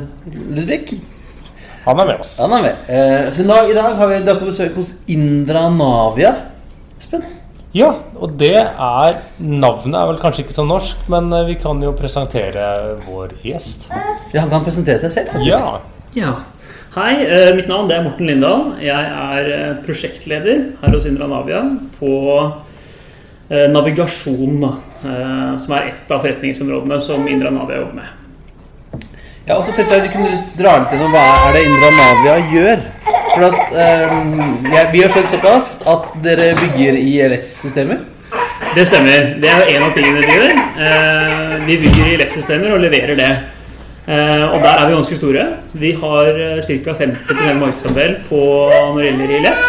Ludvig. 0.54 1.00
Han 1.84 2.00
er 2.00 2.06
med 2.08 2.20
oss. 2.22 2.36
Han 2.38 2.54
er 2.54 2.62
med. 2.68 2.84
Eh, 2.86 3.32
så 3.34 3.46
dag, 3.48 3.70
i 3.70 3.74
dag 3.76 3.96
har 3.98 4.12
vi 4.12 4.20
dere 4.20 4.38
på 4.38 4.50
besøk 4.52 4.76
hos 4.78 4.92
Indra 5.10 5.66
Navia. 5.74 6.34
Espen? 7.00 7.24
Ja, 7.74 7.90
og 8.14 8.36
det 8.38 8.54
er 8.54 9.16
Navnet 9.42 9.98
er 9.98 10.06
vel 10.12 10.20
kanskje 10.22 10.44
ikke 10.44 10.54
så 10.54 10.62
norsk, 10.68 11.08
men 11.10 11.32
vi 11.48 11.56
kan 11.58 11.82
jo 11.82 11.90
presentere 11.98 12.68
vår 13.08 13.34
gjest. 13.42 13.88
Ja, 14.30 14.44
han 14.44 14.52
kan 14.52 14.62
presentere 14.62 15.02
seg 15.02 15.16
selv, 15.16 15.34
faktisk. 15.34 15.50
Ja, 15.50 15.80
Ja. 16.14 16.36
Hei, 16.94 17.26
eh, 17.26 17.48
mitt 17.56 17.66
navn 17.66 17.88
det 17.90 17.96
er 17.96 18.04
Morten 18.04 18.28
Lindahl. 18.30 18.68
Jeg 18.78 19.06
er 19.18 19.48
eh, 19.50 19.70
prosjektleder 19.82 20.60
her 20.78 20.92
hos 20.94 21.08
Indra 21.10 21.26
Navia 21.26 21.64
på 21.96 22.10
eh, 22.38 23.64
navigasjon, 23.72 24.62
som 25.02 25.74
er 25.74 25.88
ett 25.88 26.12
av 26.14 26.22
forretningsområdene 26.22 27.00
som 27.02 27.26
Indra 27.26 27.50
Navia 27.50 27.80
jobber 27.80 27.98
med. 27.98 28.12
Ja, 29.48 29.56
og 29.56 29.64
så 29.66 29.74
tenkte 29.74 29.98
jeg 29.98 30.04
du 30.04 30.12
kunne 30.12 30.38
dra 30.54 30.76
litt 30.84 30.94
gjennom 30.94 31.16
hva 31.16 31.24
er 31.48 31.58
det 31.58 31.64
Indra 31.66 31.90
Navia 31.96 32.36
gjør. 32.52 32.86
For 33.24 33.48
at 33.48 33.74
um, 33.74 34.38
jeg, 34.70 34.86
Vi 34.92 35.02
har 35.02 35.10
skjønt 35.16 35.34
såpass 35.34 35.72
at 35.96 36.06
dere 36.22 36.52
bygger 36.60 37.00
ILS-systemer. 37.00 38.06
Det 38.78 38.86
stemmer. 38.86 39.34
Det 39.42 39.50
er 39.50 39.64
jo 39.64 39.74
en 39.74 39.88
av 39.88 39.98
tingene 39.98 40.22
vi 40.22 40.38
gjør. 40.38 40.56
Vi 41.66 41.82
bygger 41.88 42.14
ILS-systemer 42.14 42.78
og 42.78 42.86
leverer 42.86 43.18
det. 43.18 43.32
Eh, 44.04 44.44
og 44.52 44.58
der 44.60 44.74
er 44.76 44.86
vi 44.88 44.96
ganske 44.98 45.16
store. 45.16 45.44
Vi 45.80 45.92
har 45.96 46.26
eh, 46.36 46.66
ca. 46.84 46.92
50 46.92 47.60
markedsandel 47.60 48.18
på 48.28 48.40
når 48.68 48.98
det 49.00 49.06
gjelder 49.06 49.32
ILS. 49.38 49.64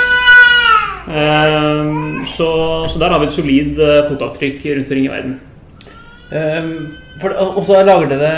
Eh, 1.07 1.93
så, 2.33 2.49
så 2.91 2.99
der 2.99 3.13
har 3.13 3.21
vi 3.21 3.29
et 3.29 3.35
solid 3.37 3.79
fotavtrykk 4.09 4.59
rundt 4.65 4.91
omkring 4.91 5.07
i 5.07 5.13
verden. 5.13 5.39
Ehm, 6.35 6.75
og 7.55 7.61
så 7.63 7.79
lager 7.85 8.09
dere, 8.11 8.31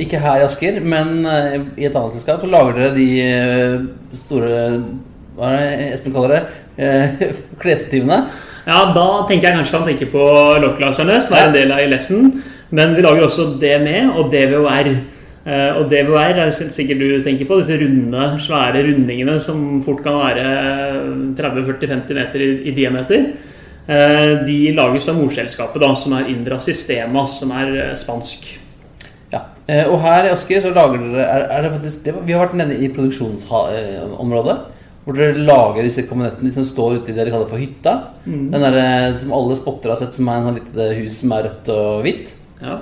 ikke 0.00 0.20
her 0.22 0.40
i 0.40 0.46
Asker, 0.46 0.78
men 0.80 1.26
i 1.76 1.84
et 1.84 1.96
annet 1.96 2.14
selskap, 2.14 2.40
så 2.40 2.48
lager 2.48 2.78
dere 2.78 2.94
de 2.96 4.16
store 4.16 4.60
Hva 5.36 5.50
er 5.50 5.58
det 5.58 5.90
Espen 5.92 6.14
kaller 6.14 6.38
det? 6.38 6.42
Eh, 6.78 8.22
Ja, 8.62 8.92
da 8.94 9.06
tenker 9.26 9.48
jeg 9.48 9.58
kanskje 9.58 9.78
han 9.80 9.88
tenker 9.88 10.08
på 10.12 10.24
lokkelaserne, 10.62 11.16
som 11.20 11.34
er 11.34 11.48
en 11.48 11.56
del 11.56 11.72
av 11.74 11.82
ILS-en. 11.82 12.28
Men 12.70 12.94
vi 12.96 13.02
lager 13.02 13.26
også 13.26 13.48
DME 13.60 14.04
og 14.14 14.30
DVOR. 14.32 14.92
Eh, 15.42 15.74
og 15.74 15.88
DVR 15.90 16.38
er 16.38 16.52
sikkert 16.54 17.00
du 17.02 17.16
tenker 17.24 17.48
på, 17.48 17.58
disse 17.58 17.74
runde, 17.80 18.26
svære 18.44 18.84
rundingene 18.86 19.40
som 19.42 19.80
fort 19.82 20.02
kan 20.04 20.20
være 20.20 20.44
30-40-50 21.38 22.18
meter 22.18 22.44
i, 22.44 22.50
i 22.70 22.74
diameter. 22.76 23.32
Eh, 23.90 24.28
de 24.46 24.58
lages 24.76 25.08
av 25.10 25.18
morselskapet, 25.18 25.82
da, 25.82 25.90
som 25.98 26.14
er 26.14 26.30
Indra 26.30 26.60
Sistemas, 26.62 27.40
som 27.40 27.50
er 27.58 27.74
eh, 27.88 27.96
spansk. 27.98 28.52
Ja. 29.32 29.42
Og 29.88 29.96
her 30.04 30.28
i 30.28 30.30
Asker 30.34 30.62
så 30.62 30.70
lager 30.76 31.02
dere 31.02 31.26
er, 31.26 31.48
er 31.56 31.66
det 31.66 31.74
faktisk, 31.74 32.06
det, 32.06 32.14
Vi 32.28 32.36
har 32.36 32.44
vært 32.44 32.58
nede 32.60 32.78
i 32.78 32.92
produksjonsområdet. 32.92 34.58
Hvor 35.02 35.16
dere 35.18 35.42
lager 35.42 35.82
disse 35.82 36.04
kabinettene 36.06 36.46
de 36.46 36.54
som 36.54 36.66
står 36.66 37.00
ute 37.00 37.10
i 37.10 37.14
det 37.16 37.24
dere 37.24 37.32
kaller 37.34 37.50
for 37.50 37.58
hytta. 37.58 37.96
Den 38.22 38.52
der, 38.62 39.16
som 39.18 39.32
alle 39.34 39.56
spotter 39.58 39.90
har 39.90 39.98
sett 39.98 40.14
som 40.14 40.28
er 40.30 40.38
en 40.38 40.46
sånn 40.46 40.60
lite 40.60 40.90
hus 41.00 41.16
som 41.24 41.34
er 41.34 41.48
rødt 41.48 41.70
og 41.74 42.04
hvitt. 42.04 42.36
Ja, 42.62 42.76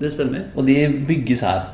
det 0.00 0.10
stemmer. 0.16 0.48
Og 0.58 0.66
de 0.66 0.80
bygges 1.06 1.44
her. 1.46 1.68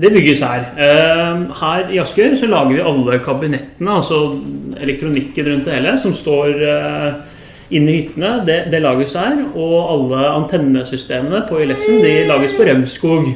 Det 0.00 0.10
bygges 0.12 0.40
her. 0.40 0.64
Eh, 0.78 1.42
Her 1.60 1.90
i 1.92 1.98
Asker 2.02 2.34
så 2.38 2.46
lager 2.50 2.72
vi 2.78 2.80
alle 2.80 3.18
kabinettene, 3.22 3.92
altså 4.00 4.22
elektronikken 4.80 5.46
rundt 5.50 5.64
det 5.68 5.74
hele, 5.76 5.92
som 6.00 6.14
står 6.16 6.56
eh, 6.64 7.12
inne 7.76 7.92
i 7.92 7.98
hyttene. 8.00 8.32
Det, 8.48 8.58
det 8.72 8.80
lages 8.82 9.14
her. 9.18 9.38
Og 9.54 9.76
alle 9.92 10.24
antennesystemene 10.40 11.44
på 11.48 11.60
ILS-en 11.62 12.00
de 12.02 12.14
lages 12.30 12.56
på 12.56 12.66
Rømskog. 12.68 13.28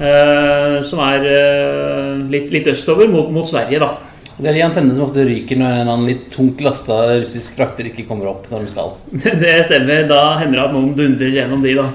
eh, 0.00 0.82
Som 0.86 1.00
er 1.04 1.26
eh, 1.30 2.16
litt, 2.32 2.50
litt 2.54 2.66
østover 2.72 3.08
mot, 3.12 3.30
mot 3.34 3.48
Sverige, 3.48 3.80
da. 3.82 3.92
Det 4.36 4.50
er 4.50 4.56
de 4.58 4.64
antennene 4.66 4.92
som 4.98 5.06
ofte 5.06 5.22
ryker 5.24 5.56
når 5.56 5.88
en 5.88 6.02
litt 6.04 6.26
tungt 6.34 6.60
lasta 6.60 6.96
russisk 7.22 7.54
frakter 7.56 7.86
ikke 7.88 8.04
kommer 8.08 8.28
opp 8.34 8.50
når 8.50 8.64
den 8.66 8.68
skal. 8.68 8.90
Det 9.42 9.54
stemmer. 9.64 10.04
Da 10.10 10.36
hender 10.42 10.58
det 10.60 10.66
at 10.66 10.74
noen 10.76 10.90
dundrer 10.98 11.32
gjennom 11.38 11.62
de, 11.64 11.72
da. 11.78 11.86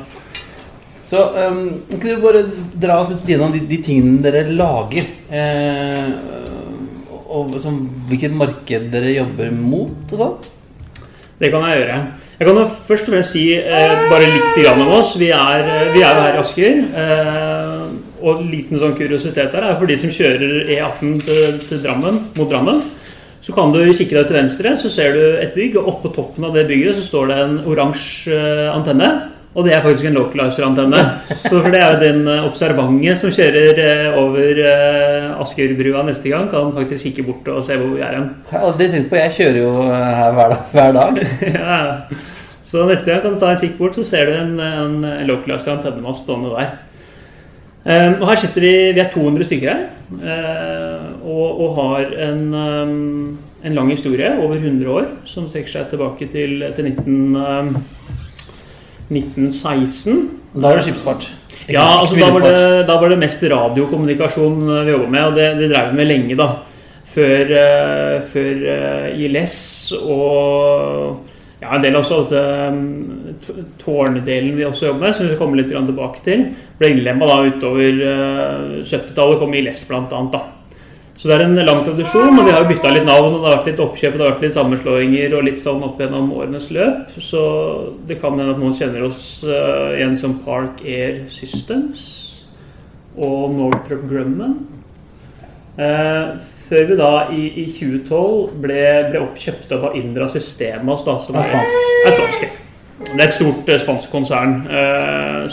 Så 1.12 1.20
um, 1.36 1.66
kan 1.92 2.08
du 2.08 2.22
bare 2.24 2.46
dra 2.80 3.02
oss 3.02 3.10
litt 3.12 3.34
gjennom 3.34 3.52
de, 3.52 3.66
de 3.68 3.80
tingene 3.84 4.22
dere 4.24 4.46
lager? 4.56 5.10
Eh, 5.28 6.14
og 7.32 7.58
som, 7.60 7.82
hvilket 8.08 8.32
marked 8.36 8.88
dere 8.94 9.12
jobber 9.18 9.52
mot 9.52 10.14
og 10.16 10.22
sånn? 10.22 10.38
Det 11.42 11.50
kan 11.52 11.66
jeg 11.68 11.82
gjøre. 11.82 11.98
Jeg 12.38 12.48
kan 12.48 12.60
jo 12.62 12.64
først 12.70 13.10
og 13.10 13.16
fremst 13.16 13.36
si 13.36 13.44
eh, 13.58 14.06
bare 14.08 14.30
litt 14.30 14.70
om 14.72 14.94
oss. 14.94 15.16
Vi 15.20 15.32
er, 15.36 15.66
vi 15.92 16.04
er 16.06 16.22
her 16.22 16.38
i 16.38 16.42
Asker. 16.46 16.80
Eh, 17.04 17.84
og 18.22 18.46
liten 18.46 18.80
sånn 18.80 18.96
kuriositet 18.96 19.58
her 19.58 19.68
er 19.68 19.78
for 19.82 19.90
de 19.90 19.98
som 20.00 20.14
kjører 20.14 20.72
E18 20.78 21.22
til, 21.26 21.60
til 21.66 21.84
Drammen, 21.84 22.22
mot 22.38 22.48
Drammen. 22.52 22.84
Så 23.42 23.56
kan 23.58 23.74
du 23.74 23.82
kikke 23.90 24.16
deg 24.16 24.30
til 24.30 24.38
venstre, 24.38 24.76
så 24.78 24.90
ser 24.94 25.18
du 25.18 25.22
et 25.42 25.56
bygg, 25.58 25.80
og 25.82 25.92
oppå 25.96 26.14
toppen 26.14 26.46
av 26.46 26.56
det 26.56 26.68
bygget 26.70 27.00
så 27.02 27.08
står 27.08 27.32
det 27.32 27.40
en 27.42 27.56
oransje 27.68 28.38
eh, 28.38 28.68
antenne. 28.72 29.12
Og 29.52 29.66
det 29.68 29.74
er 29.76 29.82
faktisk 29.84 30.08
en 30.08 30.16
localizer-antenne. 30.16 31.00
Så 31.44 31.58
for 31.58 31.74
det 31.74 31.82
er 31.82 31.90
jo 31.92 32.04
den 32.06 32.28
eh, 32.32 32.46
observante 32.48 33.16
som 33.20 33.34
kjører 33.36 33.82
eh, 33.84 34.20
over 34.20 34.62
eh, 34.64 35.42
Askerbrua 35.44 36.06
neste 36.08 36.32
gang, 36.32 36.48
kan 36.52 36.72
faktisk 36.76 37.10
kikke 37.10 37.26
bort 37.28 37.50
og 37.52 37.66
se 37.68 37.76
hvor 37.80 37.92
vi 37.98 38.04
er 38.06 38.16
hen. 38.16 38.30
Jeg 38.48 38.56
har 38.56 38.70
aldri 38.70 38.88
tenkt 38.94 39.10
på, 39.12 39.20
jeg 39.20 39.36
kjører 39.40 39.60
jo 39.60 39.74
her 39.92 40.38
hver 40.38 40.54
dag. 40.54 40.64
Hver 40.72 40.96
dag. 40.96 41.20
ja. 41.58 41.82
Så 42.72 42.86
neste 42.88 43.12
gang 43.12 43.26
kan 43.26 43.36
du 43.36 43.42
ta 43.42 43.52
en 43.52 43.60
kikk 43.60 43.76
bort, 43.82 44.00
så 44.00 44.08
ser 44.08 44.32
du 44.32 44.38
en, 44.38 44.56
en, 44.64 44.96
en 45.10 45.28
localizer 45.28 45.76
antennemast 45.76 46.24
stående 46.24 46.56
der. 46.56 46.72
Um, 47.82 48.20
og 48.22 48.28
her 48.30 48.38
sitter 48.38 48.62
vi, 48.62 48.74
vi 48.94 49.02
er 49.02 49.10
200 49.14 49.50
stykker 49.50 49.74
her, 49.74 49.90
Uh, 50.12 51.24
og, 51.24 51.62
og 51.64 51.76
har 51.78 52.10
en, 52.26 52.42
um, 52.52 53.38
en 53.64 53.76
lang 53.78 53.94
historie, 53.94 54.28
over 54.44 54.58
100 54.58 54.90
år, 54.92 55.06
som 55.24 55.46
trekker 55.48 55.72
seg 55.72 55.86
tilbake 55.88 56.28
til, 56.34 56.66
til 56.76 56.90
19, 56.90 57.38
um, 57.40 57.70
1916. 59.12 60.22
Da 60.56 60.68
var 60.68 60.80
det 60.80 60.88
skipsfart. 60.90 61.30
Ikke- 61.62 61.74
Ja, 61.78 62.00
altså 62.02 62.18
da 62.20 62.32
var, 62.32 62.42
det, 62.42 62.88
da 62.88 63.00
var 63.00 63.10
det 63.10 63.20
mest 63.22 63.44
radiokommunikasjon 63.44 64.62
eh, 64.70 64.86
vi 64.86 64.92
jobba 64.92 65.10
med, 65.10 65.26
og 65.26 65.36
det, 65.36 65.50
det 65.60 65.70
drev 65.72 65.92
vi 65.92 66.00
med 66.02 66.08
lenge, 66.08 66.38
da. 66.40 66.50
Før, 67.12 67.50
uh, 67.52 68.22
før 68.24 68.62
uh, 68.72 69.20
ILS 69.20 69.92
og 70.00 71.18
ja, 71.62 71.76
en 71.76 71.84
del 71.84 71.98
også 72.00 72.22
dette 72.24 73.66
tårndelen 73.84 74.56
vi 74.58 74.66
også 74.66 74.88
jobber 74.88 75.06
med, 75.06 75.14
som 75.14 75.26
vi 75.28 75.34
skal 75.34 75.42
komme 75.42 75.60
litt 75.60 75.70
tilbake 75.70 76.24
til, 76.26 76.48
ble 76.80 76.90
innlemma 76.90 77.28
utover 77.52 78.00
eh, 78.08 78.80
70-tallet, 78.82 79.38
kom 79.42 79.54
ILS 79.54 79.84
annet, 79.92 80.34
da. 80.34 80.42
Så 81.22 81.30
det 81.30 81.36
er 81.36 81.44
en 81.46 81.60
lang 81.62 81.84
tradisjon, 81.86 82.32
og 82.34 82.48
vi 82.48 82.50
har 82.50 82.64
jo 82.64 82.70
bytta 82.72 82.92
litt 82.96 83.06
navn, 83.06 83.36
og 83.36 83.44
det 83.44 83.46
har 83.46 83.60
vært 83.60 83.68
litt 83.70 83.82
oppkjøp, 83.84 84.16
og 84.16 84.18
det 84.18 84.24
har 84.26 84.32
vært 84.32 84.46
litt 84.48 84.56
sammenslåinger 84.56 85.36
og 85.38 85.44
litt 85.46 85.60
sånn 85.62 85.84
opp 85.86 86.00
gjennom 86.02 86.32
årenes 86.34 86.66
løp. 86.74 87.12
Så 87.22 87.42
det 88.10 88.18
kan 88.24 88.40
hende 88.42 88.56
at 88.56 88.62
noen 88.64 88.74
kjenner 88.80 89.06
oss 89.06 89.20
uh, 89.46 89.94
igjen 89.94 90.16
som 90.18 90.34
Park 90.42 90.82
Air 90.82 91.20
Systems 91.30 92.08
og 93.14 93.54
Northrop 93.54 94.08
Grumman. 94.10 94.58
Uh, 95.78 96.42
før 96.72 96.90
vi 96.90 97.00
da 97.04 97.12
i, 97.38 97.46
i 97.68 97.68
2012 97.70 98.58
ble, 98.66 98.82
ble 99.14 99.22
oppkjøpt 99.28 99.78
av 99.78 100.02
Indra 100.02 100.26
Systemas, 100.34 101.06
da, 101.06 101.20
som 101.22 101.38
Er 101.38 101.46
er, 101.46 101.54
spansk. 101.54 101.94
er 102.02 102.18
spansk. 102.18 102.60
Det 103.06 103.14
er 103.14 103.26
et 103.28 103.38
stort 103.38 103.74
uh, 103.76 103.80
spansk 103.86 104.18
konsern 104.18 104.58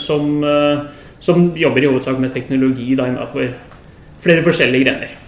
som, 0.01 0.33
som 1.21 1.47
jobber 1.53 1.85
i 1.85 1.93
hovedsak 1.93 2.17
med 2.25 2.33
teknologi 2.33 2.95
da 2.97 3.05
innenfor 3.13 3.53
flere 4.25 4.49
forskjellige 4.49 4.89
grener. 4.89 5.18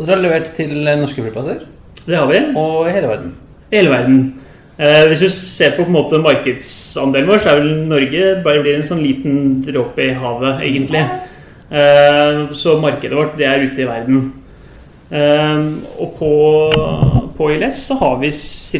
Og 0.00 0.06
dere 0.06 0.16
har 0.16 0.24
levert 0.24 0.52
til 0.56 0.72
norske 0.80 1.20
flyplasser 1.20 1.64
Det 2.06 2.16
har 2.16 2.26
vi. 2.30 2.38
og 2.56 2.88
hele 2.88 3.10
verden. 3.10 3.34
hele 3.70 3.90
verden. 3.92 4.20
Eh, 4.80 5.06
hvis 5.10 5.20
du 5.20 5.28
ser 5.28 5.74
på, 5.76 5.84
på 5.84 5.90
en 5.90 5.92
måte 5.92 6.18
markedsandelen 6.24 7.28
vår, 7.28 7.38
så 7.42 7.50
er 7.52 7.60
vel 7.60 7.74
Norge 7.90 8.30
bare 8.42 8.62
blir 8.64 8.78
en 8.78 8.86
sånn 8.88 9.02
liten 9.04 9.60
dråpe 9.66 10.06
i 10.08 10.14
havet, 10.16 10.62
egentlig. 10.64 11.02
Eh, 11.70 12.38
så 12.56 12.78
markedet 12.80 13.18
vårt, 13.18 13.36
det 13.36 13.46
er 13.46 13.66
ute 13.68 13.84
i 13.84 13.88
verden. 13.90 14.22
Eh, 15.12 15.60
og 16.00 16.16
på, 16.16 16.32
på 17.36 17.50
ILS 17.52 17.84
så 17.90 17.98
har 18.00 18.16
vi 18.22 18.32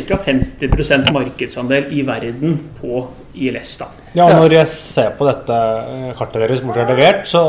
ca. 0.09 0.17
50% 0.25 1.13
markedsandel 1.13 1.93
i 1.93 2.03
verden 2.09 2.57
på 2.81 3.05
ILS. 3.35 3.77
da. 3.83 3.91
Ja, 4.17 4.25
og 4.25 4.41
når 4.41 4.57
jeg 4.63 4.73
ser 4.73 5.13
på 5.21 5.29
dette 5.29 5.61
eh, 5.61 6.11
kartet 6.19 6.47
deres 6.47 6.65
hvor 6.65 6.75
dere 6.75 6.89
har 6.89 6.97
levert, 6.97 7.29
så 7.29 7.45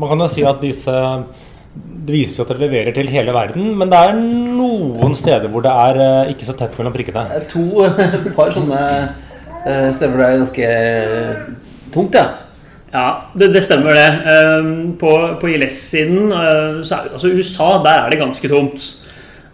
man 0.00 0.08
kan 0.08 0.24
jo 0.24 0.32
si 0.32 0.48
at 0.48 0.64
disse 0.64 0.96
Det 1.72 2.12
viser 2.12 2.40
jo 2.40 2.44
at 2.44 2.50
dere 2.52 2.64
leverer 2.66 2.92
til 2.96 3.08
hele 3.08 3.32
verden, 3.32 3.70
men 3.78 3.88
det 3.92 3.98
er 3.98 4.16
noen 4.18 5.14
steder 5.16 5.48
hvor 5.52 5.62
det 5.64 5.72
er 5.72 6.00
eh, 6.04 6.30
ikke 6.34 6.48
så 6.48 6.54
tett 6.58 6.74
mellom 6.76 6.92
prikkene. 6.92 7.22
Det 7.30 7.38
er 7.38 7.50
to 7.52 7.86
par 8.36 8.50
sånne 8.52 8.80
eh, 9.64 9.88
steder 9.94 10.10
hvor 10.10 10.20
det 10.20 10.26
er 10.26 10.40
ganske 10.42 10.72
eh, 10.72 11.44
tungt, 11.94 12.18
ja. 12.18 12.26
Ja, 12.92 13.04
det, 13.38 13.52
det 13.54 13.62
stemmer 13.64 13.96
det. 13.96 14.08
Eh, 14.28 14.66
På, 15.00 15.12
på 15.40 15.48
ILS-siden, 15.54 16.26
eh, 16.36 16.82
så 16.84 16.98
altså 17.14 17.30
USA, 17.32 17.70
der 17.86 18.02
er 18.02 18.12
det 18.12 18.20
ganske 18.20 18.50
tomt. 18.52 18.84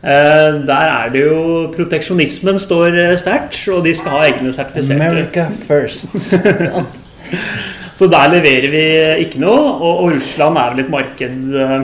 Eh, 0.03 0.59
Der 0.67 0.91
er 0.97 1.13
det 1.15 1.23
jo 1.27 1.69
Proteksjonismen 1.77 2.59
står 2.63 2.99
eh, 3.05 3.15
sterkt, 3.21 3.61
og 3.71 3.85
de 3.87 3.95
skal 3.95 4.17
ha 4.17 4.25
egne 4.33 4.51
sertifiserte. 4.57 4.99
America 4.99 5.47
first. 5.69 6.09
Så 7.99 8.07
der 8.07 8.29
leverer 8.31 8.71
vi 8.71 8.83
ikke 9.25 9.41
noe, 9.43 9.73
og, 9.83 10.05
og 10.05 10.13
Russland 10.17 10.59
er 10.59 10.75
vel 10.75 10.85
et 10.85 10.91
marked 10.93 11.57
eh, 11.63 11.81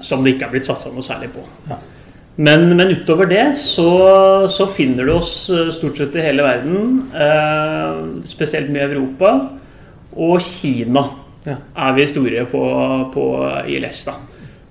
som 0.00 0.22
det 0.24 0.34
ikke 0.34 0.48
har 0.48 0.52
blitt 0.56 0.66
satsa 0.68 0.90
noe 0.92 1.04
særlig 1.06 1.30
på. 1.34 1.44
Ja. 1.70 1.78
Men, 2.36 2.66
men 2.76 2.90
utover 2.92 3.28
det 3.30 3.44
så, 3.56 3.86
så 4.52 4.66
finner 4.68 5.06
du 5.08 5.14
oss 5.14 5.48
eh, 5.48 5.70
stort 5.72 5.96
sett 5.96 6.16
i 6.20 6.24
hele 6.26 6.44
verden, 6.44 7.06
eh, 7.16 8.02
spesielt 8.28 8.68
mye 8.74 8.84
i 8.84 8.90
Europa, 8.90 9.30
og 10.16 10.40
Kina 10.44 11.06
Ja. 11.46 11.56
er 11.78 11.92
vi 11.94 12.06
store 12.10 12.44
på, 12.50 12.60
på 13.14 13.24
ILS. 13.70 14.04
da. 14.08 14.16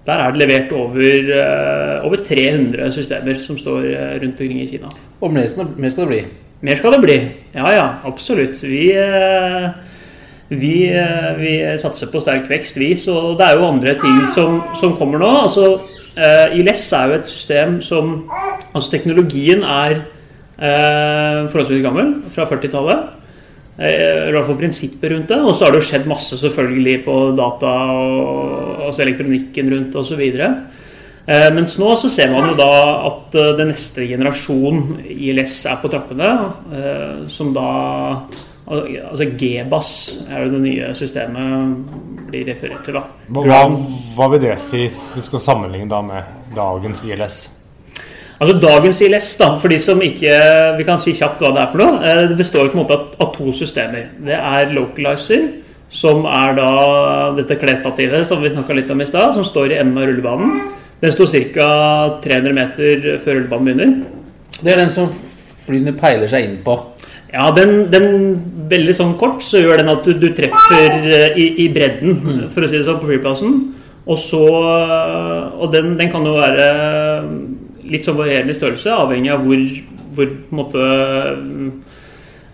Der 0.06 0.22
er 0.22 0.32
det 0.36 0.42
levert 0.44 0.72
over, 0.78 1.30
eh, 1.40 2.06
over 2.06 2.22
300 2.22 2.92
systemer 2.94 3.40
som 3.42 3.58
står 3.58 3.86
eh, 3.94 4.16
rundt 4.22 4.42
omkring 4.42 4.62
i 4.62 4.68
Kina. 4.70 4.92
Og 5.22 5.34
mer 5.34 5.48
skal 5.48 5.66
det 6.06 6.08
bli. 6.12 6.20
Mer 6.62 6.78
skal 6.78 6.94
det 6.94 7.02
bli. 7.02 7.16
Ja, 7.56 7.72
ja, 7.74 7.86
absolutt. 8.06 8.62
Vi, 8.62 8.92
eh, 8.94 9.70
vi, 10.50 10.76
eh, 10.94 11.32
vi 11.40 11.54
satser 11.82 12.12
på 12.12 12.22
sterk 12.22 12.50
vekst, 12.50 12.78
vi. 12.78 12.94
Så 13.00 13.34
det 13.38 13.48
er 13.48 13.58
jo 13.58 13.70
andre 13.70 13.96
ting 14.02 14.24
som, 14.34 14.62
som 14.80 14.98
kommer 15.00 15.22
nå. 15.22 15.32
Altså, 15.48 15.76
Uh, 16.16 16.48
ILS 16.56 16.84
er 16.96 17.10
jo 17.10 17.16
et 17.18 17.28
system 17.28 17.72
som 17.84 18.12
Altså, 18.76 18.88
teknologien 18.94 19.66
er 19.68 19.98
uh, 20.00 21.48
forholdsvis 21.52 21.84
gammel, 21.84 22.10
fra 22.32 22.46
40-tallet. 22.48 23.06
Uh, 23.76 24.30
I 24.30 24.32
hvert 24.32 24.48
fall 24.48 24.58
prinsippet 24.60 25.12
rundt 25.12 25.32
det. 25.32 25.40
Og 25.44 25.56
så 25.56 25.66
har 25.66 25.76
det 25.76 25.82
jo 25.82 25.88
skjedd 25.90 26.10
masse 26.12 26.40
selvfølgelig 26.40 26.98
på 27.06 27.16
data 27.36 27.72
og 27.92 28.88
altså 28.90 29.06
elektronikken 29.06 29.72
rundt 29.72 29.96
osv. 30.00 30.24
Uh, 31.26 31.50
mens 31.56 31.78
nå 31.80 31.94
så 32.00 32.12
ser 32.12 32.32
man 32.32 32.52
jo 32.52 32.58
da 32.60 32.72
at 33.12 33.36
uh, 33.40 33.54
den 33.60 33.72
neste 33.72 34.08
generasjon 34.08 35.00
ILS 35.16 35.62
er 35.72 35.80
på 35.84 35.92
trappene. 35.92 36.34
Eh, 36.76 37.24
som 37.32 37.56
da 37.56 37.70
Altså 38.66 39.28
GBAS 39.38 39.90
er 40.26 40.46
jo 40.46 40.54
det 40.56 40.62
nye 40.64 40.88
systemet 40.98 41.76
blir 42.32 42.48
referert 42.50 42.86
til. 42.88 42.96
da. 42.98 43.04
Hva, 43.30 43.60
hva 44.16 44.30
vil 44.32 44.42
det 44.42 44.56
si 44.62 44.80
hvis 44.88 45.12
vi 45.14 45.22
skal 45.22 45.44
sammenligne 45.44 45.90
da 45.92 46.00
med 46.02 46.24
dagens 46.56 47.04
ILS? 47.06 47.38
Altså 48.36 48.56
Dagens 48.60 48.98
ILS, 49.06 49.28
da, 49.40 49.52
for 49.62 49.72
de 49.72 49.78
som 49.80 50.02
ikke 50.04 50.32
Vi 50.76 50.84
kan 50.84 51.00
si 51.00 51.14
kjapt 51.16 51.40
hva 51.40 51.54
det 51.56 51.62
er 51.62 51.70
for 51.72 51.80
noe. 51.80 52.02
eh, 52.04 52.26
Det 52.28 52.36
består 52.42 52.68
på 52.68 52.76
en 52.76 52.82
måte 52.82 52.98
av, 52.98 53.06
av 53.22 53.30
to 53.38 53.54
systemer. 53.56 54.10
Det 54.20 54.36
er 54.36 54.74
localizer, 54.76 55.46
som 55.90 56.26
er 56.26 56.58
da 56.58 56.66
dette 57.38 57.56
klesstativet 57.62 58.26
som 58.28 58.42
vi 58.44 58.50
snakka 58.52 58.76
litt 58.76 58.92
om 58.92 59.00
i 59.02 59.06
stad, 59.08 59.34
som 59.38 59.46
står 59.48 59.72
i 59.72 59.78
enden 59.80 60.02
av 60.02 60.10
rullebanen. 60.10 60.58
Den 61.00 61.12
står 61.14 61.32
ca. 61.54 61.70
300 62.26 62.54
meter 62.58 63.08
før 63.24 63.40
rullebanen 63.40 63.66
begynner. 63.70 63.96
Det 64.60 64.74
er 64.74 64.82
den 64.84 64.92
som 64.92 65.08
flyene 65.66 65.94
peiler 65.96 66.28
seg 66.28 66.44
inn 66.50 66.60
på. 66.66 66.76
Ja, 67.36 67.50
den, 67.52 67.90
den 67.92 68.06
veldig 68.72 68.94
sånn 68.96 69.16
kort 69.20 69.44
så 69.44 69.60
gjør 69.60 69.82
den 69.82 69.92
at 69.92 70.06
du, 70.08 70.14
du 70.16 70.30
treffer 70.36 71.10
eh, 71.10 71.36
i, 71.36 71.48
i 71.66 71.72
bredden, 71.74 72.46
for 72.54 72.64
å 72.64 72.70
si 72.70 72.78
det 72.80 72.86
sånn, 72.88 73.02
på 73.02 73.10
flyplassen. 73.12 73.58
Og 74.06 74.20
så 74.22 74.40
Og 74.46 75.72
den, 75.74 75.96
den 75.98 76.12
kan 76.14 76.26
jo 76.28 76.36
være 76.38 76.66
litt 77.90 78.06
sånn 78.06 78.18
varierende 78.20 78.54
i 78.54 78.58
størrelse, 78.58 78.94
avhengig 78.94 79.34
av 79.34 79.44
hvor, 79.46 79.64
hvor 80.14 80.30
på 80.30 80.54
en 80.54 80.60
måte 80.60 80.84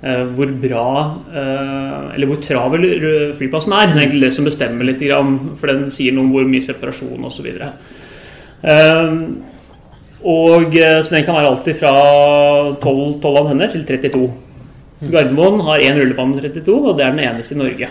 eh, 0.02 0.24
hvor 0.32 0.54
bra 0.64 0.86
eh, 1.28 1.98
Eller 2.16 2.30
hvor 2.30 2.40
travel 2.44 2.88
flyplassen 3.38 3.76
er. 3.76 3.92
Det 3.92 3.98
er 3.98 4.04
egentlig 4.06 4.26
det 4.26 4.34
som 4.38 4.48
bestemmer 4.48 4.88
litt, 4.88 5.04
for 5.60 5.74
den 5.74 5.90
sier 5.94 6.16
noe 6.16 6.26
om 6.26 6.32
hvor 6.36 6.48
mye 6.48 6.64
separasjon 6.64 7.28
osv. 7.28 7.52
Og 10.22 10.78
eh, 10.78 11.02
Så 11.02 11.16
den 11.16 11.28
kan 11.28 11.36
være 11.36 11.52
alltid 11.52 11.82
fra 11.82 11.94
12, 12.80 13.20
12 13.22 13.44
antenner 13.44 13.76
til 13.76 13.86
32. 13.88 14.24
Gardermoen 15.02 15.62
har 15.66 15.80
én 15.82 15.98
rullebane 15.98 16.36
med 16.36 16.44
32, 16.46 16.78
og 16.92 16.98
det 16.98 17.06
er 17.08 17.12
den 17.16 17.26
eneste 17.26 17.56
i 17.56 17.58
Norge. 17.58 17.88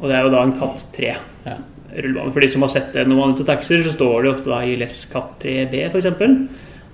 Og 0.00 0.08
det 0.08 0.16
er 0.18 0.22
jo 0.26 0.32
da 0.34 0.42
en 0.44 0.52
Katt 0.58 0.86
3 0.94 1.14
Ja. 1.46 1.56
rullebane. 1.96 2.32
For 2.32 2.40
de 2.40 2.48
som 2.52 2.62
har 2.62 2.68
sett 2.68 2.92
det 2.92 3.06
når 3.08 3.16
man 3.16 3.30
er 3.30 3.34
ute 3.34 3.40
og 3.46 3.46
taxier, 3.46 3.82
så 3.82 3.92
står 3.96 4.22
det 4.22 4.32
ofte 4.34 4.50
da 4.52 4.60
i 4.62 4.76
Les 4.76 5.04
Katt 5.12 5.38
3B 5.40 5.86
f.eks. 5.90 6.06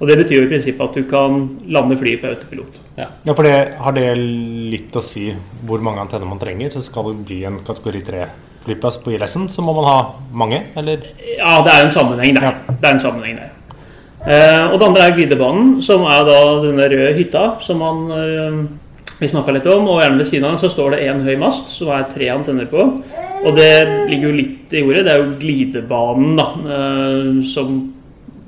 Og 0.01 0.09
det 0.09 0.17
betyr 0.19 0.41
jo 0.41 0.47
i 0.47 0.51
prinsippet 0.51 0.81
at 0.89 0.95
du 0.95 1.05
kan 1.11 1.59
lande 1.71 1.97
flyet 1.97 2.21
på 2.23 2.27
autopilot. 2.31 2.79
Ja, 2.99 3.07
for 3.35 3.43
det, 3.47 3.75
Har 3.79 3.93
det 3.93 4.17
litt 4.19 4.93
å 4.95 5.03
si 5.03 5.33
hvor 5.67 5.81
mange 5.83 6.01
antenner 6.03 6.27
man 6.27 6.39
trenger? 6.39 6.71
Så 6.71 6.83
skal 6.83 7.13
det 7.13 7.27
bli 7.27 7.45
en 7.45 7.59
kategori 7.61 8.03
3-flyplass 8.03 8.99
på 9.03 9.15
ILS-en, 9.15 9.49
så 9.49 9.63
må 9.63 9.75
man 9.75 9.85
ha 9.85 9.99
mange, 10.33 10.63
eller? 10.77 10.99
Ja, 11.39 11.61
det 11.63 11.73
er 11.75 11.85
en 11.87 11.93
sammenheng 11.95 12.35
der. 12.35 12.55
Det 12.69 12.85
er 12.89 12.93
en 12.95 13.01
sammenheng 13.03 13.37
der. 13.37 13.51
Eh, 14.27 14.73
og 14.73 14.79
det 14.81 14.87
andre 14.89 15.03
er 15.05 15.15
glidebanen, 15.15 15.83
som 15.83 16.03
er 16.09 16.25
da 16.25 16.39
denne 16.65 16.87
røde 16.91 17.15
hytta 17.19 17.61
som 17.61 17.79
man 17.79 18.11
eh, 18.11 18.63
vi 19.21 19.31
snakka 19.31 19.55
litt 19.55 19.67
om. 19.71 19.89
Og 19.89 20.03
gjerne 20.03 20.21
ved 20.21 20.29
siden 20.31 20.47
av 20.49 20.55
den 20.55 20.63
så 20.65 20.71
står 20.73 20.95
det 20.95 21.05
én 21.09 21.25
høy 21.25 21.35
mast 21.41 21.73
som 21.73 21.93
er 21.95 22.07
tre 22.13 22.31
antenner 22.35 22.69
på. 22.71 22.87
Og 23.45 23.59
det 23.59 23.73
ligger 24.11 24.31
jo 24.31 24.37
litt 24.39 24.73
i 24.75 24.85
ordet. 24.85 25.05
Det 25.07 25.13
er 25.13 25.21
jo 25.23 25.35
glidebanen 25.41 26.39
da, 26.39 26.47
eh, 26.77 27.43
som 27.51 27.83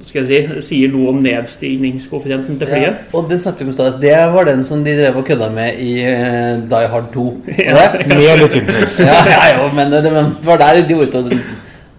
skal 0.06 0.22
jeg 0.22 0.46
si, 0.46 0.62
sier 0.68 0.92
noe 0.92 1.10
om 1.10 1.22
nedstigningskoeffisienten 1.24 2.58
til 2.60 2.68
Ja, 2.68 2.74
flyet. 2.76 3.14
og 3.16 3.30
den 3.30 3.40
snakket 3.42 3.66
vi 3.66 3.72
om. 3.74 4.00
Det 4.00 4.16
var 4.34 4.44
den 4.44 4.62
som 4.64 4.84
de 4.84 4.94
drev 4.94 5.16
og 5.18 5.26
kødda 5.26 5.48
med 5.50 5.80
i 5.82 5.92
eh, 6.04 6.60
Die 6.70 6.88
Hard 6.92 7.12
2. 7.14 7.26
Ja. 7.58 7.88
Med 8.06 8.22
litt 8.42 8.52
filmtriks. 8.52 9.00
ja, 9.10 9.18
ja, 9.26 9.40
jo, 9.56 9.70
men 9.74 9.90
det, 9.90 10.04
var 10.46 10.62
der 10.62 10.82
de 10.86 10.94
var 10.94 11.10
ute 11.10 11.24
og 11.24 11.32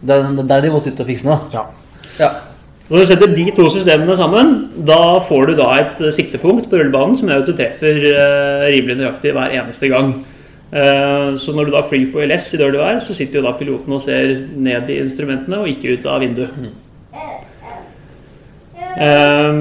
der, 0.08 0.30
der 0.48 0.62
de 0.62 0.72
måtte 0.72 0.94
ut 0.94 1.00
og 1.04 1.10
fikse 1.10 1.28
noe. 1.28 1.40
Ja. 1.54 1.66
Ja. 2.20 2.30
Så 2.88 2.96
Når 2.96 3.04
du 3.04 3.08
setter 3.10 3.32
de 3.36 3.46
to 3.52 3.66
systemene 3.68 4.16
sammen, 4.16 4.52
da 4.88 5.20
får 5.20 5.50
du 5.50 5.58
da 5.60 5.68
et 5.76 5.98
eh, 6.00 6.14
siktepunkt 6.16 6.70
på 6.72 6.80
rullebanen 6.80 7.18
som 7.20 7.28
gjør 7.28 7.42
at 7.44 7.50
du 7.50 7.58
treffer 7.58 8.00
eh, 8.14 8.64
rimelig 8.72 8.96
nøyaktig 9.02 9.34
hver 9.36 9.56
eneste 9.60 9.90
gang. 9.92 10.14
Eh, 10.72 11.36
så 11.36 11.52
når 11.52 11.68
du 11.68 11.74
da 11.76 11.84
flyr 11.84 12.08
på 12.14 12.24
ILS 12.24 12.54
i 12.56 12.62
dør 12.62 12.72
du 12.78 12.80
er, 12.86 13.02
så 13.04 13.16
sitter 13.18 13.42
jo 13.42 13.44
da 13.44 13.58
piloten 13.60 13.92
og 13.92 14.06
ser 14.06 14.40
ned 14.56 14.88
i 14.88 15.02
instrumentene 15.04 15.60
og 15.60 15.68
ikke 15.74 15.98
ut 15.98 16.08
av 16.08 16.24
vinduet. 16.24 16.56
Eh, 19.04 19.52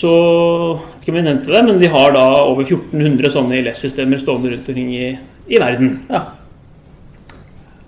så 0.00 0.16
ikke 1.02 1.12
om 1.12 1.20
jeg 1.20 1.28
nevnte 1.28 1.52
det, 1.52 1.64
men 1.68 1.84
de 1.84 1.94
har 2.00 2.16
da 2.16 2.26
over 2.46 2.64
1400 2.64 3.36
sånne 3.36 3.60
ILS-systemer 3.60 4.24
stående 4.24 4.56
rundt 4.56 4.72
omkring 4.72 4.92
i, 4.96 5.08
i 5.52 5.60
verden. 5.60 5.98
ja. 6.08 6.30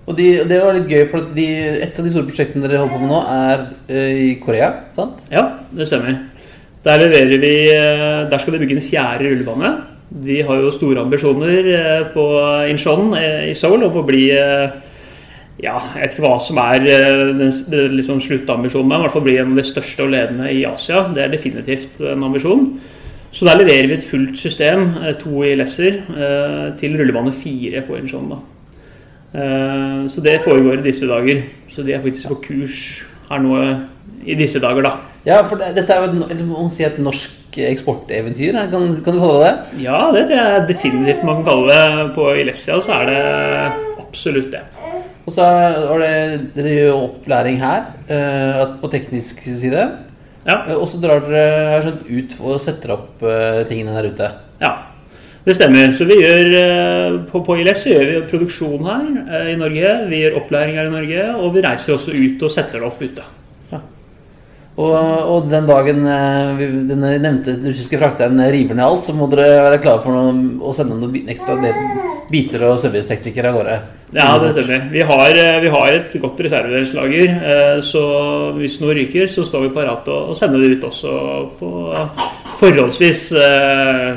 Og 0.03 0.17
de, 0.17 0.27
det 0.49 0.59
var 0.59 0.75
litt 0.75 0.89
gøy, 0.91 1.05
for 1.11 1.31
de, 1.35 1.47
et 1.85 1.95
av 1.95 2.03
de 2.03 2.11
store 2.11 2.27
prosjektene 2.27 2.67
dere 2.67 2.81
holder 2.81 2.97
på 2.97 3.01
med 3.05 3.11
nå, 3.13 3.19
er 3.23 3.65
eh, 3.87 4.21
i 4.25 4.29
Korea. 4.43 4.69
sant? 4.95 5.21
Ja, 5.31 5.45
det 5.71 5.87
stemmer. 5.87 6.17
Der 6.83 6.99
leverer 6.99 7.39
vi 7.39 7.53
eh, 7.71 8.25
Der 8.27 8.41
skal 8.41 8.57
vi 8.57 8.65
bygge 8.65 8.75
en 8.75 8.83
fjerde 8.83 9.29
rullebane. 9.29 9.71
De 10.23 10.41
har 10.45 10.59
jo 10.59 10.73
store 10.75 11.05
ambisjoner 11.05 11.69
eh, 11.77 12.07
på 12.11 12.25
Incheon 12.69 13.15
i 13.15 13.53
Seoul 13.55 13.87
om 13.87 14.01
å 14.01 14.07
bli 14.07 14.25
Ja, 15.63 15.77
jeg 15.93 16.01
vet 16.01 16.17
ikke 16.17 16.25
hva 16.25 16.35
som 16.43 16.59
er 16.59 16.83
den, 16.83 17.45
den 17.71 17.95
liksom 17.95 18.19
sluttambisjonen, 18.25 18.89
men 18.89 18.99
i 18.99 19.05
hvert 19.05 19.15
fall 19.15 19.23
bli 19.23 19.37
en 19.39 19.53
av 19.53 19.61
de 19.61 19.67
største 19.69 20.03
og 20.03 20.11
ledende 20.11 20.51
i 20.51 20.65
Asia. 20.67 21.05
Det 21.15 21.23
er 21.23 21.31
definitivt 21.31 22.01
en 22.11 22.25
ambisjon. 22.27 22.73
Så 23.33 23.47
der 23.47 23.61
leverer 23.61 23.87
vi 23.87 23.95
et 23.95 24.05
fullt 24.05 24.35
system, 24.37 24.89
to 25.21 25.45
ILS-er, 25.47 26.01
eh, 26.11 26.65
til 26.77 26.97
rullebane 26.99 27.31
fire 27.33 27.81
på 27.87 27.95
Incheon. 28.01 28.33
Eh, 29.33 30.07
Så 30.09 30.21
det 30.21 30.41
foregår 30.45 30.79
i 30.79 30.83
disse 30.89 31.07
dager. 31.09 31.43
Så 31.73 31.83
de 31.85 31.93
er 31.93 32.01
faktisk 32.03 32.27
på 32.29 32.41
kurs 32.43 33.03
her 33.29 33.39
nå 33.41 33.55
i 34.25 34.35
disse 34.35 34.59
dager, 34.61 34.83
da. 34.85 34.91
Ja, 35.25 35.41
for 35.47 35.55
dette 35.57 35.89
er 35.89 36.03
jo 36.05 36.25
et, 36.27 36.71
si 36.71 36.83
et 36.83 36.97
norsk 36.99 37.57
eksporteventyr. 37.57 38.53
er- 38.55 38.67
Kan, 38.71 38.95
kan 39.03 39.13
du 39.13 39.19
kalle 39.19 39.39
det 39.43 39.49
det? 39.73 39.83
Ja, 39.83 40.11
det 40.11 40.27
tror 40.27 40.37
jeg 40.37 40.67
definitivt 40.67 41.23
man 41.23 41.41
kan 41.41 41.45
kalle 41.45 41.67
det. 41.73 42.13
På 42.15 42.29
Ilesia 42.35 42.79
så 42.81 42.91
er 43.01 43.05
det 43.05 44.03
absolutt 44.03 44.51
det. 44.51 44.61
Og 45.25 45.31
så 45.33 45.41
har 45.41 45.99
det 45.99 46.53
dere 46.55 46.91
opplæring 46.93 47.57
her, 47.59 47.85
eh, 48.09 48.65
på 48.81 48.89
teknisk 48.91 49.41
side. 49.43 49.89
Ja, 50.45 50.63
Eh, 50.67 50.75
Og 50.75 50.87
så 50.89 50.99
drar 50.99 51.21
dere 51.21 51.71
har 51.71 51.81
jeg 51.81 51.83
skjønt, 51.83 52.17
ut 52.17 52.35
og 52.41 52.61
setter 52.61 52.91
opp 52.91 53.23
eh, 53.23 53.63
tingene 53.65 53.95
der 53.95 54.09
ute. 54.11 54.31
ja. 54.61 54.73
Det 55.43 55.55
stemmer. 55.57 55.91
Så 55.95 56.07
vi 56.07 56.21
gjør 56.21 56.53
eh, 56.55 57.21
på, 57.27 57.43
på 57.43 57.59
ILS 57.59 57.83
så 57.83 57.91
gjør 57.91 58.09
vi 58.09 58.19
produksjon 58.31 58.87
her 58.87 59.07
eh, 59.27 59.53
i 59.53 59.59
Norge. 59.59 59.95
Vi 60.11 60.23
gjør 60.23 60.39
opplæring 60.39 60.79
her 60.79 60.87
i 60.87 60.93
Norge, 60.93 61.29
og 61.35 61.55
vi 61.55 61.63
reiser 61.65 61.97
også 61.97 62.15
ut 62.15 62.45
og 62.47 62.53
setter 62.53 62.79
det 62.79 62.91
opp 62.91 63.01
ute. 63.03 63.29
Og, 64.73 64.93
og 65.29 65.43
den 65.51 65.67
dagen 65.69 65.99
eh, 66.09 66.61
den 66.89 67.03
nevnte 67.21 67.53
russiske 67.59 67.99
frakteren 68.01 68.39
river 68.55 68.79
ned 68.79 68.85
alt, 68.87 69.03
så 69.05 69.13
må 69.13 69.27
dere 69.29 69.59
være 69.67 69.81
klare 69.83 70.01
for 70.01 70.15
noe, 70.15 70.31
å 70.65 70.71
sende 70.73 70.95
noen 70.97 71.29
ekstra 71.29 71.59
biter 72.31 72.63
og 72.71 72.79
serviceteknikere 72.81 73.51
av 73.51 73.59
gårde. 73.59 73.75
Ja, 74.15 74.29
det 74.41 74.53
stemmer. 74.55 74.87
Vi 74.93 75.03
har, 75.09 75.41
vi 75.61 75.73
har 75.75 75.97
et 75.97 76.17
godt 76.23 76.41
reservedelslager, 76.45 77.35
så 77.85 78.03
hvis 78.55 78.79
noe 78.81 78.95
ryker, 78.97 79.27
så 79.29 79.45
står 79.45 79.67
vi 79.67 79.73
parat 79.75 80.09
og, 80.13 80.33
sender 80.39 80.63
det 80.63 80.77
ut 80.77 80.87
også 80.89 81.13
på 81.59 81.73
forholdsvis 82.61 83.27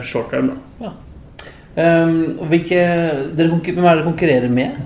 short 0.07 0.33
term. 0.33 0.55
Da. 0.55 0.66
Um, 1.77 2.39
hvilke, 2.49 2.79
dere, 3.37 3.51
hvem 3.53 3.85
er 3.85 3.99
dere 3.99 4.07
konkurrerer 4.07 4.49
med? 4.49 4.79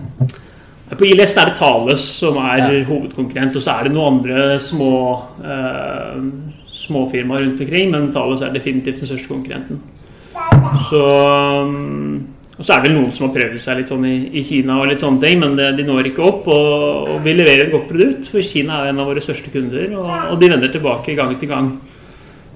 På 0.91 1.07
ILS 1.07 1.37
er 1.39 1.53
det 1.53 1.59
Thales 1.61 2.03
som 2.19 2.37
er 2.43 2.65
Ja. 2.65 2.85
hovedkonkurrent, 2.89 3.55
og 3.55 3.63
så 3.63 3.77
er 3.77 3.87
det 3.87 3.93
noen 3.95 4.17
andre 4.17 4.59
små 4.59 5.23
uh, 5.39 6.19
småfirmaer 6.67 7.47
rundt 7.47 7.61
omkring, 7.63 7.93
men 7.93 8.11
Thales 8.13 8.43
er 8.43 8.51
definitivt 8.53 8.99
den 8.99 9.07
største 9.07 9.31
konkurrenten. 9.31 9.79
Så 10.91 11.05
um, 11.63 12.27
og 12.61 12.67
så 12.67 12.75
er 12.75 12.83
det 12.83 12.91
vel 12.91 12.99
noen 12.99 13.13
som 13.17 13.25
har 13.25 13.33
prøvd 13.33 13.61
seg 13.63 13.79
litt 13.79 13.89
sånn 13.89 14.03
i, 14.05 14.17
i 14.37 14.43
Kina, 14.45 14.75
og 14.83 14.91
litt 14.91 15.01
sånne 15.01 15.23
ting, 15.23 15.39
men 15.41 15.55
det, 15.57 15.71
de 15.79 15.87
når 15.89 16.11
ikke 16.11 16.27
opp. 16.27 16.51
Og, 16.53 17.07
og 17.09 17.23
vi 17.25 17.33
leverer 17.33 17.63
et 17.65 17.73
godt 17.73 17.87
produkt, 17.89 18.29
for 18.29 18.45
Kina 18.45 18.83
er 18.83 18.91
en 18.91 19.01
av 19.01 19.09
våre 19.09 19.23
største 19.25 19.49
kunder, 19.55 19.87
og, 19.97 20.11
og 20.35 20.43
de 20.43 20.51
vender 20.53 20.69
tilbake 20.75 21.15
gang 21.17 21.33
til 21.41 21.49
gang. 21.49 21.71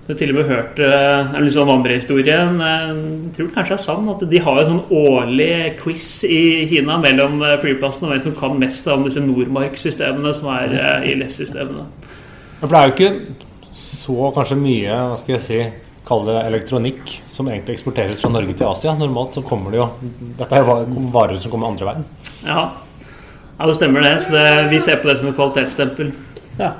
Jeg 0.05 0.13
har 0.13 0.19
til 0.21 0.33
og 0.35 0.37
med 0.37 0.49
hørt 0.51 0.81
eh, 0.85 1.31
en 1.33 1.45
litt 1.47 1.55
sånn 1.55 1.69
vandrehistorie. 1.71 2.35
eh, 2.37 2.89
Jeg 2.93 3.31
tror 3.39 3.47
kanskje 3.55 3.73
det 3.73 3.79
er 3.79 3.85
sann 3.87 4.11
at 4.13 4.25
de 4.29 4.43
har 4.45 4.59
en 4.61 4.69
sånn 4.69 4.91
årlig 4.93 5.55
quiz 5.81 6.09
i 6.29 6.41
Kina 6.69 6.99
mellom 7.01 7.39
eh, 7.41 7.55
flyplassene 7.63 8.11
og 8.11 8.13
hvem 8.13 8.21
som 8.27 8.35
kan 8.37 8.59
mest 8.61 8.91
om 8.93 9.07
disse 9.07 9.23
Nordmark-systemene, 9.25 10.35
som 10.37 10.51
er 10.53 10.77
i 10.77 11.15
ILS-systemene. 11.15 11.87
Ja, 12.61 12.67
for 12.67 12.75
det 12.75 12.83
er 12.83 12.91
jo 12.91 12.95
ikke 12.99 13.49
så 13.81 14.31
kanskje 14.37 14.61
mye, 14.61 15.01
hva 15.09 15.17
skal 15.23 15.39
jeg 15.39 15.45
si, 15.47 15.65
kalle 16.05 16.35
det 16.35 16.47
elektronikk, 16.53 17.19
som 17.33 17.49
egentlig 17.49 17.79
eksporteres 17.79 18.21
fra 18.21 18.35
Norge 18.35 18.61
til 18.61 18.69
Asia. 18.69 18.93
Normalt 19.01 19.39
så 19.39 19.43
kommer 19.47 19.73
det 19.73 19.81
jo 19.81 19.87
Dette 20.37 20.53
er 20.53 20.69
jo 20.69 21.07
varer 21.17 21.41
som 21.41 21.55
kommer 21.55 21.73
andre 21.73 21.95
veien. 21.95 22.11
Ja. 22.45 22.67
ja, 23.57 23.65
det 23.65 23.79
stemmer 23.81 24.05
det. 24.05 24.19
Så 24.27 24.37
det, 24.37 24.49
vi 24.69 24.85
ser 24.85 25.01
på 25.01 25.09
det 25.09 25.17
som 25.23 25.33
et 25.33 25.39
kvalitetsstempel. 25.39 26.13
Ja. 26.61 26.75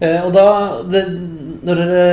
Eh, 0.00 0.20
og 0.24 0.32
da 0.32 0.44
det, 0.88 1.04
Når 1.66 1.80
dere 1.82 2.04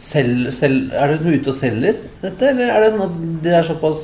selv, 0.00 0.48
selv, 0.54 0.86
Er 0.92 1.10
dere 1.10 1.16
liksom 1.16 1.34
ute 1.34 1.52
og 1.52 1.58
selger 1.58 1.98
dette, 2.22 2.48
eller 2.50 2.70
er 2.72 2.84
det 2.84 2.94
sånn 2.94 3.04
at 3.04 3.18
dere 3.44 3.58
er 3.60 3.66
såpass 3.68 4.00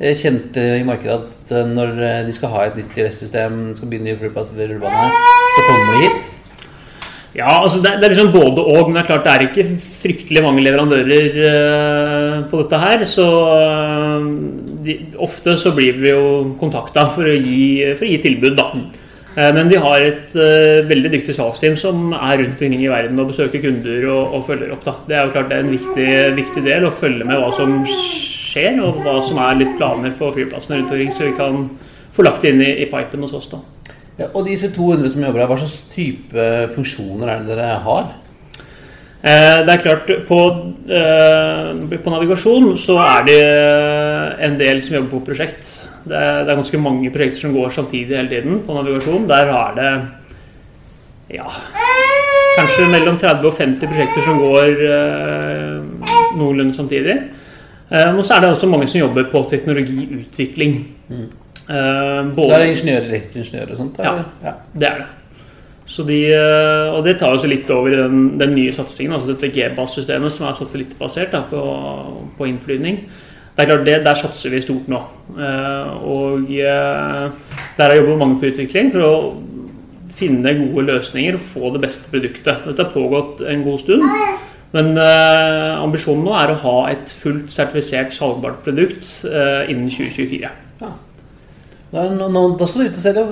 eh, 0.00 0.16
kjente 0.16 0.64
i 0.78 0.86
markedet 0.88 1.18
at 1.18 1.52
eh, 1.52 1.68
når 1.68 1.92
de 2.26 2.34
skal 2.34 2.54
ha 2.54 2.64
et 2.64 2.78
nytt 2.80 2.96
system, 3.12 3.60
skal 3.76 3.90
begynne 3.90 4.14
i 4.14 4.18
flyplass 4.18 4.54
eller 4.54 4.72
rullebane, 4.72 5.22
så 5.52 5.66
kommer 5.66 5.92
de 5.92 6.02
hit? 6.06 6.28
Ja, 7.36 7.58
altså 7.60 7.82
det, 7.84 7.98
det 8.00 8.08
er 8.08 8.14
liksom 8.14 8.32
både 8.32 8.64
og, 8.64 8.88
men 8.88 8.96
det 8.96 9.02
er 9.02 9.08
klart 9.10 9.26
det 9.26 9.34
er 9.34 9.44
ikke 9.46 9.66
fryktelig 10.00 10.42
mange 10.42 10.64
leverandører 10.64 11.36
uh, 11.44 12.38
på 12.50 12.62
dette 12.62 12.80
her. 12.82 13.04
Så 13.06 13.26
uh, 13.28 14.24
de, 14.86 14.96
ofte 15.20 15.54
så 15.60 15.74
blir 15.76 16.00
vi 16.00 16.10
jo 16.10 16.24
kontakta 16.58 17.04
for, 17.12 17.28
for 17.28 18.08
å 18.08 18.10
gi 18.10 18.22
tilbud, 18.24 18.56
da. 18.58 18.72
Eh, 19.38 19.52
men 19.54 19.68
vi 19.70 19.78
har 19.78 20.02
et 20.02 20.32
eh, 20.34 20.84
veldig 20.88 21.12
dyktig 21.12 21.36
salgsteam 21.36 21.76
som 21.78 22.08
er 22.16 22.40
rundt 22.40 22.56
omkring 22.58 22.80
i 22.82 22.90
verden 22.90 23.20
og 23.22 23.30
besøker 23.30 23.62
kunder 23.62 24.06
og, 24.10 24.34
og 24.34 24.46
følger 24.48 24.72
opp. 24.74 24.82
da. 24.86 24.94
Det 25.06 25.18
er 25.18 25.26
jo 25.26 25.34
klart 25.36 25.52
det 25.52 25.58
er 25.58 25.66
en 25.66 25.74
viktig, 25.76 26.08
viktig 26.40 26.64
del 26.66 26.86
å 26.88 26.94
følge 26.94 27.28
med 27.28 27.38
hva 27.38 27.52
som 27.54 27.76
skjer, 27.86 28.80
og 28.82 28.98
hva 29.04 29.18
som 29.22 29.38
er 29.44 29.60
litt 29.60 29.76
planer 29.78 30.14
for 30.18 30.34
flyplassene 30.34 30.80
rundt 30.80 30.94
omkring, 30.94 31.12
så 31.14 31.28
vi 31.28 31.36
kan 31.38 31.68
få 32.16 32.24
lagt 32.26 32.42
det 32.42 32.54
inn 32.54 32.64
i, 32.64 32.72
i 32.82 32.88
pipen 32.90 33.22
hos 33.22 33.36
oss. 33.38 33.50
da. 33.52 33.62
Ja, 34.18 34.32
og 34.32 34.48
disse 34.48 34.72
200 34.74 35.12
som 35.12 35.22
jobber 35.22 35.44
her, 35.44 35.50
hva 35.52 35.60
slags 35.60 35.84
type 35.92 36.48
funksjoner 36.74 37.30
er 37.30 37.44
det 37.44 37.54
dere 37.54 37.76
har? 37.84 38.10
Eh, 39.22 39.64
Det 39.66 39.72
er 39.74 39.80
klart, 39.82 40.10
på, 40.28 40.38
eh, 40.88 41.98
på 41.98 42.10
navigasjon 42.12 42.76
så 42.78 42.98
er 43.02 43.24
det 43.26 43.40
en 44.46 44.58
del 44.58 44.80
som 44.82 44.94
jobber 44.94 45.10
på 45.16 45.24
prosjekt. 45.32 45.88
Det 46.06 46.14
er, 46.14 46.44
det 46.44 46.52
er 46.52 46.60
ganske 46.60 46.78
mange 46.78 47.10
prosjekter 47.10 47.40
som 47.40 47.54
går 47.56 47.74
samtidig 47.74 48.14
hele 48.16 48.28
tiden 48.30 48.62
på 48.66 48.76
navigasjon. 48.76 49.26
Der 49.28 49.50
er 49.50 49.74
det 49.74 49.90
ja, 51.34 51.44
kanskje 52.56 52.86
mellom 52.94 53.18
30 53.18 53.50
og 53.50 53.58
50 53.58 53.90
prosjekter 53.90 54.24
som 54.24 54.38
går 54.38 54.86
eh, 54.86 55.74
noenlunde 56.38 56.76
samtidig. 56.78 57.18
Eh, 57.90 58.14
og 58.14 58.22
så 58.24 58.36
er 58.38 58.40
det 58.46 58.54
også 58.54 58.70
mange 58.70 58.86
som 58.88 59.00
jobber 59.02 59.26
på 59.32 59.42
teknologiutvikling. 59.50 60.78
Eh, 61.10 61.28
Så 61.68 62.46
er 62.46 62.54
det 62.54 62.62
er 62.62 62.70
ingeniører, 62.70 63.08
elektroingeniører 63.10 63.74
og 63.74 63.82
sånt? 63.82 63.98
Eller? 63.98 64.24
ja. 64.44 64.52
det 64.78 64.88
er 64.88 65.02
det. 65.02 65.08
De, 65.88 66.18
eh, 66.30 66.92
og 66.92 67.00
det 67.06 67.16
tar 67.18 67.32
oss 67.34 67.46
litt 67.48 67.70
over 67.72 67.94
i 67.94 67.98
den, 67.98 68.36
den 68.38 68.52
nye 68.52 68.74
satsingen, 68.76 69.14
altså 69.16 69.32
dette 69.32 69.48
GBAS-systemet 69.54 70.34
som 70.34 70.44
er 70.46 70.58
satellittbasert 70.58 71.32
da, 71.32 71.40
på, 71.48 71.62
på 72.36 72.48
innflyvning. 72.50 73.00
Det 73.56 73.64
er 73.64 73.70
klart 73.72 73.86
det, 73.88 73.96
Der 74.04 74.20
satser 74.20 74.52
vi 74.52 74.60
stort 74.62 74.90
nå. 74.92 75.00
Eh, 75.32 75.94
Og 76.04 76.52
eh, 76.52 77.24
der 77.78 77.88
har 77.88 77.96
jobbet 77.96 78.20
mange 78.20 78.38
på 78.38 78.52
utvikling 78.52 78.92
for 78.92 79.06
å 79.06 79.14
finne 80.18 80.54
gode 80.60 80.86
løsninger 80.90 81.38
og 81.38 81.48
få 81.54 81.72
det 81.74 81.82
beste 81.86 82.12
produktet. 82.12 82.68
Dette 82.68 82.84
har 82.84 82.94
pågått 82.94 83.42
en 83.48 83.64
god 83.64 83.82
stund. 83.82 84.06
Men 84.74 84.98
ambisjonen 85.00 86.26
nå 86.26 86.34
er 86.36 86.50
å 86.52 86.58
ha 86.60 86.78
et 86.90 87.08
fullt 87.22 87.48
sertifisert 87.54 88.12
salgbart 88.12 88.60
produkt 88.66 89.06
innen 89.24 89.86
2024. 89.88 90.50
Da, 91.88 92.02
nå, 92.12 92.40
da 92.60 92.66
skal 92.68 92.84
du 92.84 92.90
ut 92.90 92.98
og 92.98 93.00
selge 93.00 93.22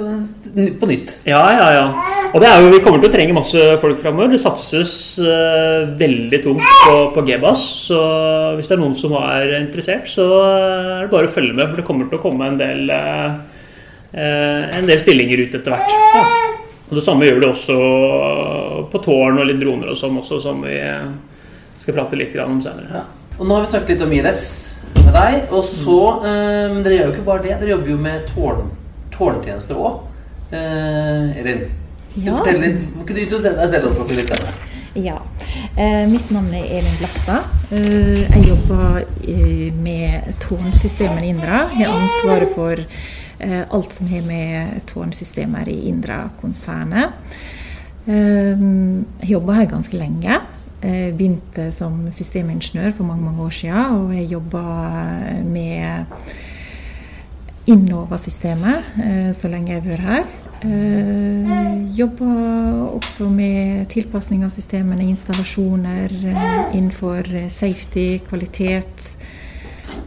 på 0.80 0.88
nytt. 0.88 1.18
Ja, 1.28 1.42
ja, 1.52 1.64
ja. 1.74 1.82
Og 2.30 2.40
det 2.40 2.48
er 2.48 2.62
jo, 2.64 2.70
vi 2.72 2.80
kommer 2.84 3.02
til 3.02 3.10
å 3.10 3.12
trenge 3.12 3.34
masse 3.36 3.64
folk 3.82 3.98
framover. 4.00 4.30
Det 4.32 4.40
satses 4.40 4.92
uh, 5.20 5.84
veldig 6.00 6.40
tungt 6.44 6.64
på, 6.64 6.94
på 7.12 7.24
GBAS. 7.26 7.64
Så 7.90 7.98
hvis 8.56 8.70
det 8.70 8.78
er 8.78 8.80
noen 8.80 8.96
som 8.96 9.12
er 9.20 9.58
interessert, 9.58 10.08
så 10.08 10.24
er 10.46 11.04
det 11.04 11.12
bare 11.12 11.28
å 11.28 11.34
følge 11.34 11.52
med. 11.52 11.68
For 11.68 11.82
det 11.82 11.84
kommer 11.88 12.08
til 12.08 12.16
å 12.16 12.22
komme 12.22 12.48
en 12.48 12.56
del, 12.60 12.88
uh, 12.88 14.16
en 14.16 14.88
del 14.88 15.04
stillinger 15.04 15.44
ut 15.44 15.60
etter 15.60 15.76
hvert. 15.76 15.92
Og 16.86 16.96
det 16.96 17.04
samme 17.04 17.28
gjør 17.28 17.42
det 17.42 17.52
også 17.52 17.76
på 18.88 19.04
tårn 19.04 19.42
og 19.42 19.50
litt 19.50 19.60
droner 19.60 19.92
og 19.92 20.00
sånn 20.00 20.16
også, 20.22 20.40
som 20.40 20.64
vi 20.64 20.78
skal 21.82 21.98
prate 21.98 22.16
litt 22.16 22.40
om 22.40 22.62
senere. 22.64 23.02
Ja. 23.02 23.04
Og 23.36 23.44
nå 23.44 23.58
har 23.58 23.66
vi 23.66 23.74
snakket 23.74 23.98
litt 23.98 24.06
om 24.06 24.16
ILS 24.16 24.46
med 25.04 25.14
deg. 25.16 25.48
Og 25.52 25.64
så 25.64 25.98
eh, 26.24 26.72
Men 26.74 26.82
dere 26.84 26.98
gjør 26.98 27.08
jo 27.10 27.14
ikke 27.16 27.26
bare 27.26 27.42
det. 27.44 27.56
Dere 27.60 27.70
jobber 27.74 27.90
jo 27.92 27.96
med 27.96 28.26
tårn, 28.34 28.70
tårntjenester 29.16 29.74
òg. 29.80 30.00
Eh, 30.52 31.40
Elin, 31.40 31.66
Ja. 32.16 32.38
fortell 32.38 32.60
litt. 32.62 32.78
Kan 33.06 33.16
du 33.16 33.20
introdusere 33.20 33.58
deg 33.58 33.68
selv 33.74 33.90
også 33.90 34.06
til 34.08 34.16
lytterne? 34.22 34.54
Ja. 34.96 35.18
Eh, 35.76 36.06
mitt 36.08 36.30
navn 36.32 36.48
er 36.56 36.64
Elin 36.78 36.96
Blakstad. 36.98 37.44
Eh, 37.70 38.22
jeg 38.22 38.46
jobber 38.48 39.04
med 39.82 40.30
tårnsystemet 40.40 41.22
i 41.26 41.28
Indra. 41.34 41.66
Jeg 41.76 41.86
har 41.90 42.00
ansvaret 42.06 42.54
for 42.54 42.76
alt 43.76 43.92
som 43.92 44.06
har 44.08 44.22
med 44.24 44.80
tårnsystemer 44.88 45.68
i 45.68 45.88
Indra-konsernet. 45.90 47.12
Jeg 48.06 49.28
jobber 49.28 49.52
her 49.58 49.66
ganske 49.66 49.98
lenge. 49.98 50.38
Jeg 50.82 51.14
begynte 51.16 51.70
som 51.72 52.04
systemingeniør 52.12 52.92
for 52.96 53.08
mange 53.08 53.24
mange 53.24 53.42
år 53.42 53.54
siden, 53.56 53.94
og 53.96 54.14
jeg 54.14 54.32
jobba 54.32 54.62
med 55.44 56.04
Innova-systemet 57.66 58.98
eh, 59.02 59.30
så 59.34 59.48
lenge 59.50 59.72
jeg 59.72 59.82
har 59.82 59.88
vært 59.90 60.06
her. 60.06 60.26
Jobba 61.96 62.28
også 62.96 63.26
med 63.30 63.88
tilpasning 63.92 64.44
av 64.46 64.52
systemene, 64.54 65.08
installasjoner 65.10 66.14
eh, 66.14 66.76
innenfor 66.78 67.26
eh, 67.26 67.48
safety, 67.50 68.20
kvalitet, 68.28 69.08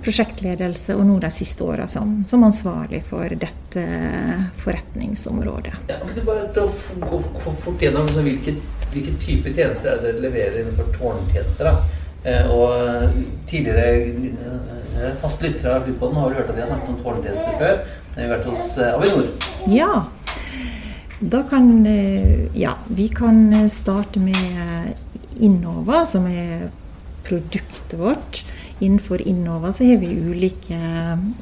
prosjektledelse, 0.04 0.96
og 0.96 1.06
nå 1.08 1.20
de 1.24 1.32
siste 1.34 1.64
åra 1.66 1.88
som, 1.88 2.20
som 2.28 2.44
ansvarlig 2.48 3.02
for 3.08 3.30
dette 3.42 3.84
forretningsområdet. 4.64 5.74
Ja, 5.92 6.00
kan 6.02 6.16
du 6.16 6.22
bare 6.28 6.48
ta 6.56 6.66
gå 7.04 7.22
gå 7.34 7.54
fort 7.64 7.82
gjennom 7.84 8.08
liksom, 8.10 8.28
hvilke, 8.28 8.56
hvilke 8.94 9.16
type 9.24 9.54
tjenester 9.56 9.94
er 9.94 10.02
det 10.02 10.12
dere 10.12 10.26
leverer 10.28 10.62
innenfor 10.64 10.92
tårntjenester? 10.98 11.70
da? 11.70 12.00
Eh, 12.24 12.52
og 12.52 12.74
eh, 12.76 13.20
tidligere 13.48 13.92
eh, 15.00 15.12
faste 15.22 15.46
lyttere 15.48 15.78
av 15.78 15.86
Flypodden 15.88 16.20
har 16.20 16.36
hørt 16.36 16.50
at 16.52 16.58
vi 16.58 16.64
har 16.66 16.72
snakket 16.72 16.96
om 16.96 17.04
tårntjenester 17.04 17.60
før. 17.62 17.84
når 18.10 18.18
vi 18.18 18.26
har 18.26 18.34
vært 18.34 18.50
hos 18.50 18.64
eh, 18.78 18.96
Avinor. 18.98 19.30
Ja. 19.72 19.94
Da 21.20 21.44
kan 21.52 21.86
eh, 21.86 22.48
Ja, 22.58 22.76
vi 22.88 23.08
kan 23.08 23.54
eh, 23.54 23.70
starte 23.72 24.20
med 24.20 24.94
Innova, 25.40 26.04
som 26.06 26.28
er 26.28 26.70
produktet 27.24 27.96
vårt. 28.00 28.44
Innenfor 28.82 29.22
Innova 29.28 29.72
så 29.72 29.84
har 29.84 29.98
vi 29.98 30.08
ulike 30.08 30.76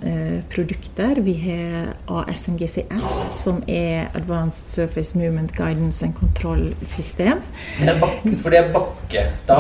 eh, 0.03 0.39
produkter. 0.49 1.15
Vi 1.15 1.33
har 1.33 1.93
ASMGCS, 2.07 3.09
som 3.43 3.61
er 3.67 4.07
Advanced 4.13 4.67
Surface 4.67 5.17
Movement 5.17 5.51
Guidance 5.51 6.05
and 6.05 6.15
Control 6.15 6.73
System. 6.81 7.37
Det 7.77 7.91
er 7.93 7.99
bakke, 8.01 8.33
for 8.41 8.55
det 8.55 8.63
er 8.63 8.73
bakke. 8.73 9.23
Da 9.45 9.59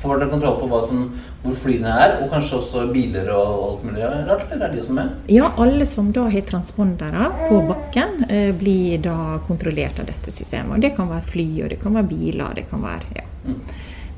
får 0.00 0.22
dere 0.22 0.30
kontroll 0.32 0.56
på 0.62 0.70
hva 0.72 0.80
som, 0.86 1.02
hvor 1.42 1.58
flyene 1.60 1.92
er, 1.92 2.14
og 2.22 2.32
kanskje 2.32 2.62
også 2.62 2.86
biler 2.94 3.28
og 3.34 3.52
alt 3.66 3.84
mulig 3.90 4.08
rart. 4.08 4.48
Eller 4.48 4.66
er 4.70 4.72
de 4.72 4.80
også 4.80 4.96
med? 4.96 5.12
Ja, 5.36 5.52
alle 5.60 5.90
som 5.92 6.08
da 6.16 6.24
har 6.32 6.48
transpondere 6.48 7.28
på 7.44 7.60
bakken, 7.68 8.24
eh, 8.30 8.54
blir 8.56 9.04
da 9.04 9.18
kontrollert 9.50 10.00
av 10.00 10.08
dette 10.08 10.32
systemet. 10.32 10.78
Og 10.78 10.88
det 10.88 10.94
kan 10.96 11.12
være 11.12 11.28
fly, 11.28 11.48
og 11.60 11.76
det 11.76 11.82
kan 11.84 12.00
være 12.00 12.08
biler, 12.16 12.56
det 12.56 12.70
kan 12.72 12.88
være 12.88 13.20
ja, 13.20 13.28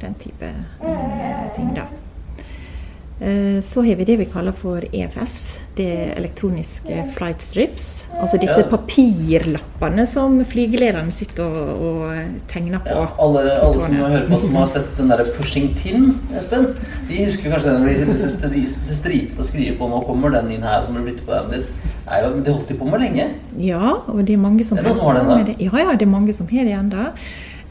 den 0.07 0.19
type 0.23 0.55
eh, 0.55 1.47
ting, 1.59 1.75
da. 1.75 1.91
Eh, 3.21 3.61
Så 3.61 3.83
har 3.83 3.95
vi 3.97 4.05
det 4.05 4.17
vi 4.19 4.25
kaller 4.25 4.53
for 4.53 4.83
EFS, 4.93 5.61
det 5.77 5.85
er 5.87 6.15
elektroniske 6.19 7.05
flight 7.15 7.43
strips. 7.43 8.07
Altså 8.21 8.41
disse 8.41 8.59
Ja. 8.59 8.67
papirlappene 8.67 10.07
som 10.07 10.41
flygelederne 10.45 11.13
sitter 11.13 11.45
og, 11.45 11.83
og 11.83 12.17
tegner 12.49 12.81
på. 12.83 12.91
Ja, 12.91 13.07
alle, 13.23 13.45
alle 13.63 13.81
som 13.83 13.95
hører 13.95 14.27
på 14.29 14.39
som 14.41 14.55
har 14.57 14.67
sett 14.67 14.97
den 14.99 15.09
der 15.09 15.23
Pushing 15.39 15.77
Tin, 15.77 16.19
Espen, 16.37 16.67
de 17.09 17.25
husker 17.25 17.51
kanskje 17.55 17.73
den 17.77 17.83
når 17.87 18.13
de 18.13 18.17
sitter 18.19 18.49
disse 18.49 18.95
stri- 18.99 19.31
og 19.39 19.45
skriver 19.45 19.79
på 19.79 19.89
'Nå 19.89 20.05
kommer 20.07 20.31
den 20.31 20.51
inn 20.51 20.63
her', 20.63 20.83
som 20.83 20.95
blir 20.95 21.13
byttet 21.13 21.27
på 21.27 21.33
den. 21.33 21.51
Det 21.51 21.73
er 22.11 22.31
Det 22.45 22.53
holdt 22.53 22.69
de 22.69 22.75
på 22.75 22.85
med 22.85 23.01
lenge. 23.01 23.25
Ja, 23.57 23.93
og 24.09 24.27
det 24.27 24.35
er 24.35 24.39
mange 24.39 24.65
som 24.65 24.77
Det 24.77 24.85
er 24.87 24.89
noen 24.89 24.97
som 24.97 25.07
har 25.07 25.15
den, 25.15 25.47
ennå. 25.47 25.57
Ja, 25.61 25.79
ja, 25.79 25.93
det 25.93 26.03
er 26.03 26.07
mange 26.11 26.33
som 26.33 26.49
har 26.49 26.65
det 26.65 26.73
ennå. 26.73 27.13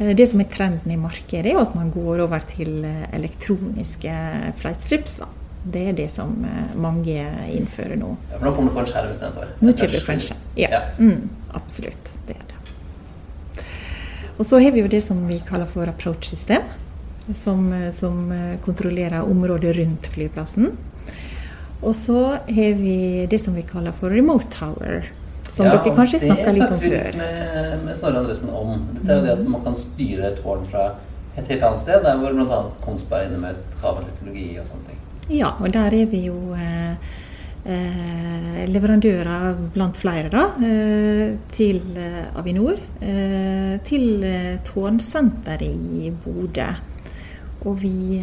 Eh, 0.04 0.16
Det 0.16 0.28
som 0.30 0.40
er 0.42 0.50
trenden 0.52 0.92
i 0.92 0.98
markedet, 1.00 1.54
er 1.54 1.62
at 1.62 1.76
man 1.76 1.92
går 1.94 2.24
over 2.26 2.44
til 2.50 2.84
eh, 2.86 3.06
elektroniske 3.16 4.16
flight 4.60 4.82
strips. 4.84 5.18
Da. 5.22 5.28
Det 5.74 5.84
er 5.90 5.94
det 5.96 6.10
som 6.12 6.34
eh, 6.46 6.74
mange 6.76 7.24
innfører 7.56 7.96
nå. 8.00 8.16
Ja, 8.32 8.38
for 8.40 8.50
nå 8.50 8.56
kommer 8.58 8.72
det 8.74 8.76
på 8.78 8.84
en 8.84 8.92
skjerm 8.92 9.12
istedenfor. 9.14 9.54
Nå 9.62 9.72
kommer 9.80 9.96
det 9.98 10.06
på 10.08 10.16
en 10.18 10.24
skjerm. 10.28 10.46
Ja, 10.60 10.70
Ja. 10.76 10.82
mm, 11.00 11.30
absolutt. 11.56 12.18
Det 12.28 12.36
er 12.36 12.48
det. 12.50 12.60
Og 14.40 14.46
så 14.50 14.60
har 14.60 14.72
vi 14.74 14.82
jo 14.82 14.88
det 14.90 15.04
som 15.06 15.28
vi 15.28 15.40
kaller 15.46 15.66
for 15.70 15.88
approach-system. 15.88 16.64
som, 17.34 17.72
som 17.96 18.18
kontrollerer 18.66 19.22
området 19.24 19.78
rundt 19.78 20.08
flyplassen. 20.12 20.74
Og 21.82 21.94
så 21.96 22.18
har 22.50 22.74
vi 22.76 23.26
det 23.32 23.40
som 23.40 23.56
vi 23.56 23.62
kaller 23.64 23.94
for 23.96 24.10
remote 24.12 24.50
tower. 24.52 25.06
Som 25.54 25.68
Ja, 25.68 25.78
dere 25.78 25.94
kanskje 25.94 26.20
snakka 26.24 26.52
litt 26.56 26.64
om 26.66 26.78
før. 26.78 26.82
Det 26.82 26.82
snakket 26.82 26.84
vi 26.84 26.94
litt 26.96 27.18
med, 27.20 27.82
med 27.86 27.98
Snorre 27.98 28.22
Andresen 28.24 28.50
om. 28.50 28.88
Dette 28.96 29.12
er 29.14 29.20
jo 29.20 29.26
det 29.28 29.34
at 29.36 29.50
man 29.54 29.66
kan 29.68 29.76
styre 29.78 30.30
et 30.32 30.40
tårn 30.42 30.64
fra 30.66 30.86
et 31.38 31.50
helt 31.50 31.66
annet 31.68 31.82
sted, 31.82 32.00
der 32.06 32.18
hvor 32.22 32.34
bl.a. 32.34 32.62
Kongsberg 32.82 33.26
er 33.26 33.30
inne 33.30 33.42
med 33.42 33.60
kabelteknologi 33.82 34.48
og 34.62 34.66
sånne 34.70 34.88
ting. 34.90 35.04
Ja, 35.34 35.54
og 35.60 35.70
der 35.74 35.94
er 35.96 36.10
vi 36.10 36.24
jo 36.26 36.38
eh, 36.58 37.12
eh, 37.70 38.64
leverandører 38.70 39.60
blant 39.74 40.00
flere, 40.00 40.32
da, 40.34 40.48
eh, 40.66 41.38
til 41.54 41.84
eh, 41.98 42.26
Avinor. 42.40 42.82
Til 43.84 44.26
Tårnsenteret 44.68 45.64
i 45.70 46.10
Bodø. 46.24 46.70
Og 47.64 47.78
vi 47.80 48.20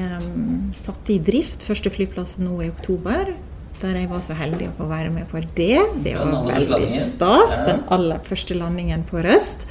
satte 0.76 1.14
i 1.14 1.20
drift 1.24 1.64
første 1.66 1.90
flyplass 1.92 2.36
nå 2.40 2.60
i 2.64 2.70
oktober. 2.70 3.32
Der 3.80 3.96
jeg 3.96 4.10
var 4.10 4.20
så 4.20 4.34
heldig 4.36 4.66
å 4.68 4.76
få 4.76 4.86
være 4.90 5.10
med 5.14 5.28
på 5.30 5.40
det. 5.56 5.78
Det 6.04 6.12
var 6.18 6.44
veldig 6.50 6.88
stas. 7.00 7.54
Den 7.64 7.84
aller 7.88 8.20
første 8.26 8.56
landingen 8.58 9.06
på 9.08 9.22
Røst. 9.24 9.64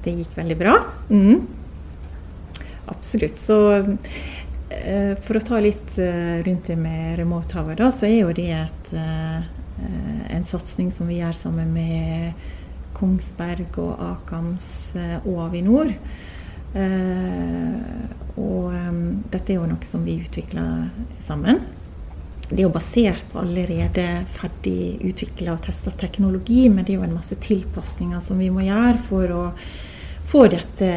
Det 0.00 0.14
gikk 0.16 0.38
veldig 0.38 0.56
bra. 0.56 0.76
Mm. 1.10 1.42
Absolutt. 2.88 3.36
Så 3.38 3.58
eh, 3.76 5.12
for 5.20 5.36
å 5.36 5.42
ta 5.44 5.60
litt 5.60 5.98
eh, 6.00 6.40
rundt 6.46 6.70
det 6.72 6.78
med 6.80 7.18
remote 7.20 7.50
tower, 7.52 7.76
da, 7.76 7.90
så 7.92 8.08
er 8.08 8.22
jo 8.22 8.32
det 8.36 8.48
et, 8.56 8.92
eh, 8.96 9.44
en 10.38 10.48
satsing 10.48 10.88
som 10.94 11.10
vi 11.10 11.20
gjør 11.20 11.36
sammen 11.36 11.74
med 11.76 12.48
Kongsberg 12.96 13.76
og 13.84 14.00
Akams 14.04 14.70
og 15.22 15.36
Avinor. 15.46 15.92
Og 18.40 18.66
dette 19.32 19.52
er 19.52 19.56
jo 19.56 19.68
noe 19.68 19.88
som 19.88 20.04
vi 20.04 20.18
utvikler 20.20 20.90
sammen. 21.22 21.62
Det 22.50 22.58
er 22.58 22.66
jo 22.66 22.72
basert 22.74 23.28
på 23.30 23.38
allerede 23.44 24.04
ferdig 24.34 24.98
utvikla 25.06 25.54
og 25.54 25.62
testa 25.62 25.92
teknologi, 25.94 26.64
men 26.68 26.82
det 26.82 26.96
er 26.96 26.98
jo 26.98 27.06
en 27.06 27.14
masse 27.14 27.38
tilpasninger 27.38 28.20
som 28.24 28.42
vi 28.42 28.50
må 28.50 28.64
gjøre 28.66 28.98
for 29.06 29.34
å 29.36 29.44
få 30.30 30.44
dette 30.50 30.88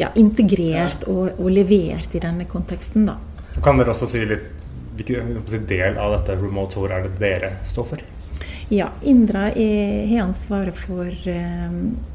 ja, 0.00 0.08
integrert 0.20 1.04
og, 1.08 1.36
og 1.36 1.52
levert 1.52 2.16
i 2.16 2.22
denne 2.24 2.48
konteksten. 2.48 3.04
da. 3.08 3.18
Kan 3.64 3.78
dere 3.78 3.92
også 3.92 4.08
si 4.08 4.24
litt 4.24 4.64
hvilken 4.96 5.66
del 5.68 5.98
av 5.98 6.16
dette 6.18 6.36
remote 6.38 6.76
tour 6.76 6.92
er 6.92 7.06
det 7.06 7.18
dere 7.20 7.54
står 7.66 7.88
for? 7.92 8.04
Ja, 8.72 8.88
Indra 9.04 9.50
har 9.52 10.20
ansvaret 10.24 10.78
for 10.78 11.10
eh, 11.28 11.74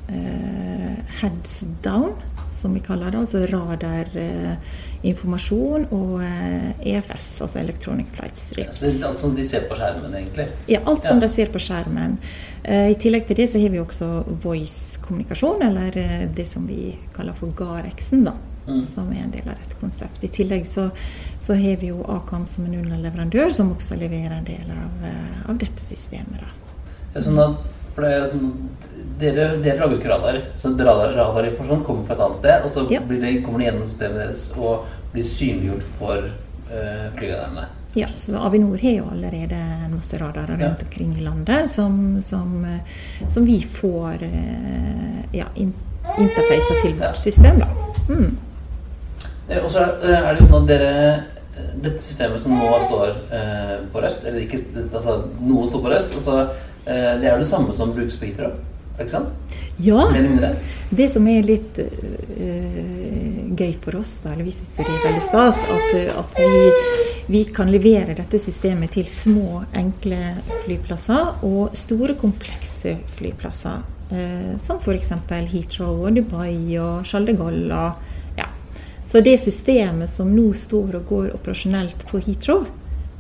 uh, 0.09 0.93
heads 1.21 1.61
down, 1.85 2.15
som 2.59 2.73
vi 2.75 2.81
kaller 2.85 3.11
det. 3.15 3.19
Altså 3.23 3.39
radarinformasjon 3.49 5.85
og 5.95 6.13
eh, 6.25 6.69
EFS, 6.93 7.27
altså 7.45 7.57
Electronic 7.61 8.07
Flight 8.15 8.37
Strips. 8.39 8.79
er 8.83 9.05
alt 9.07 9.19
som 9.21 9.31
de 9.37 9.43
ser 9.47 9.61
på 9.69 9.75
skjermen, 9.79 10.11
egentlig. 10.19 10.47
Ja, 10.67 10.79
alt 10.85 11.03
som 11.07 11.17
Ja. 11.17 11.21
de 11.27 11.33
ser 11.33 11.45
på 11.53 11.59
skjermen. 11.63 12.17
Eh, 12.63 12.89
I 12.91 12.95
tillegg 12.95 13.25
til 13.27 13.35
det 13.39 13.47
så 13.49 13.59
har 13.61 13.69
vi 13.69 13.79
også 13.79 14.23
voice-kommunikasjon, 14.43 15.61
eller 15.69 15.97
eh, 15.97 16.25
det 16.35 16.47
som 16.47 16.67
vi 16.67 16.95
kaller 17.15 17.33
for 17.33 17.47
Garexen, 17.55 18.23
da. 18.27 18.33
Mm. 18.69 18.83
Som 18.85 19.09
er 19.11 19.23
en 19.23 19.31
del 19.33 19.47
av 19.49 19.55
dette 19.57 19.75
konseptet. 19.81 20.23
I 20.23 20.27
tillegg 20.27 20.65
så, 20.67 20.89
så 21.41 21.53
har 21.57 21.77
vi 21.81 21.87
jo 21.89 22.03
Acam 22.05 22.43
som 22.45 22.65
en 22.67 22.75
underleverandør, 22.83 23.49
som 23.55 23.71
også 23.73 23.95
leverer 23.97 24.35
en 24.37 24.45
del 24.45 24.69
av, 24.69 24.91
av 25.49 25.57
dette 25.57 25.81
systemet. 25.81 26.39
da. 26.43 26.47
Ja, 27.15 27.21
sånn 27.25 27.39
at, 27.41 27.55
for 27.95 28.01
det 28.05 28.11
er 28.13 28.27
sånn, 28.29 28.51
dere, 29.19 29.47
dere 29.63 29.79
lager 29.79 29.95
jo 29.95 29.99
ikke 29.99 30.11
radar. 30.11 30.37
Så 30.57 30.71
radar, 30.77 31.13
radarinformasjon 31.17 31.83
kommer 31.85 32.05
fra 32.07 32.15
et 32.15 32.23
annet 32.25 32.39
sted, 32.39 32.63
og 32.63 32.71
så 32.71 32.85
Ja. 32.91 33.01
blir 33.01 33.21
det, 33.21 33.43
kommer 33.43 33.59
det 33.59 33.65
gjennom 33.65 33.89
systemet 33.89 34.17
deres 34.17 34.51
og 34.57 34.85
blir 35.13 35.23
synliggjort 35.23 35.83
for 35.97 36.17
uh, 36.71 37.07
flylederne. 37.17 37.67
Ja, 37.93 38.07
så 38.15 38.37
Avinor 38.37 38.77
har 38.77 38.91
jo 38.91 39.05
allerede 39.11 39.55
en 39.55 39.95
masse 39.95 40.17
radarer 40.17 40.57
rundt 40.57 40.83
omkring 40.83 41.17
i 41.17 41.21
landet 41.21 41.69
som, 41.69 42.21
som, 42.21 42.65
eh, 42.65 43.27
som 43.29 43.45
vi 43.45 43.63
får 43.63 44.23
eh, 44.23 45.25
ja, 45.33 45.45
in, 45.55 45.73
interfacer 46.17 46.81
til 46.83 46.93
vårt 46.99 47.17
system. 47.17 47.59
da. 47.59 47.67
Mm. 48.09 48.37
Og 49.63 49.71
så 49.71 49.79
er, 50.05 50.29
det 50.29 50.37
jo 50.37 50.45
sånn 50.45 50.63
at 50.63 50.69
dere 50.69 51.23
Dette 51.81 51.99
systemet 51.99 52.39
som 52.39 52.53
nå 52.55 52.67
står 52.85 53.15
på 53.91 53.99
Røst, 53.99 54.21
eller 54.23 54.45
ikke 54.45 54.61
altså 54.85 55.17
noe 55.41 55.65
står 55.67 55.81
på 55.81 55.89
Røst, 55.91 56.13
altså, 56.13 56.37
det 56.85 57.25
er 57.25 57.33
jo 57.33 57.41
det 57.41 57.49
samme 57.49 57.73
som 57.75 57.91
brukes 57.91 58.15
på 58.15 58.29
det 58.37 58.51
ikke 58.99 59.13
sant? 59.13 59.55
Ja, 59.79 60.03
det 60.89 61.07
som 61.07 61.27
er 61.31 61.45
litt 61.47 61.77
uh, 61.79 63.37
gøy 63.55 63.71
for 63.79 63.99
oss, 64.01 64.17
da, 64.23 64.33
eller 64.33 64.47
vi 64.47 64.51
syns 64.51 64.75
det 64.81 64.87
er 64.89 65.05
veldig 65.05 65.23
stas, 65.23 65.59
at, 65.71 65.95
at 66.19 66.39
vi, 66.41 66.65
vi 67.31 67.43
kan 67.55 67.71
levere 67.71 68.17
dette 68.17 68.41
systemet 68.41 68.97
til 68.97 69.07
små, 69.07 69.63
enkle 69.77 70.19
flyplasser 70.65 71.45
og 71.47 71.77
store, 71.77 72.17
komplekse 72.19 72.97
flyplasser. 73.15 73.85
Uh, 74.09 74.55
som 74.59 74.81
f.eks. 74.81 75.13
Heathrow 75.29 76.07
og 76.09 76.15
Dubai 76.17 76.75
og 76.81 77.05
Charles 77.07 77.31
de 77.31 77.39
Gaulle. 77.39 77.75
og 77.75 78.39
Ja. 78.39 78.49
Så 79.07 79.23
det 79.23 79.37
systemet 79.39 80.11
som 80.11 80.33
nå 80.35 80.49
står 80.51 80.99
og 80.99 81.11
går 81.13 81.35
operasjonelt 81.37 82.07
på 82.09 82.19
Heathrow, 82.25 82.65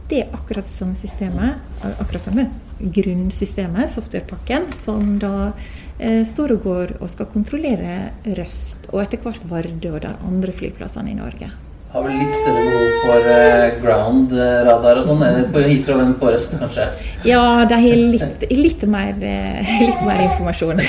det 0.09 0.25
er 0.25 0.33
akkurat 0.33 0.65
det 0.65 0.73
samme 0.73 0.97
systemet, 0.97 1.61
akkurat 2.01 2.25
samme 2.25 2.49
grunnsystemet, 2.79 3.91
softwarepakken, 3.91 4.69
som 4.83 5.17
da 5.21 5.51
eh, 5.99 6.25
står 6.27 6.55
og 6.57 6.67
går 6.67 6.93
og 6.99 7.09
skal 7.11 7.31
kontrollere 7.31 8.11
Røst 8.37 8.89
og 8.93 9.03
etter 9.03 9.21
hvert 9.23 9.47
Vardø 9.49 9.95
og 9.95 10.03
de 10.05 10.13
andre 10.27 10.55
flyplassene 10.55 11.11
i 11.13 11.17
Norge. 11.17 11.51
Har 11.89 12.03
vel 12.05 12.19
litt 12.21 12.35
større 12.37 12.61
behov 12.67 12.89
for 13.01 13.27
eh, 13.33 13.77
ground-radar 13.81 14.99
og 15.01 15.07
sånn 15.07 15.23
eh, 15.25 15.39
på 15.49 15.63
Heathrow 15.65 16.03
enn 16.03 16.11
på 16.21 16.29
Røst, 16.29 16.53
kanskje? 16.61 16.85
Ja, 17.25 17.65
de 17.65 17.79
har 17.81 18.03
litt, 18.13 18.45
litt, 18.53 18.85
mer, 18.85 19.15
eh, 19.25 19.71
litt 19.81 20.03
mer 20.05 20.21
informasjon 20.27 20.83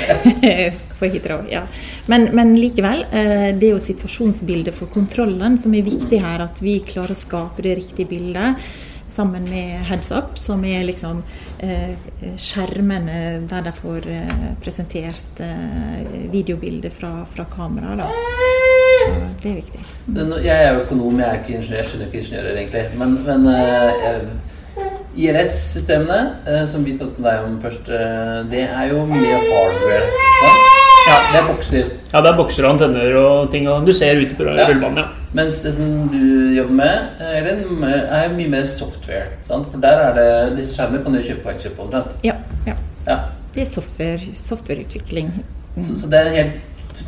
på 1.00 1.08
Heathrow. 1.08 1.46
Ja. 1.48 1.64
Men, 2.12 2.28
men 2.36 2.52
likevel, 2.60 3.06
eh, 3.16 3.48
det 3.56 3.70
er 3.70 3.72
jo 3.72 3.80
situasjonsbildet 3.80 4.76
for 4.76 4.92
kontrollen 4.92 5.56
som 5.60 5.72
er 5.72 5.88
viktig 5.88 6.20
her. 6.20 6.44
At 6.44 6.60
vi 6.60 6.76
klarer 6.84 7.16
å 7.16 7.22
skape 7.22 7.64
det 7.64 7.78
riktige 7.80 8.10
bildet 8.12 8.60
sammen 9.20 9.44
med 9.50 9.80
Heads 9.84 10.12
Up, 10.16 10.38
som 10.40 10.62
er 10.64 10.84
liksom 10.88 11.20
eh, 11.60 11.92
skjermene 12.40 13.18
der 13.50 13.66
de 13.66 13.72
får 13.76 14.06
eh, 14.08 14.46
presentert 14.64 15.42
eh, 15.44 16.06
videobilder 16.32 16.92
fra, 16.94 17.10
fra 17.34 17.44
kamera. 17.52 17.96
Da. 18.00 18.06
Så 19.00 19.10
det 19.42 19.50
er 19.50 19.58
viktig. 19.58 19.82
Mm. 20.08 20.32
Jeg 20.44 20.56
er 20.70 20.80
økonom, 20.80 21.20
jeg 21.20 21.28
er 21.28 21.42
ikke 21.42 21.56
ingeniør, 21.58 21.76
jeg 21.82 21.90
skjønner 21.90 22.08
ikke 22.08 22.22
ingeniører 22.22 22.62
egentlig. 22.62 22.86
Men, 23.00 23.14
men 23.28 23.46
eh, 23.52 24.18
ILS-systemene, 25.20 26.20
eh, 26.48 26.64
som 26.72 26.84
vi 26.86 26.96
snakket 26.96 27.20
med 27.20 27.30
deg 27.30 27.46
om 27.50 27.60
først, 27.66 27.92
eh, 27.92 28.34
det 28.52 28.66
er 28.70 28.92
jo 28.94 29.04
mye 29.10 29.38
hardware. 29.46 30.10
Ja, 30.46 30.52
ja 31.10 31.22
det 31.30 31.40
er 31.44 31.48
bokser. 31.52 31.96
Ja, 32.12 32.20
det 32.24 32.32
er 32.32 32.38
bokser 32.40 32.66
og 32.68 32.76
antenner 32.76 33.16
og 33.20 33.50
ting 33.52 33.68
og 33.68 33.84
du 33.88 33.92
ser 33.96 34.20
ute 34.20 34.36
på 34.38 34.48
Ja. 34.48 34.68
rullebanen. 34.68 35.04
Ja. 35.04 35.19
Mens 35.32 35.60
det 35.62 35.74
som 35.76 36.08
du 36.10 36.22
jobber 36.56 36.74
med, 36.74 37.20
eh, 37.20 37.36
Elin, 37.38 37.84
er 37.86 38.32
mye 38.34 38.48
mer 38.50 38.64
software. 38.64 39.28
Sant? 39.46 39.68
For 39.70 39.82
der 39.82 40.02
er 40.08 40.16
det, 40.16 40.56
disse 40.58 40.74
skjermene 40.74 41.04
kan 41.04 41.14
du 41.14 41.22
kjøpe 41.22 41.44
på 41.44 41.52
Elkjøp 41.54 41.78
omtrent. 41.86 42.16
Ja, 42.26 42.34
ja. 42.66 42.74
Ja. 43.06 43.18
Det 43.54 43.62
er 43.62 43.70
software, 43.70 44.34
softwareutvikling. 44.34 45.30
Så, 45.78 45.98
så 46.00 46.10
det 46.10 46.18
er 46.18 46.34
helt 46.34 46.58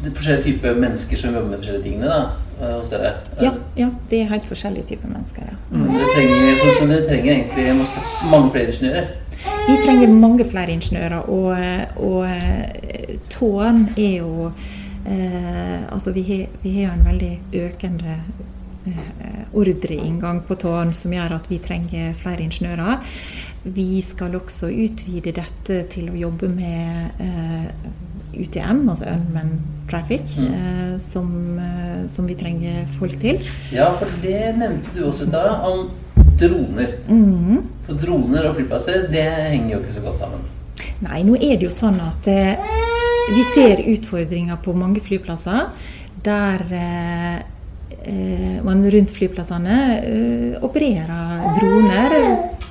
det 0.02 0.10
er 0.10 0.14
forskjellige 0.16 0.44
typer 0.44 0.74
mennesker 0.74 1.16
som 1.16 1.34
jobber 1.34 1.48
med 1.48 1.58
forskjellige 1.58 1.84
tingene 1.84 2.06
da, 2.08 2.20
eh, 2.60 2.76
hos 2.78 2.88
dere. 2.88 3.10
Ja, 3.42 3.50
ja, 3.76 3.88
det 4.10 4.20
er 4.20 4.30
helt 4.30 4.46
forskjellige 4.48 4.86
typer 4.92 5.08
mennesker. 5.08 5.42
Ja. 5.50 5.56
Mm. 5.70 5.88
Dere 5.94 6.14
trenger, 6.14 6.92
dere 6.92 7.08
trenger 7.08 7.32
egentlig 7.34 7.76
masse, 7.76 8.04
mange 8.30 8.50
flere 8.50 8.64
ingeniører. 8.64 9.06
Vi 9.66 9.76
trenger 9.84 10.08
mange 10.08 10.44
flere 10.50 10.70
ingeniører, 10.70 11.18
og, 11.18 11.56
og 11.96 12.24
eh, 12.26 13.18
tåen 13.30 13.88
er 13.96 14.16
jo 14.18 14.52
eh, 15.06 15.82
Altså, 15.92 16.12
vi 16.12 16.22
har, 16.62 16.92
en 16.94 17.04
veldig 17.06 17.32
økende 17.54 18.16
eh, 18.86 19.42
ordreinngang 19.54 20.42
på 20.48 20.56
tårn 20.62 20.92
som 20.96 21.12
gjør 21.14 21.36
at 21.36 21.48
vi 21.50 21.58
trenger 21.62 22.14
flere 22.18 22.42
ingeniører. 22.46 23.02
Vi 23.64 24.00
skal 24.02 24.34
også 24.34 24.70
utvide 24.72 25.32
dette 25.36 25.82
til 25.92 26.08
å 26.10 26.16
jobbe 26.18 26.48
med 26.50 27.20
eh, 27.22 27.68
UTM, 28.32 28.86
altså 28.88 29.10
Unmanned 29.12 29.60
Traffic, 29.90 30.36
Mm. 30.38 30.54
eh, 30.54 31.00
som, 31.12 31.58
eh, 31.58 32.06
som 32.08 32.26
vi 32.26 32.34
trenger 32.34 32.86
folk 32.98 33.18
til. 33.20 33.42
Ja, 33.72 33.92
for 33.94 34.08
det 34.22 34.54
nevnte 34.56 34.94
du 34.96 35.04
også 35.04 35.26
stad, 35.28 35.60
om 35.68 35.90
droner. 36.40 36.94
Mm. 37.08 37.62
For 37.86 37.94
droner 38.00 38.48
og 38.48 38.56
flyplasser, 38.56 39.06
det 39.12 39.26
henger 39.52 39.76
jo 39.76 39.82
ikke 39.82 39.94
så 39.98 40.00
godt 40.06 40.18
sammen. 40.18 40.40
Nei, 41.02 41.22
nå 41.26 41.34
er 41.36 41.58
det 41.58 41.66
jo 41.68 41.70
sånn 41.74 42.00
at 42.00 42.26
eh, 42.30 42.56
vi 43.30 43.44
ser 43.54 43.82
utfordringer 43.92 44.58
på 44.64 44.74
mange 44.76 45.02
flyplasser 45.04 45.68
der 46.22 46.64
eh, 46.72 47.36
eh, 48.06 48.58
man 48.64 48.82
rundt 48.90 49.10
flyplassene 49.10 49.78
eh, 49.98 50.64
opererer 50.64 51.54
droner 51.58 52.16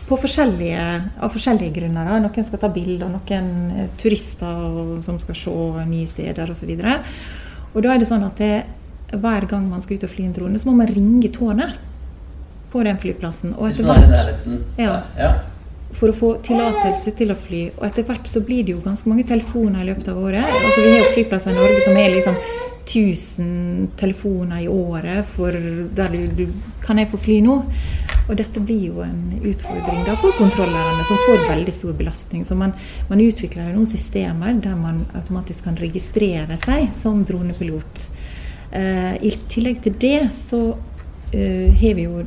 på 0.08 0.18
forskjellige, 0.20 0.86
av 1.24 1.32
forskjellige 1.32 1.76
grunner. 1.80 2.10
Noen 2.20 2.47
skal 2.47 2.60
ta 2.60 2.70
bilder, 2.72 3.12
noen 3.12 3.91
turister 3.99 4.99
som 5.04 5.20
skal 5.24 5.38
se 5.39 5.86
nye 5.88 6.08
steder 6.10 6.52
osv. 6.52 6.74
Og, 7.72 7.80
da 7.84 7.93
er 7.93 8.02
det 8.02 8.10
sånn 8.10 8.28
at 8.28 8.41
det, 8.41 8.66
hver 9.12 9.47
gang 9.47 9.70
man 9.72 9.84
skal 9.84 9.99
ut 9.99 10.04
og 10.08 10.12
fly 10.12 10.28
en 10.28 10.36
drone, 10.36 10.60
så 10.60 10.68
må 10.68 10.76
man 10.82 10.91
ringe 10.91 11.32
tårnet 11.32 11.80
på 12.72 12.84
den 12.88 12.99
flyplassen. 12.99 13.56
Og 13.56 13.72
etter 13.72 13.88
er 13.88 14.12
hvert. 14.12 14.68
Ja. 14.80 15.32
For 15.97 16.11
å 16.11 16.15
få 16.15 16.31
tillatelse 16.45 17.13
til 17.17 17.33
å 17.33 17.37
fly. 17.37 17.61
Og 17.77 17.85
etter 17.87 18.07
hvert 18.07 18.27
så 18.29 18.41
blir 18.45 18.65
det 18.65 18.75
jo 18.75 18.83
ganske 18.83 19.09
mange 19.09 19.27
telefoner 19.27 19.83
i 19.83 19.89
løpet 19.91 20.11
av 20.11 20.19
året. 20.21 20.43
Altså 20.61 20.83
Vi 20.83 20.91
har 20.93 21.01
jo 21.03 21.15
flyplasser 21.15 21.53
i 21.53 21.59
Norge 21.59 21.85
som 21.85 21.97
er 21.99 22.13
liksom 22.15 22.37
1000 22.81 23.91
telefoner 23.99 24.63
i 24.63 24.67
året 24.67 25.27
for 25.35 25.53
der 25.95 26.15
du 26.35 26.47
Kan 26.81 26.97
jeg 26.97 27.11
få 27.11 27.17
fly 27.21 27.37
nå? 27.45 27.61
Og 28.29 28.37
dette 28.37 28.61
blir 28.63 28.87
jo 28.87 29.01
en 29.03 29.33
utfordring 29.37 30.03
da 30.05 30.15
for 30.19 30.33
kontrollørene, 30.37 31.03
som 31.07 31.19
får 31.25 31.47
veldig 31.49 31.73
stor 31.73 31.95
belastning. 31.97 32.45
Så 32.45 32.55
man, 32.55 32.73
man 33.09 33.21
utvikler 33.21 33.69
jo 33.69 33.79
noen 33.79 33.89
systemer 33.89 34.55
der 34.61 34.77
man 34.79 35.03
automatisk 35.17 35.65
kan 35.67 35.79
registrere 35.79 36.57
seg 36.61 36.93
som 37.01 37.25
dronepilot. 37.27 38.05
Uh, 38.71 39.17
I 39.19 39.33
tillegg 39.51 39.81
til 39.83 39.97
det 39.99 40.29
så 40.35 40.61
uh, 40.77 41.81
har 41.81 41.97
vi 41.97 42.05
jo 42.05 42.23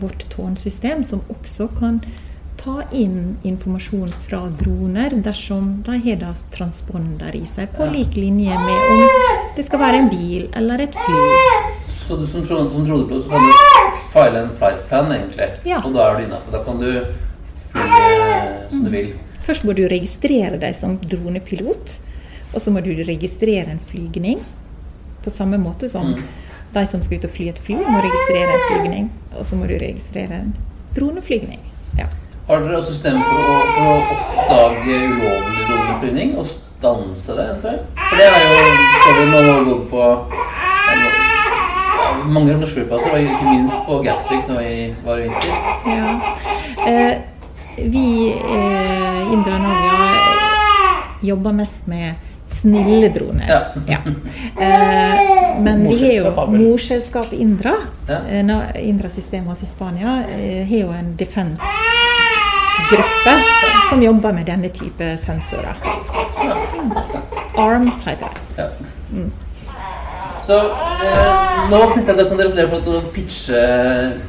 vårt 0.00 0.26
tårnsystem, 0.32 1.04
som 1.04 1.22
også 1.30 1.68
kan 1.78 2.00
ta 2.60 2.82
inn 2.92 3.38
informasjon 3.42 4.08
fra 4.08 4.40
droner 4.58 5.14
dersom 5.24 5.82
de 5.86 5.96
har 6.04 6.18
da 6.20 6.34
transponder 6.52 7.36
i 7.36 7.46
seg, 7.48 7.72
på 7.72 7.86
lik 7.88 8.18
linje 8.20 8.52
med 8.52 8.90
om 8.92 9.04
det 9.56 9.64
skal 9.64 9.80
være 9.80 10.02
en 10.02 10.10
bil 10.12 10.44
eller 10.60 10.84
et 10.84 10.98
fly. 11.06 11.22
Så 11.88 12.18
du 12.20 12.26
som, 12.28 12.44
som 12.44 12.84
trodepilot 12.84 13.24
så 13.24 13.32
kan 13.32 13.48
du 13.48 13.96
file 14.12 14.44
en 14.44 14.52
flight 14.60 14.84
plan, 14.90 15.08
egentlig. 15.14 15.48
Ja. 15.70 15.80
Og 15.84 15.96
da 15.96 16.06
er 16.10 16.18
du 16.18 16.26
innafor. 16.26 16.52
Da 16.52 16.62
kan 16.66 16.80
du 16.82 16.90
fly 17.72 17.88
eh, 17.88 18.54
som 18.70 18.84
du 18.84 18.92
vil. 18.92 19.12
Først 19.40 19.64
må 19.64 19.74
du 19.78 19.86
registrere 19.88 20.60
deg 20.60 20.76
som 20.76 20.98
dronepilot, 21.00 21.96
og 22.52 22.60
så 22.60 22.74
må 22.74 22.84
du 22.84 22.92
registrere 23.08 23.72
en 23.72 23.84
flygning. 23.90 24.44
På 25.24 25.32
samme 25.32 25.58
måte 25.60 25.88
som 25.88 26.12
de 26.74 26.82
som 26.86 27.02
skal 27.02 27.18
ut 27.20 27.28
og 27.28 27.32
fly 27.34 27.48
et 27.50 27.60
fly, 27.62 27.80
må 27.80 28.02
registrere 28.04 28.56
en 28.56 28.66
flygning. 28.68 29.12
Og 29.38 29.46
så 29.46 29.56
må 29.58 29.68
du 29.70 29.78
registrere 29.80 30.44
en 30.44 30.52
droneflygning. 30.96 31.62
Ja. 31.98 32.10
Har 32.50 32.64
dere 32.64 32.80
også 32.80 32.96
system 32.96 33.20
for 33.22 33.38
å, 33.46 33.58
for 33.74 33.88
å 33.88 33.98
oppdage 34.10 34.94
ulovlig 35.06 35.66
droneflyvning 35.68 36.32
og 36.34 36.48
stanse 36.50 37.36
det 37.38 37.44
eventuelt? 37.44 38.00
For 38.08 38.18
det 38.18 38.24
er 38.26 38.40
jo 38.42 38.64
så 39.04 39.12
vi 39.20 39.26
har 39.36 39.60
gått 39.68 39.84
på 39.92 40.00
eller, 40.90 41.20
mange 42.34 42.56
norske 42.58 42.80
flyplasser, 42.80 43.14
og 43.14 43.28
ikke 43.28 43.52
minst 43.52 43.76
på 43.86 44.00
Gatwick 44.02 44.50
nå 44.50 44.56
i 44.66 44.72
var 45.04 45.22
i 45.22 45.28
vinter. 45.28 45.52
Ja. 45.92 46.16
Eh, 46.90 47.14
vi 47.94 48.04
eh, 48.34 49.20
i 49.20 49.36
Indra 49.36 49.60
Navia 49.62 50.08
eh, 50.08 51.22
jobber 51.30 51.54
mest 51.54 51.86
med 51.86 52.18
snille 52.50 53.12
droner. 53.14 53.46
Ja. 53.86 54.02
Eh, 54.58 55.60
men 55.62 55.86
vi 55.86 56.02
har 56.02 56.12
jo 56.18 56.46
Morselskap 56.50 57.32
Indra. 57.32 57.76
Ja. 58.10 58.18
Eh, 58.26 58.88
Indra-systemet 58.88 59.62
i 59.62 59.70
Spania 59.70 60.18
eh, 60.34 60.66
har 60.66 60.76
jo 60.82 60.90
en 60.98 61.14
defense-gruppe 62.90 63.88
som 63.88 64.02
jobber 64.02 64.32
med 64.32 64.46
denne 64.46 64.68
type 64.68 65.16
sensorer. 65.18 65.76
ARMS 67.56 67.94
heter 68.06 68.28
det. 68.56 68.68
Så 70.40 70.56
eh, 70.56 71.58
nå 71.70 71.80
tenkte 71.92 72.14
jeg 72.14 72.18
da 72.18 72.24
kan 72.28 72.38
dere 72.40 72.68
få 72.70 72.78
lov 72.78 72.86
til 72.86 72.96
å 72.96 73.10
pitche, 73.14 73.60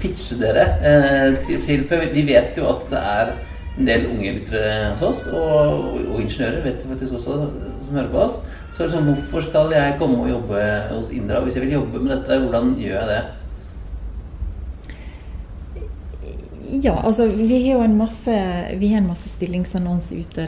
pitche 0.02 0.38
dere 0.42 0.66
eh, 0.84 1.38
til, 1.46 1.62
til 1.64 1.86
For 1.88 2.04
vi 2.12 2.26
vet 2.28 2.58
jo 2.60 2.68
at 2.74 2.84
det 2.92 3.04
er 3.14 3.32
en 3.80 3.88
del 3.88 4.10
unge 4.12 4.34
lyttere 4.36 4.90
hos 4.92 5.04
oss, 5.08 5.22
og, 5.32 5.86
og 6.04 6.18
ingeniører 6.20 6.60
vet 6.66 6.82
vi 6.82 6.90
faktisk 6.92 7.16
også, 7.16 7.38
som 7.86 7.96
hører 7.96 8.12
på 8.12 8.26
oss. 8.26 8.42
Så 8.76 8.84
liksom, 8.84 9.08
hvorfor 9.08 9.46
skal 9.48 9.72
jeg 9.74 9.96
komme 10.00 10.20
og 10.26 10.34
jobbe 10.34 10.66
hos 10.92 11.14
Indra? 11.16 11.40
Hvis 11.46 11.56
jeg 11.56 11.66
vil 11.66 11.78
jobbe 11.80 12.04
med 12.04 12.12
dette, 12.18 12.42
hvordan 12.44 12.76
gjør 12.80 13.00
jeg 13.00 13.14
det? 13.14 13.22
Ja, 16.72 16.94
altså 17.04 17.26
vi 17.26 17.68
har 17.68 17.74
jo 17.76 17.84
en 17.84 17.98
masse, 17.98 18.34
vi 18.80 18.88
har 18.88 19.02
en 19.02 19.10
masse 19.10 19.30
stillingsannonser 19.30 20.22
ute, 20.24 20.46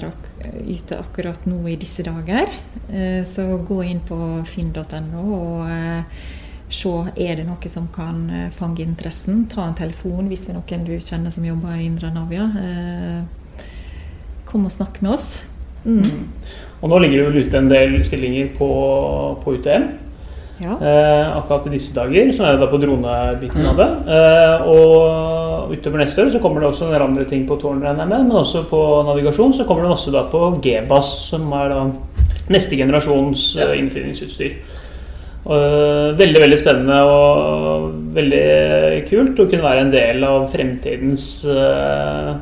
ute 0.64 1.00
akkurat 1.00 1.46
nå 1.50 1.58
i 1.68 1.76
disse 1.76 2.06
dager. 2.06 2.48
Eh, 2.88 3.24
Så 3.28 3.44
gå 3.68 3.82
inn 3.84 4.00
på 4.08 4.18
finn.no 4.48 5.24
og 5.36 5.68
eh, 5.68 6.22
se 6.72 6.94
er 7.20 7.42
det 7.42 7.48
noe 7.48 7.72
som 7.72 7.90
kan 7.92 8.24
eh, 8.30 8.52
fange 8.56 8.86
interessen. 8.86 9.44
Ta 9.52 9.68
en 9.68 9.76
telefon 9.76 10.32
hvis 10.32 10.46
det 10.48 10.54
er 10.54 10.62
noen 10.62 10.88
du 10.88 10.94
kjenner 10.96 11.34
som 11.34 11.44
jobber 11.48 11.76
i 11.76 11.90
Indre 11.90 12.14
Navia. 12.16 12.48
Kom 14.48 14.70
og 14.70 14.72
snakk 14.72 15.02
med 15.04 15.18
oss. 15.18 15.28
Mm. 15.84 16.32
Og 16.80 16.88
nå 16.88 17.04
ligger 17.04 17.20
det 17.20 17.28
vel 17.28 17.48
ute 17.50 17.60
en 17.60 17.72
del 17.72 18.00
stillinger 18.08 18.56
på, 18.56 18.70
på 19.44 19.58
UTM. 19.58 19.92
Ja. 20.62 20.76
Eh, 20.78 21.38
akkurat 21.38 21.66
i 21.68 21.74
disse 21.74 21.96
dager, 21.96 22.30
så 22.36 22.46
er 22.46 22.56
det 22.56 22.62
da 22.62 22.70
på 22.70 22.80
dronebiten 22.82 23.66
av 23.68 23.80
det. 23.80 23.90
Eh, 24.18 24.68
og 24.70 25.74
utover 25.74 26.04
neste 26.04 26.24
år 26.24 26.32
så 26.34 26.42
kommer 26.44 26.62
det 26.62 26.70
også 26.70 26.92
en 26.92 27.08
andre 27.08 27.26
ting 27.30 27.48
på 27.50 27.58
tårn. 27.62 27.82
Men 27.82 28.32
også 28.32 28.66
på 28.70 28.80
navigasjon 29.08 29.56
så 29.58 29.66
kommer 29.68 29.88
det 29.88 29.96
masse 29.96 30.14
da 30.14 30.28
på 30.30 30.46
GBAS, 30.64 31.12
som 31.34 31.50
er 31.58 31.74
da 31.74 31.84
neste 32.54 32.78
generasjons 32.80 33.54
eh, 33.58 33.76
innflyvningsutstyr. 33.82 34.56
Og, 35.44 35.58
eh, 35.58 36.14
veldig 36.20 36.46
veldig 36.46 36.60
spennende 36.62 37.02
og 37.10 37.90
veldig 38.16 39.04
kult 39.10 39.40
å 39.40 39.50
kunne 39.50 39.66
være 39.66 39.86
en 39.88 39.94
del 39.94 40.24
av 40.24 40.46
fremtidens 40.54 41.26
uh, 41.50 42.36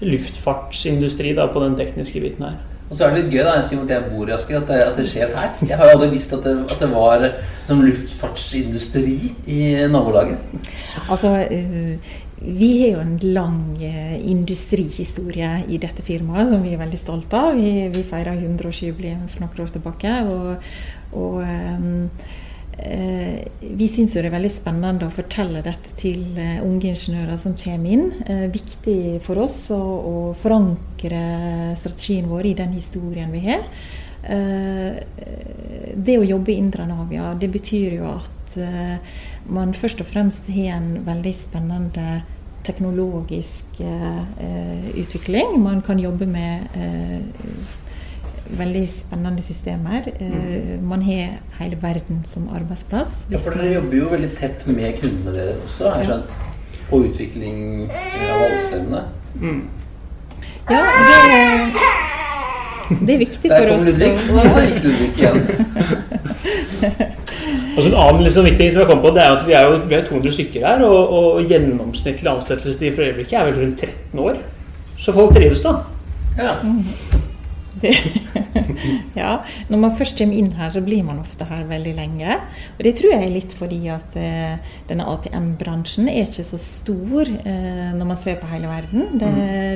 luftfartsindustri 0.00 1.34
da, 1.36 1.48
på 1.52 1.60
den 1.64 1.74
tekniske 1.76 2.22
biten 2.22 2.46
her. 2.46 2.60
Og 2.90 2.96
så 2.96 3.06
er 3.06 3.12
det 3.14 3.20
litt 3.20 3.34
gøy 3.36 3.44
da, 3.46 3.52
siden 3.62 3.84
at 3.84 3.92
jeg 3.94 4.10
bor 4.10 4.26
i 4.26 4.32
Asker, 4.34 4.56
at 4.58 4.66
det, 4.66 4.78
at 4.82 4.96
det 4.98 5.04
skjer 5.06 5.30
her. 5.36 5.52
Jeg 5.62 5.78
har 5.78 5.86
jo 5.86 5.98
aldri 5.98 6.08
visst 6.16 6.32
at 6.34 6.42
det, 6.42 6.56
at 6.66 6.80
det 6.82 6.88
var 6.90 7.26
som 7.68 7.84
luftfartsindustri 7.86 9.14
i 9.46 9.60
nabolaget. 9.92 10.66
Altså, 11.06 11.36
eh, 11.46 12.10
vi 12.40 12.70
har 12.80 12.96
jo 12.96 13.04
en 13.04 13.16
lang 13.36 13.62
eh, 13.84 14.16
industrihistorie 14.32 15.52
i 15.68 15.78
dette 15.78 16.02
firmaet 16.02 16.50
som 16.50 16.66
vi 16.66 16.74
er 16.74 16.82
veldig 16.82 16.98
stolte 16.98 17.38
av. 17.38 17.54
Vi, 17.54 17.86
vi 17.94 18.02
feira 18.10 18.34
100-årsjubileum 18.34 19.26
for 19.30 19.44
noen 19.44 19.66
år 19.66 19.74
tilbake. 19.76 20.14
Og, 20.34 20.72
og 21.20 21.42
eh, 21.44 21.88
vi 23.60 23.88
syns 23.88 24.14
det 24.16 24.22
er 24.24 24.32
veldig 24.32 24.50
spennende 24.52 25.08
å 25.08 25.12
fortelle 25.12 25.62
dette 25.64 25.92
til 26.00 26.38
eh, 26.40 26.60
unge 26.64 26.92
ingeniører 26.92 27.40
som 27.40 27.56
kommer 27.58 27.94
inn. 27.96 28.06
Eh, 28.24 28.46
viktig 28.52 29.20
for 29.24 29.42
oss 29.44 29.56
å, 29.74 29.80
å 29.80 30.14
forankre 30.40 31.22
strategien 31.80 32.30
vår 32.30 32.50
i 32.50 32.54
den 32.62 32.72
historien 32.76 33.32
vi 33.34 33.44
har. 33.50 33.66
Eh, 34.22 35.00
det 35.96 36.18
å 36.20 36.26
jobbe 36.26 36.52
i 36.52 36.58
Indra 36.60 36.86
Navia, 36.88 37.34
det 37.40 37.50
betyr 37.52 38.00
jo 38.00 38.10
at 38.14 38.56
eh, 38.60 39.16
man 39.52 39.76
først 39.76 40.04
og 40.04 40.10
fremst 40.10 40.50
har 40.52 40.76
en 40.78 40.92
veldig 41.06 41.34
spennende 41.36 42.20
teknologisk 42.64 43.80
eh, 43.80 44.90
utvikling. 45.00 45.56
Man 45.62 45.80
kan 45.82 46.00
jobbe 46.00 46.28
med 46.28 46.76
eh, 46.76 47.20
veldig 48.58 48.88
spennende 48.88 49.42
systemer. 49.42 50.08
Mm. 50.20 50.84
man 50.88 51.02
har 51.02 51.38
hele 51.60 51.76
verden 51.82 52.24
som 52.26 52.48
arbeidsplass. 52.54 53.10
Ja, 53.30 53.38
for 53.38 53.50
dere 53.56 53.74
jobber 53.74 53.96
jo 53.96 54.08
veldig 54.12 54.30
tett 54.38 54.66
med 54.66 54.98
kundene 55.00 55.34
deres 55.36 55.56
også, 55.64 55.90
har 55.90 56.02
jeg 56.02 56.10
skjønt. 56.10 56.30
På 56.90 57.02
utvikling 57.06 57.90
av 57.90 58.40
valgstemmene. 58.44 59.02
Ja, 60.70 60.80
det, 62.90 62.98
det 63.06 63.14
er 63.14 63.18
viktig 63.18 63.50
for 63.50 63.54
Der 63.54 63.60
for 63.60 63.68
kom 63.68 63.78
oss. 63.78 63.86
Ludvig. 63.86 64.12
Og 64.34 64.50
så 64.50 64.60
gikk 64.66 64.82
Ludvig 64.84 65.10
igjen. 65.18 65.38
Og 67.76 67.82
så 67.82 67.88
En 67.88 67.94
annen 68.02 68.24
liksom 68.26 68.44
viktig 68.44 68.58
ting 68.58 68.72
som 68.72 68.80
jeg 68.82 68.90
kom 68.90 69.02
på, 69.04 69.12
det 69.14 69.22
er 69.22 69.36
at 69.36 69.46
vi 69.46 69.54
er 69.54 69.68
jo 69.68 69.78
vi 69.86 69.94
er 69.94 70.02
200 70.08 70.32
stykker 70.36 70.66
her, 70.66 70.82
og, 70.84 71.12
og 71.18 71.44
gjennomsnittlig 71.48 72.30
ansettelsestid 72.32 72.96
for 72.96 73.06
øyeblikket 73.06 73.38
er 73.38 73.46
vel 73.48 73.60
rundt 73.62 73.80
13 73.86 74.24
år. 74.26 74.42
Så 74.98 75.14
folk 75.16 75.34
trives, 75.36 75.62
da. 75.64 75.76
Ja. 76.38 76.54
Ja, 79.20 79.40
Når 79.68 79.80
man 79.80 79.94
først 79.96 80.18
kommer 80.18 80.36
inn 80.36 80.52
her, 80.58 80.70
så 80.72 80.82
blir 80.84 81.04
man 81.06 81.20
ofte 81.22 81.46
her 81.48 81.64
veldig 81.68 81.94
lenge. 81.96 82.36
Og 82.78 82.82
det 82.86 82.94
tror 82.98 83.14
jeg 83.14 83.26
er 83.26 83.34
litt 83.34 83.54
fordi 83.56 83.80
at 83.92 84.16
eh, 84.20 84.74
denne 84.88 85.06
ATM-bransjen 85.10 86.10
er 86.10 86.24
ikke 86.24 86.46
så 86.46 86.60
stor 86.60 87.28
eh, 87.28 87.90
når 87.96 88.10
man 88.12 88.20
ser 88.20 88.40
på 88.40 88.50
hele 88.50 88.70
verden. 88.70 89.16
Det, 89.20 89.32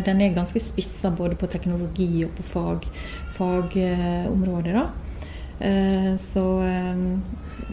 Den 0.06 0.22
er 0.24 0.36
ganske 0.36 0.62
spissa 0.62 1.12
både 1.14 1.38
på 1.40 1.50
teknologi 1.50 2.24
og 2.26 2.34
på 2.38 2.46
fag, 2.54 2.90
fagområder. 3.38 4.78
da. 4.80 4.86
Eh, 5.64 6.12
så 6.32 6.44
eh, 6.66 7.02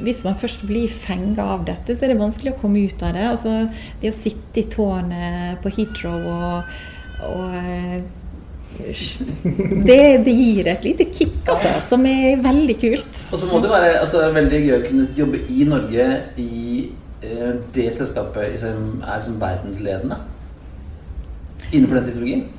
hvis 0.02 0.24
man 0.24 0.38
først 0.40 0.66
blir 0.68 0.90
fenga 0.90 1.46
av 1.56 1.66
dette, 1.68 1.96
så 1.96 2.06
er 2.06 2.14
det 2.14 2.22
vanskelig 2.22 2.56
å 2.56 2.62
komme 2.62 2.86
ut 2.86 3.06
av 3.06 3.16
det. 3.18 3.28
Altså, 3.34 3.56
det 4.02 4.14
å 4.14 4.18
sitte 4.18 4.64
i 4.64 4.70
tårnet 4.72 5.62
på 5.64 5.74
Heathrow 5.76 6.28
og, 6.32 6.76
og 7.32 7.56
eh, 7.58 8.02
det, 8.80 10.24
det 10.26 10.34
gir 10.34 10.68
et 10.72 10.86
lite 10.86 11.08
kick, 11.12 11.38
altså, 11.50 11.74
som 11.90 12.06
er 12.10 12.40
veldig 12.42 12.78
kult. 12.82 13.22
Og 13.32 13.42
så 13.42 13.50
må 13.50 13.62
det 13.64 13.72
være 13.72 14.00
altså, 14.00 14.24
veldig 14.36 14.62
gøy 14.66 14.76
å 14.78 14.82
kunne 14.86 15.08
jobbe 15.18 15.44
i 15.52 15.68
Norge 15.70 16.08
i 16.42 16.56
uh, 17.26 17.52
det 17.76 17.90
selskapet 17.98 18.58
som 18.62 19.04
er 19.06 19.22
som 19.24 19.38
verdensledende 19.42 20.22
innenfor 21.72 22.00
den 22.00 22.10
teknologien. 22.10 22.50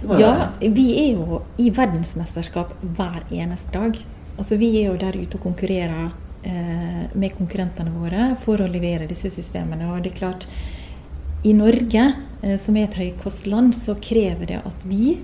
Ja, 0.00 0.30
være. 0.32 0.70
vi 0.72 0.86
er 0.96 1.18
jo 1.18 1.42
i 1.60 1.68
verdensmesterskap 1.76 2.72
hver 2.96 3.20
eneste 3.30 3.72
dag. 3.74 3.98
Altså, 4.38 4.56
vi 4.56 4.70
er 4.80 4.88
jo 4.88 4.98
der 5.00 5.18
ute 5.20 5.36
og 5.36 5.44
konkurrerer 5.44 6.06
eh, 6.42 7.02
med 7.12 7.34
konkurrentene 7.36 7.92
våre 7.92 8.30
for 8.40 8.62
å 8.62 8.68
levere 8.70 9.08
disse 9.10 9.28
systemene. 9.32 9.90
Og 9.92 10.04
det 10.04 10.14
er 10.14 10.20
klart, 10.22 10.46
i 11.42 11.52
Norge, 11.56 12.12
eh, 12.42 12.56
som 12.60 12.76
er 12.76 12.88
et 12.88 12.98
høykostland, 13.00 13.74
så 13.74 13.96
krever 13.96 14.50
det 14.52 14.62
at 14.66 14.84
vi 14.88 15.18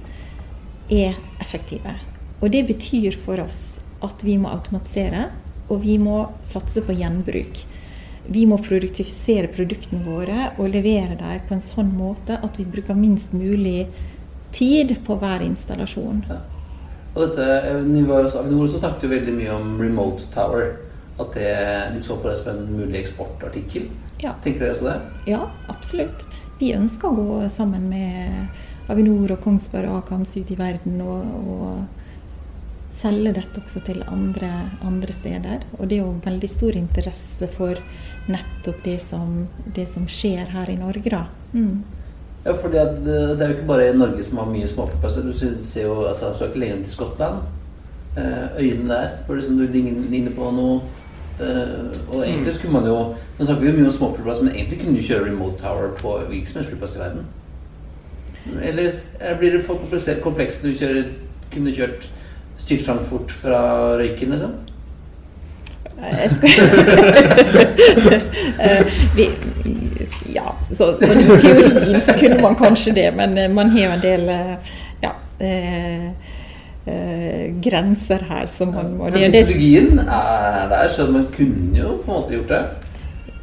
er 0.90 1.16
effektive. 1.40 1.96
Og 2.40 2.52
det 2.52 2.66
betyr 2.68 3.16
for 3.20 3.40
oss 3.42 3.60
at 4.04 4.22
vi 4.24 4.36
må 4.40 4.52
automatisere, 4.52 5.28
og 5.68 5.82
vi 5.82 5.96
må 5.98 6.22
satse 6.46 6.82
på 6.84 6.94
gjenbruk. 6.96 7.64
Vi 8.26 8.42
må 8.48 8.58
produktifisere 8.62 9.50
produktene 9.52 10.02
våre 10.06 10.50
og 10.56 10.70
levere 10.72 11.18
dem 11.18 11.46
på 11.46 11.56
en 11.56 11.62
sånn 11.62 11.92
måte 11.94 12.38
at 12.42 12.58
vi 12.58 12.66
bruker 12.66 12.98
minst 12.98 13.34
mulig 13.36 13.86
tid 14.56 14.96
på 15.06 15.18
hver 15.20 15.44
installasjon. 15.46 16.24
Og 17.16 17.22
dette, 17.22 17.44
eh, 17.44 17.76
Avinor 17.76 18.68
så 18.68 18.80
snakket 18.80 19.06
jo 19.06 19.12
veldig 19.12 19.36
mye 19.36 19.52
om 19.52 19.78
remote 19.80 20.28
tower. 20.34 20.76
At 21.18 21.32
det, 21.32 21.52
de 21.94 22.00
så 22.00 22.18
på 22.20 22.28
det 22.28 22.36
som 22.36 22.50
en 22.52 22.66
mulig 22.76 23.00
eksportartikkel. 23.00 23.88
Ja. 24.22 24.34
Tenker 24.42 24.64
dere 24.64 24.74
også 24.74 24.88
det? 24.88 24.96
Ja, 25.30 25.42
absolutt. 25.72 26.26
Vi 26.60 26.72
ønsker 26.76 27.10
å 27.10 27.16
gå 27.16 27.40
sammen 27.52 27.88
med 27.90 28.90
Avinor 28.92 29.34
og 29.34 29.42
Kongsberg 29.44 29.90
og 29.90 30.04
Akams 30.04 30.36
ut 30.38 30.50
i 30.52 30.58
verden 30.58 31.00
og, 31.04 31.26
og 31.52 32.92
selge 32.96 33.34
dette 33.36 33.60
også 33.60 33.82
til 33.84 34.00
andre, 34.08 34.50
andre 34.86 35.12
steder. 35.12 35.66
Og 35.76 35.88
det 35.88 35.98
er 35.98 36.04
jo 36.04 36.14
veldig 36.24 36.50
stor 36.50 36.78
interesse 36.78 37.50
for 37.56 37.80
nettopp 38.30 38.80
det 38.86 38.96
som, 39.04 39.44
det 39.76 39.86
som 39.92 40.06
skjer 40.10 40.48
her 40.54 40.72
i 40.72 40.78
Norge, 40.80 41.12
da. 41.12 41.26
Mm. 41.52 41.84
Ja, 42.46 42.54
for 42.54 42.70
det, 42.70 42.84
det 43.04 43.42
er 43.42 43.50
jo 43.50 43.56
ikke 43.56 43.68
bare 43.68 43.92
Norge 43.96 44.24
som 44.24 44.40
har 44.40 44.48
mye 44.48 44.68
småflyplasser. 44.70 45.26
Du 45.26 45.34
ser 45.34 45.88
jo, 45.88 45.96
altså, 46.06 46.30
du 46.30 46.44
er 46.44 46.52
ikke 46.52 46.62
lenger 46.62 46.84
til 46.84 46.94
Skottland. 46.94 47.42
Eh, 48.16 48.62
øyene 48.62 48.88
der, 48.88 49.08
for 49.26 49.36
liksom 49.36 49.58
du 49.58 49.66
ligner 49.66 50.32
på 50.36 50.52
noe. 50.54 50.78
Eh, 51.41 51.93
og 52.09 52.22
egentlig 52.24 52.53
skulle 52.55 52.72
man 52.72 52.87
jo 52.89 53.14
Nå 53.37 53.45
snakker 53.45 53.66
vi 53.66 53.72
mye 53.76 53.91
om 53.91 53.93
småflyplasser, 53.93 54.47
men 54.47 54.55
egentlig 54.55 54.78
kunne 54.80 54.97
du 54.97 55.03
kjøre 55.05 55.26
remote 55.26 55.59
tower 55.61 55.91
på 55.99 56.14
hvilken 56.28 56.49
som 56.49 56.61
helst 56.61 56.70
flyplass 56.70 56.97
i 56.97 57.03
verden. 57.03 57.26
Eller 58.62 58.93
eller 59.20 59.39
blir 59.39 59.53
det 59.53 59.64
for 59.64 59.78
komplekst 60.22 60.64
når 60.64 60.70
du 60.70 60.78
kjører, 60.78 61.05
kunne 61.53 61.74
kjørt 61.74 62.09
styrt 62.57 62.87
Frankfurt 62.87 63.30
fra 63.30 63.59
Røyken, 63.99 64.30
liksom? 64.30 64.53
Eh, 68.61 68.87
vi, 69.16 69.30
Ja, 70.34 70.55
så, 70.72 70.97
så 71.01 71.12
i 71.12 71.39
teorien 71.39 72.01
så 72.01 72.12
kunne 72.20 72.43
man 72.43 72.57
kanskje 72.57 72.93
det, 72.93 73.12
men 73.16 73.39
eh, 73.39 73.51
man 73.51 73.70
har 73.70 73.84
jo 73.84 73.91
en 73.91 74.03
del 74.03 74.28
eh, 74.28 74.55
ja, 75.03 75.11
eh, 75.41 76.11
eh, 76.87 77.55
grenser 77.62 78.24
her 78.28 78.47
som 78.51 78.74
man 78.74 78.95
må 78.97 79.11
Men 79.11 79.32
teknologien 79.32 79.99
er 79.99 80.68
der, 80.70 80.89
så 80.89 81.07
man 81.11 81.26
kunne 81.37 81.78
jo 81.78 81.97
på 82.05 82.11
en 82.11 82.20
måte 82.20 82.37
gjort 82.37 82.53
det. 82.55 82.64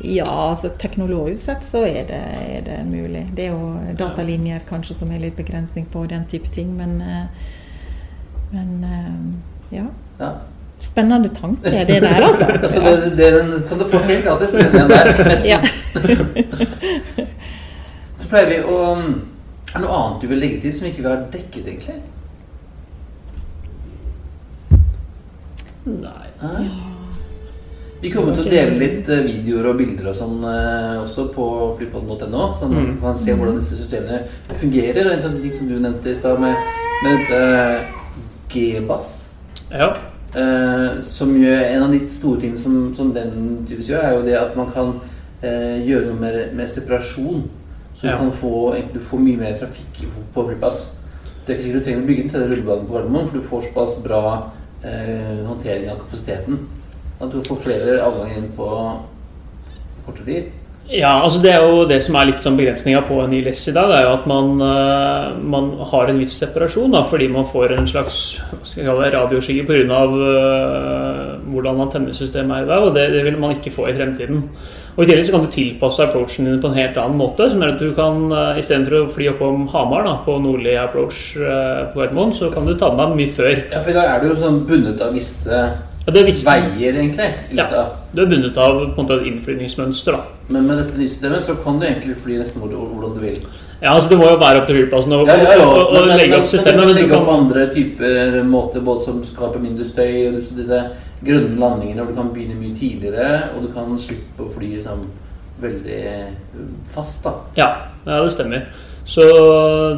Ja, 0.04 0.50
altså 0.50 0.70
teknologisk 0.80 1.46
sett 1.46 1.64
så 1.64 1.86
er 1.88 2.08
det, 2.10 2.22
er 2.58 2.64
det 2.66 2.80
mulig. 2.90 3.28
Det 3.36 3.46
er 3.46 3.54
jo 3.54 3.96
datalinjer 4.00 4.66
kanskje 4.68 4.98
som 4.98 5.12
er 5.16 5.22
litt 5.22 5.38
begrensning 5.38 5.86
på 5.92 6.04
den 6.12 6.26
type 6.28 6.50
ting, 6.52 6.74
men, 6.76 6.98
eh, 7.02 7.54
men 8.52 8.74
eh, 8.84 9.78
ja. 9.78 9.86
Ja. 10.20 10.34
Spennende 10.84 11.30
tanke 11.32 11.72
det 11.88 12.02
der, 12.04 12.24
altså. 12.24 12.46
Altså, 12.62 12.82
det, 12.82 13.16
det 13.18 13.62
kan 13.70 13.80
du 13.80 13.86
få 13.88 14.02
helt 14.04 14.26
gratis. 14.26 14.52
Den 14.52 14.90
der. 14.90 15.14
Ja. 15.54 15.62
Så 18.20 18.28
pleier 18.28 18.50
vi 18.50 18.60
å 18.68 18.80
Er 19.74 19.80
det 19.80 19.86
noe 19.86 19.96
annet 19.98 20.22
du 20.22 20.28
vil 20.30 20.44
legge 20.44 20.60
til 20.62 20.76
som 20.76 20.86
ikke 20.86 21.02
vi 21.02 21.10
har 21.10 21.24
dekket, 21.32 21.64
egentlig? 21.66 22.02
Nei. 25.86 26.28
Nei? 26.42 26.66
Vi 28.04 28.10
kommer 28.12 28.36
til 28.36 28.46
å 28.48 28.52
dele 28.52 28.76
litt 28.82 29.08
eh, 29.12 29.22
videoer 29.24 29.70
og 29.72 29.78
bilder 29.80 30.10
og 30.12 30.16
sånn 30.18 30.42
eh, 30.44 30.96
også 31.06 31.30
på 31.32 31.46
flypodden.no, 31.78 32.50
sånn 32.58 32.74
at 32.74 32.80
Mm. 32.84 32.88
man 32.90 32.98
kan 33.02 33.16
se 33.20 33.32
hvordan 33.36 33.56
disse 33.60 33.78
systemene 33.80 34.24
fungerer. 34.60 35.06
Og 35.08 35.14
en 35.14 35.22
sånn 35.24 35.38
ting 35.42 35.54
som 35.56 35.70
du 35.70 35.78
nevnte 35.80 36.12
i 36.12 36.16
stad 36.18 36.40
med, 36.44 36.56
med 37.04 37.22
dette 37.22 37.86
GBAS. 38.52 39.12
Ja. 39.72 39.94
Eh, 40.36 41.02
som 41.06 41.32
gjør 41.38 41.62
En 41.76 41.84
av 41.84 41.92
de 41.94 42.00
store 42.10 42.42
tingene 42.42 42.58
som, 42.60 42.94
som 42.98 43.14
den 43.14 43.32
tydeligvis 43.68 43.90
gjør, 43.94 44.04
er 44.04 44.16
jo 44.18 44.24
det 44.26 44.36
at 44.40 44.56
man 44.58 44.72
kan 44.74 44.96
eh, 45.42 45.80
gjøre 45.88 46.10
noe 46.10 46.20
med, 46.20 46.54
med 46.58 46.68
separasjon. 46.70 47.46
Så 47.96 48.08
Ja. 48.08 48.18
du 48.18 48.18
kan 48.26 48.32
få, 48.36 48.74
du 48.94 49.00
får 49.00 49.20
mye 49.20 49.38
mer 49.38 49.56
trafikk 49.60 50.04
på, 50.34 50.44
flypass 50.44 50.50
flyplass. 50.50 50.84
Det 51.46 51.54
er 51.54 51.58
ikke 51.58 51.64
sikkert 51.70 51.80
du 51.80 51.86
trenger 51.88 52.04
å 52.04 52.08
bygge 52.08 52.22
den 52.24 52.32
tredje 52.34 52.50
rullebane 52.52 52.88
på 52.88 52.94
Gardermoen, 52.98 53.28
for 53.30 53.38
du 53.38 53.48
får 53.48 53.66
såpass 53.70 53.96
bra 54.04 54.22
eh, 54.84 55.46
håndtering 55.48 55.90
av 55.92 56.04
kapasiteten. 56.04 56.60
At 57.22 57.32
du 57.32 57.40
får 57.46 57.64
flere 57.64 58.02
avganger 58.04 58.42
inn 58.42 58.52
på 58.58 58.68
kortere 60.06 60.26
tid. 60.28 60.52
Ja, 60.92 61.24
altså 61.24 61.40
Det 61.40 61.52
er 61.54 61.62
jo 61.64 61.86
det 61.88 62.02
som 62.04 62.18
er 62.20 62.28
litt 62.28 62.42
sånn 62.44 62.58
begrensninga 62.60 63.06
på 63.08 63.22
en 63.24 63.32
ILS 63.34 63.62
i 63.72 63.74
dag, 63.76 63.92
er 63.96 64.04
jo 64.04 64.16
at 64.18 64.26
man, 64.28 64.50
eh, 64.60 65.30
man 65.40 65.70
har 65.94 66.12
en 66.12 66.20
viss 66.20 66.36
separasjon, 66.42 66.92
da, 66.92 67.06
fordi 67.08 67.30
man 67.32 67.48
får 67.48 67.78
en 67.78 67.88
slags 67.88 68.18
det, 68.76 69.14
radioskygge 69.14 69.64
pga. 69.70 70.02
Uh, 70.12 71.40
hvordan 71.54 71.82
antennesystemet 71.86 72.58
er 72.58 72.66
i 72.66 72.68
dag, 72.68 72.84
og 72.84 72.96
det, 72.96 73.08
det 73.14 73.24
vil 73.24 73.40
man 73.40 73.56
ikke 73.56 73.72
få 73.72 73.88
i 73.88 73.96
fremtiden. 73.96 74.50
Og 74.94 75.04
I 75.04 75.08
tillegg 75.10 75.26
så 75.26 75.34
kan 75.34 75.46
du 75.46 75.50
tilpasse 75.50 76.04
approachen 76.06 76.46
din 76.46 76.60
på 76.62 76.70
en 76.70 76.76
helt 76.78 76.98
annen 77.02 77.18
måte. 77.18 77.48
som 77.50 77.62
er 77.66 77.72
at 77.74 77.80
du 77.82 77.94
kan, 77.98 78.28
uh, 78.32 78.60
Istedenfor 78.62 79.00
å 79.00 79.08
fly 79.14 79.30
oppom 79.32 79.64
Hamar 79.72 80.04
da, 80.06 80.18
på 80.26 80.36
nordlig 80.44 80.76
approach 80.78 81.36
eh, 81.38 81.80
på 81.94 81.98
Gardermoen, 82.04 82.34
så 82.38 82.52
kan 82.54 82.66
du 82.68 82.76
ta 82.78 82.92
den 82.92 83.00
av 83.02 83.16
mye 83.18 83.28
før. 83.34 83.64
Ja, 83.72 83.82
for 83.82 83.90
i 83.90 83.94
dag 83.98 84.06
er 84.12 84.22
du 84.22 84.30
jo 84.30 84.36
sånn 84.38 84.62
bundet 84.70 85.02
av 85.02 85.14
visse 85.18 85.50
ja, 85.50 86.12
det 86.14 86.26
visste- 86.28 86.46
veier, 86.46 86.94
egentlig. 87.00 87.30
Ja, 87.58 87.66
du 88.14 88.22
er 88.22 88.30
bundet 88.30 88.58
av 88.58 88.84
på 88.84 89.00
en 89.02 89.08
måte 89.08 89.18
et 89.22 89.28
innflyvningsmønster. 89.32 90.12
da. 90.14 90.24
Men 90.50 90.68
med 90.68 90.78
dette 90.84 90.98
nye 91.00 91.08
systemet 91.10 91.42
så 91.42 91.56
kan 91.64 91.80
du 91.80 91.88
egentlig 91.88 92.18
fly 92.22 92.38
nesten 92.38 92.62
hvor 92.62 92.70
du- 92.70 92.76
hvordan 92.78 93.16
du 93.16 93.22
vil. 93.26 93.40
Ja, 93.84 93.92
altså 93.98 94.10
Det 94.10 94.18
må 94.18 94.30
jo 94.30 94.38
være 94.40 94.62
opp 94.62 94.68
til 94.70 94.78
flyplassen 94.80 95.12
å 95.12 95.26
Ja, 95.28 95.36
ja, 95.36 95.56
ja. 95.60 96.06
Men- 96.08 96.18
legge 96.18 96.38
opp 96.40 96.46
systemet. 96.48 96.78
Men 96.78 96.88
men 96.88 96.88
du 96.88 96.94
du 96.94 97.00
legge 97.02 97.18
opp 97.18 97.26
kan- 97.28 97.40
andre 97.44 97.68
typer 97.74 98.44
måter, 98.48 98.80
både 98.82 99.02
som 99.02 99.24
skaper 99.24 99.60
mindre 99.60 99.84
støy, 99.84 100.28
og 100.30 100.40
disse- 100.56 100.86
grønne 101.24 101.60
landingene 101.60 102.04
hvor 102.04 102.08
du 102.08 102.16
kan 102.16 102.30
begynne 102.34 102.56
mye 102.60 102.76
tidligere, 102.76 103.50
og 103.56 103.62
du 103.68 103.74
kan 103.74 103.98
slippe 103.98 104.40
å 104.44 104.50
fly 104.52 104.74
liksom 104.76 105.06
veldig 105.62 106.26
fast, 106.94 107.24
da. 107.24 107.32
Ja, 107.56 107.68
ja, 108.06 108.24
det 108.24 108.34
stemmer. 108.34 108.66
Så 109.06 109.22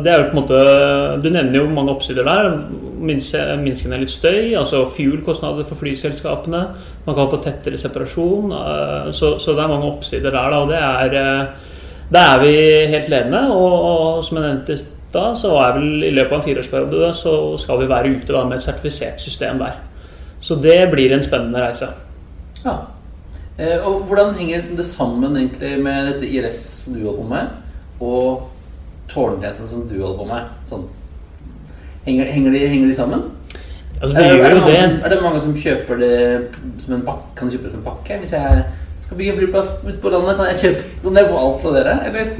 det 0.03 0.07
er 0.11 0.23
jo 0.23 0.31
på 0.31 0.37
en 0.37 0.43
måte 0.43 1.21
Du 1.21 1.29
nevner 1.29 1.53
jo 1.59 1.67
mange 1.69 1.91
oppsider 1.93 2.23
der. 2.25 2.57
Minske, 2.99 3.37
minske 3.61 3.87
ned 3.87 3.99
litt 3.99 4.09
støy, 4.09 4.55
altså 4.57 4.87
fuel-kostnader 4.89 5.63
for 5.63 5.75
flyselskapene. 5.75 6.67
Man 7.05 7.15
kan 7.15 7.27
få 7.29 7.37
tettere 7.43 7.77
separasjon. 7.77 8.51
eh, 8.51 9.11
Så, 9.11 9.37
så 9.39 9.53
det 9.55 9.63
er 9.63 9.67
mange 9.67 9.91
oppsider 9.91 10.31
der, 10.31 10.49
da. 10.49 10.61
Og 10.61 10.69
det 10.69 10.77
er 10.77 11.47
Der 12.13 12.35
er 12.35 12.41
vi 12.43 12.53
helt 12.91 13.09
ledende. 13.09 13.47
Og, 13.53 13.73
og 13.81 14.23
som 14.25 14.37
jeg 14.37 14.45
nevnte 14.45 14.77
stad, 15.15 15.37
så 15.39 15.53
er 15.63 15.77
vel 15.77 16.03
i 16.03 16.13
løpet 16.13 16.33
av 16.33 16.41
en 16.41 16.47
fireårsperiode 16.47 17.11
så 17.15 17.35
skal 17.61 17.79
vi 17.81 17.91
være 17.91 18.15
ute 18.17 18.33
da 18.33 18.43
med 18.47 18.57
et 18.57 18.65
sertifisert 18.65 19.21
system 19.23 19.61
der. 19.61 19.77
Så 20.43 20.57
det 20.61 20.91
blir 20.91 21.13
en 21.15 21.23
spennende 21.23 21.61
reise. 21.63 21.87
Ja. 22.65 22.75
Eh, 23.57 23.87
og 23.87 24.03
hvordan 24.09 24.35
henger 24.35 24.57
liksom 24.57 24.75
det 24.75 24.85
sammen 24.85 25.37
egentlig 25.37 25.79
med 25.83 26.11
dette 26.11 26.27
IRS 26.27 26.59
som 26.83 26.93
du 26.97 27.05
holder 27.05 27.21
på 27.21 27.29
med, 27.29 27.47
og 28.03 28.49
tårntjenesten 29.09 29.67
som 29.67 29.87
du 29.89 29.95
holder 30.01 30.19
på 30.19 30.27
med? 30.29 30.51
Sånn. 30.69 30.85
Henger, 32.05 32.27
henger, 32.29 32.53
de, 32.53 32.67
henger 32.67 32.91
de 32.91 32.97
sammen? 32.97 33.23
Altså, 34.01 34.17
er, 34.19 34.21
det 34.21 34.27
er, 34.29 34.35
gjør 34.35 34.49
det 34.49 34.61
mange 34.61 35.05
er 35.05 35.13
det 35.13 35.21
mange 35.23 35.39
som 35.39 35.53
kjøper 35.55 36.01
det 36.01 36.15
som 36.83 36.97
en 36.97 37.05
pakke? 37.07 37.29
Kan 37.37 37.47
du 37.47 37.55
kjøpe 37.55 37.69
det 37.69 37.77
som 37.77 37.79
en 37.79 37.87
pakke? 37.87 38.17
Hvis 38.19 38.35
jeg 38.35 38.65
skal 39.05 39.17
bygge 39.21 39.31
en 39.35 39.39
flyplass 39.39 39.71
ute 39.85 39.97
på 40.03 40.11
landet, 40.13 40.35
kan 40.39 40.51
jeg 40.51 40.61
kjøpe 40.63 40.83
Kan 41.05 41.17
jeg 41.21 41.29
få 41.31 41.39
alt 41.45 41.59
fra 41.63 41.73
dere? 41.77 41.95
Eller? 42.09 42.31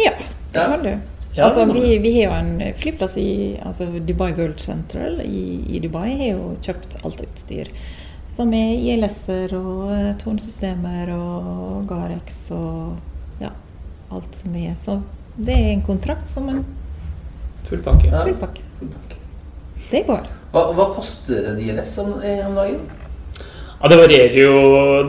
Ja, 0.00 0.12
det 0.18 0.60
Ja. 0.60 0.66
kan 0.72 0.82
du. 0.84 0.92
Ja, 1.36 1.46
altså, 1.48 1.64
vi, 1.72 1.96
vi 2.04 2.10
har 2.18 2.26
jo 2.28 2.32
en 2.44 2.74
flyplass 2.76 3.14
i 3.16 3.56
altså 3.64 3.86
Dubai 4.04 4.32
World 4.36 4.58
Central 4.60 5.20
i, 5.24 5.64
i 5.76 5.78
Dubai. 5.80 6.10
har 6.18 6.34
jo 6.34 6.50
kjøpt 6.60 6.98
alt 7.04 7.22
utstyr. 7.24 7.70
Som 8.36 8.52
er 8.56 8.74
ILS-er 8.92 9.54
og 9.56 9.90
eh, 9.92 10.10
tårnsystemer 10.20 11.08
og 11.16 11.86
Garex 11.88 12.36
og 12.52 13.40
ja, 13.40 13.50
alt 14.12 14.36
som 14.42 14.54
er. 14.60 14.74
Så 14.84 14.98
det 15.36 15.56
er 15.56 15.70
en 15.72 15.82
kontrakt 15.88 16.28
som 16.28 16.48
en 16.52 16.62
Full 17.68 17.80
pakke. 17.84 18.08
Ja. 18.12 18.24
full 18.26 18.36
pakke. 18.40 18.62
Full 18.78 18.88
pakke. 18.92 19.16
Det 19.90 20.04
går. 20.08 20.28
Hva, 20.52 20.66
hva 20.76 20.86
koster 20.96 21.46
en 21.52 21.60
IRS 21.64 21.94
om, 22.04 22.14
eh, 22.20 22.44
om 22.46 22.56
dagen? 22.60 22.82
Ja, 23.82 23.88
Det 23.90 23.98
varierer 23.98 24.36
jo 24.38 24.52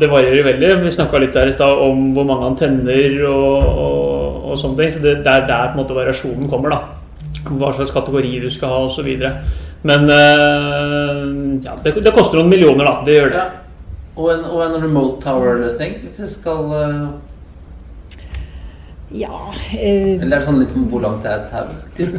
det 0.01 0.09
varierer 0.09 0.47
veldig. 0.47 0.69
Vi 0.81 0.91
snakka 0.91 1.19
litt 1.21 1.35
der 1.35 1.51
i 1.51 1.53
stad 1.53 1.77
om 1.85 2.07
hvor 2.15 2.25
mange 2.25 2.47
antenner 2.49 3.19
og, 3.29 3.67
og, 3.69 4.37
og 4.49 4.57
sånne 4.61 4.79
ting. 4.79 4.93
Så 4.95 5.03
det, 5.03 5.19
det 5.25 5.33
er 5.33 5.45
der 5.49 5.67
på 5.69 5.77
en 5.77 5.83
måte 5.83 5.97
variasjonen 5.97 6.49
kommer. 6.49 6.73
da. 6.73 6.79
Hva 7.43 7.73
slags 7.75 7.93
kategori 7.93 8.39
du 8.41 8.49
skal 8.49 8.73
ha 8.73 8.79
osv. 8.87 9.11
Men 9.83 10.09
eh, 10.09 11.19
ja, 11.67 11.75
det, 11.83 11.97
det 12.01 12.15
koster 12.15 12.39
noen 12.39 12.49
millioner, 12.49 12.87
da. 12.87 12.95
Det 13.05 13.19
gjør 13.19 13.35
det. 13.35 13.43
Ja. 13.43 13.59
Og 14.13 14.29
en, 14.29 14.43
og 14.45 14.61
en 14.61 14.75
remote 14.77 15.21
tower-løsning, 15.25 15.95
hvis 16.07 16.21
jeg 16.21 16.33
skal 16.35 16.73
eh, 16.77 17.05
Ja, 19.13 19.53
eh, 19.77 20.17
Eller 20.17 20.37
er 20.37 20.39
det 20.39 20.45
sånn 20.47 20.59
litt 20.61 20.71
som 20.73 20.85
hvor 20.89 21.01
langt 21.03 21.25
er 21.29 21.43
tau? 21.51 21.67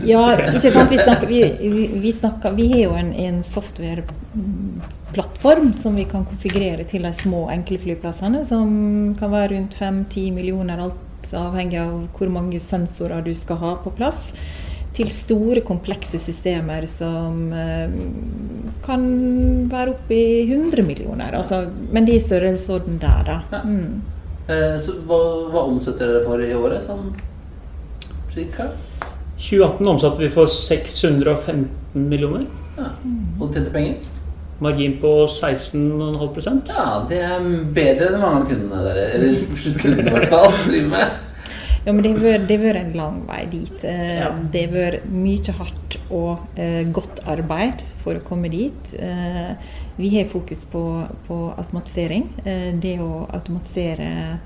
ja 0.06 0.36
ikke 0.38 0.70
sant. 0.70 0.90
Vi, 0.92 0.98
snakker, 1.00 1.26
vi, 1.26 1.42
vi, 1.58 1.88
vi, 2.04 2.12
snakker, 2.14 2.52
vi 2.54 2.68
har 2.70 2.78
jo 2.84 2.92
en, 3.00 3.12
en 3.18 3.42
softwareplattform 3.42 5.72
som 5.74 5.96
vi 5.98 6.04
kan 6.10 6.24
konfigurere 6.28 6.84
til 6.86 7.02
de 7.02 7.12
små, 7.16 7.50
enkle 7.54 7.78
flyplassene, 7.82 8.44
som 8.46 8.68
kan 9.18 9.30
være 9.34 9.52
rundt 9.56 9.74
5-10 9.80 10.32
millioner, 10.36 10.78
alt 10.86 11.02
avhengig 11.34 11.78
av 11.82 12.06
hvor 12.14 12.28
mange 12.30 12.60
sensorer 12.62 13.22
du 13.26 13.34
skal 13.34 13.56
ha 13.62 13.74
på 13.82 13.90
plass. 13.96 14.32
Til 14.94 15.10
store, 15.10 15.60
komplekse 15.66 16.18
systemer 16.22 16.86
som 16.86 17.50
eh, 17.50 17.90
kan 18.84 19.02
være 19.72 19.90
oppe 19.96 20.14
i 20.14 20.46
100 20.46 20.82
millioner. 20.86 21.34
Altså, 21.34 21.66
men 21.90 22.06
det 22.06 22.12
er 22.14 22.18
i 22.20 22.28
størrelsesorden 22.28 22.98
der, 23.02 23.22
da. 23.26 23.38
Mm. 23.66 24.14
Eh, 24.48 24.74
Så 24.80 24.98
hva, 25.08 25.18
hva 25.52 25.62
omsetter 25.70 26.10
dere 26.10 26.24
for 26.26 26.42
i 26.44 26.50
året, 26.56 26.82
sånn 26.84 27.12
cirka? 28.34 28.70
2018 29.38 29.88
omsatte 29.94 30.20
vi 30.22 30.28
for 30.32 30.46
615 30.50 31.68
millioner. 31.94 32.44
Ja. 32.78 32.90
Og 33.40 33.52
tjente 33.54 33.70
penger? 33.74 34.02
Margin 34.62 34.94
på 35.02 35.10
16,5% 35.28 36.68
Ja, 36.70 36.84
det 37.10 37.18
er 37.26 37.42
bedre 37.74 38.12
enn 38.12 38.20
mange 38.22 38.42
av 38.44 38.48
kundene 38.48 38.82
dere, 38.86 39.06
eller 39.16 39.34
sluttkundene 39.34 40.06
i 40.06 40.14
hvert 40.14 40.28
fall, 40.30 40.52
driver 40.68 40.90
med. 40.92 41.16
Ja, 41.84 41.92
men 41.92 42.02
det 42.02 42.12
har 42.12 42.20
vært- 42.38 42.76
en 42.76 42.92
lang 42.96 43.26
vei 43.26 43.44
dit. 43.50 43.84
Eh, 43.84 44.18
Ja. 44.18 44.30
Det 44.52 44.70
har 44.70 44.72
vært 44.92 45.04
mye 45.10 45.52
hardt 45.58 45.96
og 46.10 46.38
eh, 46.56 46.84
godt 46.84 47.20
arbeid 47.26 47.82
for 47.98 48.14
å 48.14 48.22
komme 48.22 48.48
dit. 48.50 48.94
Eh, 48.98 49.54
vi 49.98 50.08
har 50.16 50.24
fokus 50.24 50.64
på, 50.64 51.06
på 51.28 51.54
automatisering. 51.58 52.28
Det 52.80 52.98
å 52.98 53.28
automatisere 53.30 54.38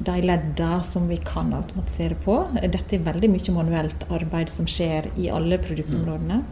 de 0.00 0.20
leddene 0.22 0.82
som 0.84 1.06
vi 1.08 1.16
kan 1.16 1.52
automatisere 1.52 2.14
på. 2.24 2.48
Dette 2.60 2.94
er 2.96 2.98
veldig 3.12 3.30
mye 3.30 3.54
manuelt 3.54 4.04
arbeid 4.10 4.48
som 4.48 4.66
skjer 4.66 5.06
i 5.18 5.28
alle 5.30 5.58
produktområdene. 5.58 6.42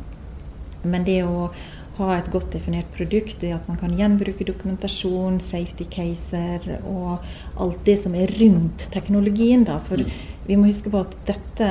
Men 0.84 1.04
det 1.04 1.22
å 1.24 1.50
ha 1.98 2.16
et 2.16 2.30
godt 2.32 2.52
definert 2.54 2.90
produkt, 2.94 3.40
det 3.42 3.52
at 3.56 3.68
man 3.68 3.78
kan 3.80 3.94
gjenbruke 3.96 4.46
dokumentasjon, 4.48 5.40
safety 5.42 5.86
caser 5.90 6.66
og 6.88 7.24
alt 7.60 7.84
det 7.86 7.98
som 8.02 8.14
er 8.16 8.32
rundt 8.40 8.86
teknologien. 8.94 9.66
Da. 9.68 9.78
For 9.84 10.02
vi 10.46 10.58
må 10.58 10.70
huske 10.70 10.92
på 10.92 11.02
at 11.02 11.16
dette, 11.28 11.70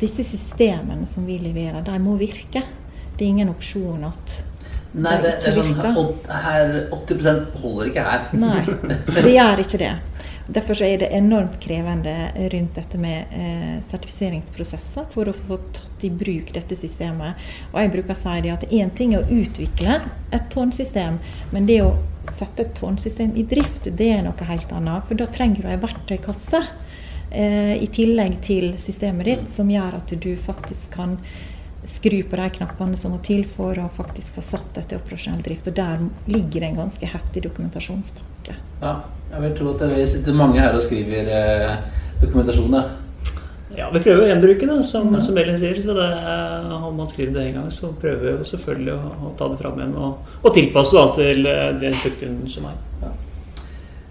disse 0.00 0.24
systemene 0.26 1.08
som 1.08 1.26
vi 1.28 1.38
leverer, 1.42 1.82
de 1.86 1.98
må 2.02 2.16
virke. 2.20 2.64
Det 3.16 3.26
er 3.26 3.34
ingen 3.34 3.52
opsjon 3.52 4.06
at 4.08 4.40
Nei, 4.90 5.12
Det 5.22 5.28
det 5.38 5.50
er 5.52 5.52
sånn 5.54 6.16
her, 6.26 6.70
80 6.90 7.26
holder 7.62 7.90
ikke 7.92 8.02
her. 8.08 8.24
Nei, 8.34 8.64
det 9.14 9.34
gjør 9.36 9.62
ikke 9.62 9.78
det. 9.78 9.92
Derfor 10.50 10.82
er 10.82 10.98
det 10.98 11.12
enormt 11.14 11.60
krevende 11.62 12.12
rundt 12.50 12.74
dette 12.74 12.98
med 12.98 13.34
eh, 13.36 13.76
sertifiseringsprosesser 13.86 15.06
for 15.12 15.30
å 15.30 15.34
få 15.36 15.60
tatt 15.76 16.02
i 16.06 16.10
bruk 16.10 16.50
dette 16.56 16.74
systemet. 16.74 17.38
Og 17.70 17.78
jeg 17.78 17.92
bruker 17.92 18.16
å 18.16 18.18
si 18.18 18.50
at 18.50 18.66
én 18.66 18.90
ting 18.98 19.14
er 19.14 19.22
å 19.22 19.38
utvikle 19.42 20.00
et 20.34 20.48
tårnsystem, 20.50 21.20
men 21.54 21.68
det 21.70 21.78
å 21.84 21.92
sette 22.34 22.64
et 22.64 22.74
tårnsystem 22.74 23.36
i 23.38 23.44
drift, 23.46 23.92
det 23.94 24.10
er 24.16 24.24
noe 24.26 24.48
helt 24.48 24.74
annet. 24.74 25.06
For 25.06 25.20
da 25.20 25.28
trenger 25.30 25.62
du 25.62 25.70
ei 25.70 25.78
verktøykasse 25.84 26.64
eh, 27.30 27.76
i 27.78 27.86
tillegg 27.94 28.40
til 28.42 28.72
systemet 28.82 29.30
ditt, 29.30 29.46
som 29.54 29.70
gjør 29.70 30.00
at 30.00 30.18
du 30.18 30.32
faktisk 30.34 30.90
kan 30.96 31.18
skru 31.88 32.22
på 32.28 32.36
de 32.36 32.48
knappene 32.58 32.96
som 32.98 33.14
må 33.14 33.20
til 33.24 33.44
for 33.48 33.78
å 33.80 33.88
faktisk 33.92 34.36
få 34.36 34.44
satt 34.44 34.74
dette 34.76 34.96
i 34.96 35.00
operasjonell 35.00 35.42
drift. 35.44 35.70
Og 35.70 35.76
der 35.76 36.02
ligger 36.28 36.60
det 36.60 36.70
en 36.70 36.80
ganske 36.82 37.12
heftig 37.12 37.44
dokumentasjonspakke. 37.48 38.56
Ja, 38.82 38.96
jeg 39.32 39.44
vil 39.46 39.54
tro 39.58 39.74
at 39.74 39.84
det 39.86 40.08
sitter 40.10 40.36
mange 40.36 40.60
her 40.60 40.76
og 40.76 40.84
skriver 40.84 41.30
eh, 41.36 41.78
dokumentasjon. 42.20 42.76
da. 42.76 42.84
Ja, 43.76 43.86
vi 43.94 44.02
prøver 44.02 44.24
å 44.24 44.28
gjenbruke 44.28 44.66
det, 44.66 44.76
som, 44.88 45.12
som 45.22 45.36
Elin 45.38 45.58
sier. 45.60 45.78
Så 45.80 45.94
det, 45.96 46.08
har 46.10 46.92
man 46.96 47.10
skrevet 47.10 47.36
det 47.36 47.46
en 47.46 47.58
gang, 47.60 47.72
så 47.74 47.92
prøver 48.00 48.26
vi 48.26 48.32
jo 48.34 48.48
selvfølgelig 48.50 48.96
å, 48.96 49.16
å 49.30 49.34
ta 49.38 49.48
det 49.52 49.60
fram 49.60 49.78
igjen 49.78 49.96
og, 49.96 50.30
og 50.42 50.54
tilpasse 50.56 50.96
da, 50.98 51.06
til 51.16 51.48
eh, 51.48 51.66
den 51.80 51.96
strukturen 52.02 52.40
som 52.50 52.68
er. 52.72 52.86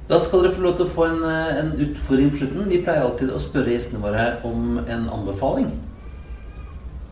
Da 0.10 0.18
skal 0.18 0.42
dere 0.42 0.56
få 0.56 0.64
lov 0.64 0.80
til 0.80 0.88
å 0.88 0.90
få 0.90 1.06
en, 1.06 1.20
eh, 1.28 1.58
en 1.60 1.76
utfordring 1.86 2.32
på 2.32 2.42
slutten. 2.42 2.72
Vi 2.72 2.82
pleier 2.82 3.06
alltid 3.06 3.30
å 3.36 3.44
spørre 3.44 3.76
gjestene 3.76 4.02
våre 4.02 4.32
om 4.48 4.80
en 4.82 5.06
anbefaling. 5.20 5.70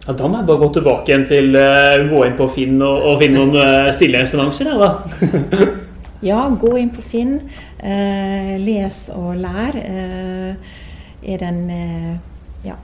Ja, 0.08 0.14
Da 0.14 0.28
må 0.28 0.38
jeg 0.39 0.47
bare 0.47 0.62
gå 0.64 0.70
tilbake 0.78 1.12
igjen 1.12 1.26
til 1.28 1.55
uh, 1.60 2.08
gå 2.08 2.24
inn 2.26 2.38
på 2.39 2.47
Finn 2.55 2.82
og, 2.82 3.01
og 3.12 3.22
finne 3.22 3.41
noen 3.43 3.58
uh, 3.60 3.91
stillhetsannonser. 3.91 4.72
Ja, 4.72 4.78
da. 4.80 5.68
Ja, 6.26 6.47
gå 6.49 6.72
inn 6.80 6.89
på 6.89 7.03
Finn. 7.05 7.36
Uh, 7.78 8.55
les 8.64 9.03
og 9.14 9.36
lær. 9.38 9.76
Eh, 9.78 10.55
er 11.28 11.38
det 11.41 11.47
en 11.47 11.70
eh, 11.70 12.18
ja, 12.66 12.76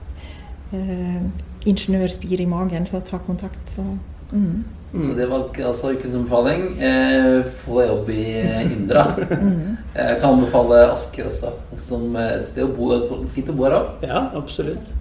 eh, 0.74 1.20
ingeniørspir 1.66 2.40
i 2.40 2.46
magen, 2.46 2.86
så 2.86 3.00
ta 3.00 3.18
kontakt. 3.26 3.60
Så, 3.70 3.82
mm. 4.32 4.64
Så 5.02 5.14
det 5.16 5.26
var 5.30 5.48
ikke- 5.48 5.66
altså 5.66 5.90
ukens 5.92 6.14
anbefaling. 6.14 6.62
befaling. 6.62 6.82
Eh, 6.82 7.44
få 7.64 7.80
deg 7.80 7.88
jobb 7.88 8.10
i 8.10 8.24
Indra. 8.72 9.06
Indra. 9.18 9.36
Jeg 9.96 10.20
kan 10.20 10.34
anbefale 10.34 10.92
Asker 10.92 11.24
også, 11.30 11.50
som 11.76 12.16
eh, 12.16 12.40
et 12.40 12.46
sted 12.46 12.64
å 12.64 12.68
bo. 12.76 13.24
Fint 13.26 13.48
å 13.48 13.56
bo 13.56 13.64
her 13.64 13.78
òg. 13.80 13.86
ja, 14.02 14.28
absolutt. 14.34 14.94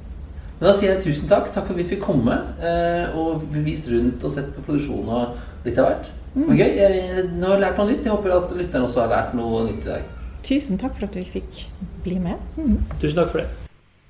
Men 0.60 0.68
da 0.70 0.74
sier 0.78 0.93
jeg 0.93 1.04
tusen 1.04 1.30
takk. 1.32 1.49
Takk 1.54 1.68
for 1.68 1.76
at 1.76 1.82
vi 1.82 1.88
fikk 1.95 2.04
komme 2.06 2.36
eh, 2.64 3.16
og 3.20 3.43
vist 3.66 3.89
rundt 3.91 4.24
og 4.24 4.32
sett 4.34 4.51
på 4.56 4.64
produksjon 4.68 5.10
og 5.10 5.66
litt 5.68 5.80
av 5.82 5.89
hvert. 5.89 6.12
Det 6.34 6.47
var 6.49 6.60
gøy. 6.60 6.72
Jeg, 6.80 7.26
nå 7.36 7.49
har 7.49 7.58
jeg 7.58 7.64
lært 7.66 7.82
noe 7.82 7.89
nytt. 7.91 8.08
Jeg 8.08 8.14
håper 8.16 8.36
at 8.38 8.56
lytteren 8.58 8.88
også 8.88 9.04
har 9.04 9.12
lært 9.12 9.36
noe 9.38 9.66
nytt 9.68 9.84
i 9.86 9.91
dag. 9.91 10.08
Tusen 10.43 10.80
takk 10.82 10.95
for 10.97 11.08
at 11.08 11.20
vi 11.20 11.26
fikk 11.36 11.62
bli 12.06 12.18
med. 12.22 12.41
Mm. 12.58 12.80
Tusen 12.97 13.20
takk 13.20 13.30
for 13.34 13.43
det. 13.43 13.70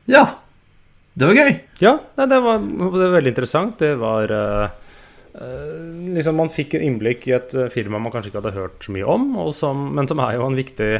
Ja, 0.10 0.24
det 1.14 1.30
var 1.30 1.38
gøy. 1.38 1.52
Ja, 1.84 1.98
nei, 2.20 2.30
det, 2.32 2.39
var, 2.46 2.64
det 2.64 2.94
var 2.94 3.18
veldig 3.18 3.34
interessant. 3.36 3.76
Det 3.82 3.91
var 4.02 4.38
uh 4.38 4.80
eh, 5.34 6.14
liksom 6.14 6.38
Man 6.38 6.52
fikk 6.54 6.76
en 6.78 6.86
innblikk 6.86 7.28
i 7.28 7.36
et 7.38 7.54
firma 7.74 8.02
man 8.02 8.14
kanskje 8.14 8.32
ikke 8.32 8.41
hadde 8.44 8.58
hørt 8.58 8.86
så 8.86 8.94
mye 8.94 9.08
om, 9.10 9.32
og 9.41 9.54
som, 9.58 9.88
men 9.98 10.10
som 10.10 10.22
er 10.22 10.36
jo 10.38 10.46
en 10.46 10.58
viktig, 10.58 10.91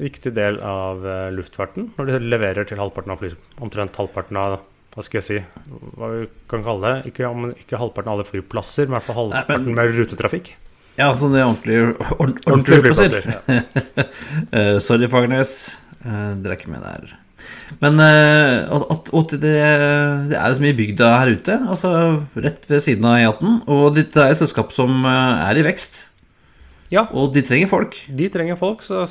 viktig 0.00 0.32
del 0.36 0.58
av 0.64 1.02
eh, 1.06 1.30
luftfarten. 1.36 1.90
Når 1.98 2.10
de 2.12 2.20
leverer 2.32 2.68
til 2.68 2.80
halvparten 2.80 3.12
av 3.14 3.20
fly, 3.22 3.32
omtrent 3.60 3.96
halvparten 4.00 4.38
av 4.40 4.58
hva 4.92 5.00
skal 5.04 5.20
jeg 5.22 5.24
si, 5.24 5.38
hva 5.96 6.08
vi 6.12 6.26
kan 6.52 6.64
kalle 6.66 6.84
det. 6.84 7.12
Ikke, 7.12 7.28
ikke 7.64 7.78
halvparten 7.80 8.10
av 8.12 8.18
alle 8.18 8.28
flyplasser, 8.28 8.88
men 8.90 8.98
i 8.98 8.98
hvert 9.00 9.08
fall 9.08 9.30
Nei, 9.32 9.38
halvparten 9.40 9.70
men- 9.70 9.78
med 9.80 9.96
rutetrafikk. 9.96 10.52
Ja, 10.98 11.06
sånn 11.16 11.32
det 11.32 11.40
er 11.40 11.48
ordentlige, 11.48 11.84
ord- 11.96 12.18
Ordentlige 12.20 12.52
ordentlige 12.52 12.82
plasser. 12.90 13.24
flyplasser. 13.24 13.40
Ja. 13.48 14.04
Eh, 14.58 14.76
sorry, 14.84 15.08
Fagernes. 15.08 15.52
Uh, 16.04 16.34
dere 16.42 16.52
er 16.52 16.58
ikke 16.58 16.72
med 16.72 16.82
der. 16.84 17.12
Men 17.80 17.96
eh, 18.04 18.68
at, 18.68 18.84
at, 18.92 19.08
at 19.16 19.32
det, 19.40 19.52
det 20.28 20.36
er 20.36 20.52
så 20.56 20.60
mye 20.62 20.76
bygda 20.76 21.08
her 21.22 21.30
ute, 21.38 21.56
altså 21.72 21.92
rett 22.36 22.66
ved 22.68 22.82
siden 22.84 23.06
av 23.08 23.16
E18. 23.22 23.54
Og 23.72 23.86
dette 23.96 24.20
er 24.20 24.34
et 24.34 24.40
selskap 24.42 24.74
som 24.76 24.92
eh, 25.08 25.46
er 25.48 25.60
i 25.62 25.64
vekst. 25.64 26.02
Ja. 26.92 27.06
Og 27.16 27.32
de 27.32 27.40
trenger 27.46 27.70
folk. 27.72 27.96
De 28.12 28.28
trenger 28.34 28.60
folk, 28.60 28.84
så 28.84 29.06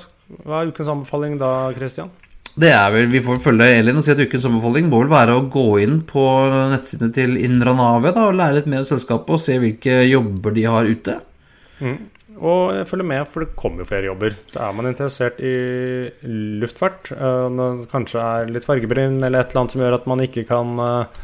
hva 0.45 0.61
er 0.61 0.71
ukens 0.71 0.91
anbefaling 0.91 1.37
da, 1.41 1.51
Christian? 1.75 2.11
Det 2.51 2.71
er 2.75 2.89
vel, 2.91 3.07
Vi 3.11 3.21
får 3.23 3.39
følge 3.39 3.67
Elin 3.79 3.99
og 3.99 4.03
si 4.03 4.11
at 4.11 4.19
ukens 4.19 4.45
anbefaling 4.47 4.89
må 4.91 5.03
vel 5.03 5.11
være 5.11 5.37
å 5.37 5.45
gå 5.51 5.67
inn 5.85 6.01
på 6.07 6.23
nettsidene 6.73 7.13
til 7.15 7.37
Indranavia 7.39 8.11
da, 8.15 8.27
og 8.27 8.39
lære 8.39 8.59
litt 8.59 8.71
mer 8.71 8.83
om 8.83 8.89
selskapet 8.89 9.37
og 9.37 9.43
se 9.43 9.55
hvilke 9.61 10.01
jobber 10.09 10.57
de 10.57 10.65
har 10.67 10.89
ute. 10.89 11.15
Og 12.41 12.73
følge 12.89 13.05
med, 13.05 13.27
for 13.29 13.45
det 13.45 13.55
kommer 13.59 13.83
jo 13.83 13.89
flere 13.91 14.09
jobber. 14.09 14.35
Så 14.49 14.61
er 14.65 14.75
man 14.75 14.89
interessert 14.89 15.39
i 15.39 15.53
luftfart, 16.61 17.11
det 17.13 17.69
kanskje 17.91 18.23
er 18.23 18.51
litt 18.51 18.67
fargebryn 18.67 19.19
eller 19.21 19.43
et 19.43 19.51
eller 19.51 19.63
annet 19.63 19.75
som 19.75 19.83
gjør 19.85 19.99
at 19.99 20.09
man 20.09 20.23
ikke 20.25 20.45
kan 20.49 20.81
øh, 20.81 21.21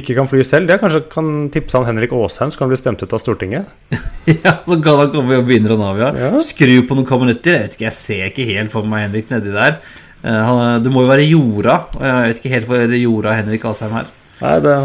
ikke 0.00 0.16
kan 0.16 0.28
fly 0.30 0.42
selv, 0.46 0.68
det 0.68 0.80
kanskje 0.82 1.04
kan 1.12 1.28
tipse 1.54 1.78
han 1.78 1.86
Henrik 1.88 2.12
Asheim, 2.16 2.50
så 2.50 2.58
kan 2.58 2.66
han 2.66 2.72
bli 2.74 2.80
stemt 2.80 3.02
ut 3.04 3.12
av 3.14 3.22
Stortinget. 3.22 3.68
Ja, 4.30 4.54
Så 4.64 4.78
kan 4.80 5.02
han 5.02 5.12
komme 5.12 5.36
og 5.36 5.46
begynne 5.48 5.74
å 5.74 5.78
navia. 5.78 6.08
Ja. 6.16 6.30
Skru 6.40 6.78
på 6.88 6.96
noen 6.96 7.06
kabinetter. 7.08 7.58
Jeg 7.58 7.66
vet 7.66 7.76
ikke, 7.76 7.86
jeg 7.90 7.96
ser 7.98 8.26
ikke 8.30 8.46
helt 8.48 8.72
for 8.72 8.88
meg 8.88 9.04
Henrik 9.04 9.28
nedi 9.32 9.52
der. 9.52 9.78
Eh, 10.24 10.40
han, 10.48 10.82
det 10.82 10.92
må 10.92 11.04
jo 11.04 11.10
være 11.10 11.26
jorda. 11.28 11.78
og 11.98 12.04
Jeg 12.08 12.30
vet 12.30 12.40
ikke 12.40 12.54
helt 12.54 12.68
for 12.70 12.94
jorda 12.98 13.34
Henrik 13.36 13.66
Asheim 13.68 13.96
her. 13.98 14.12
Nei, 14.40 14.54
det, 14.64 14.76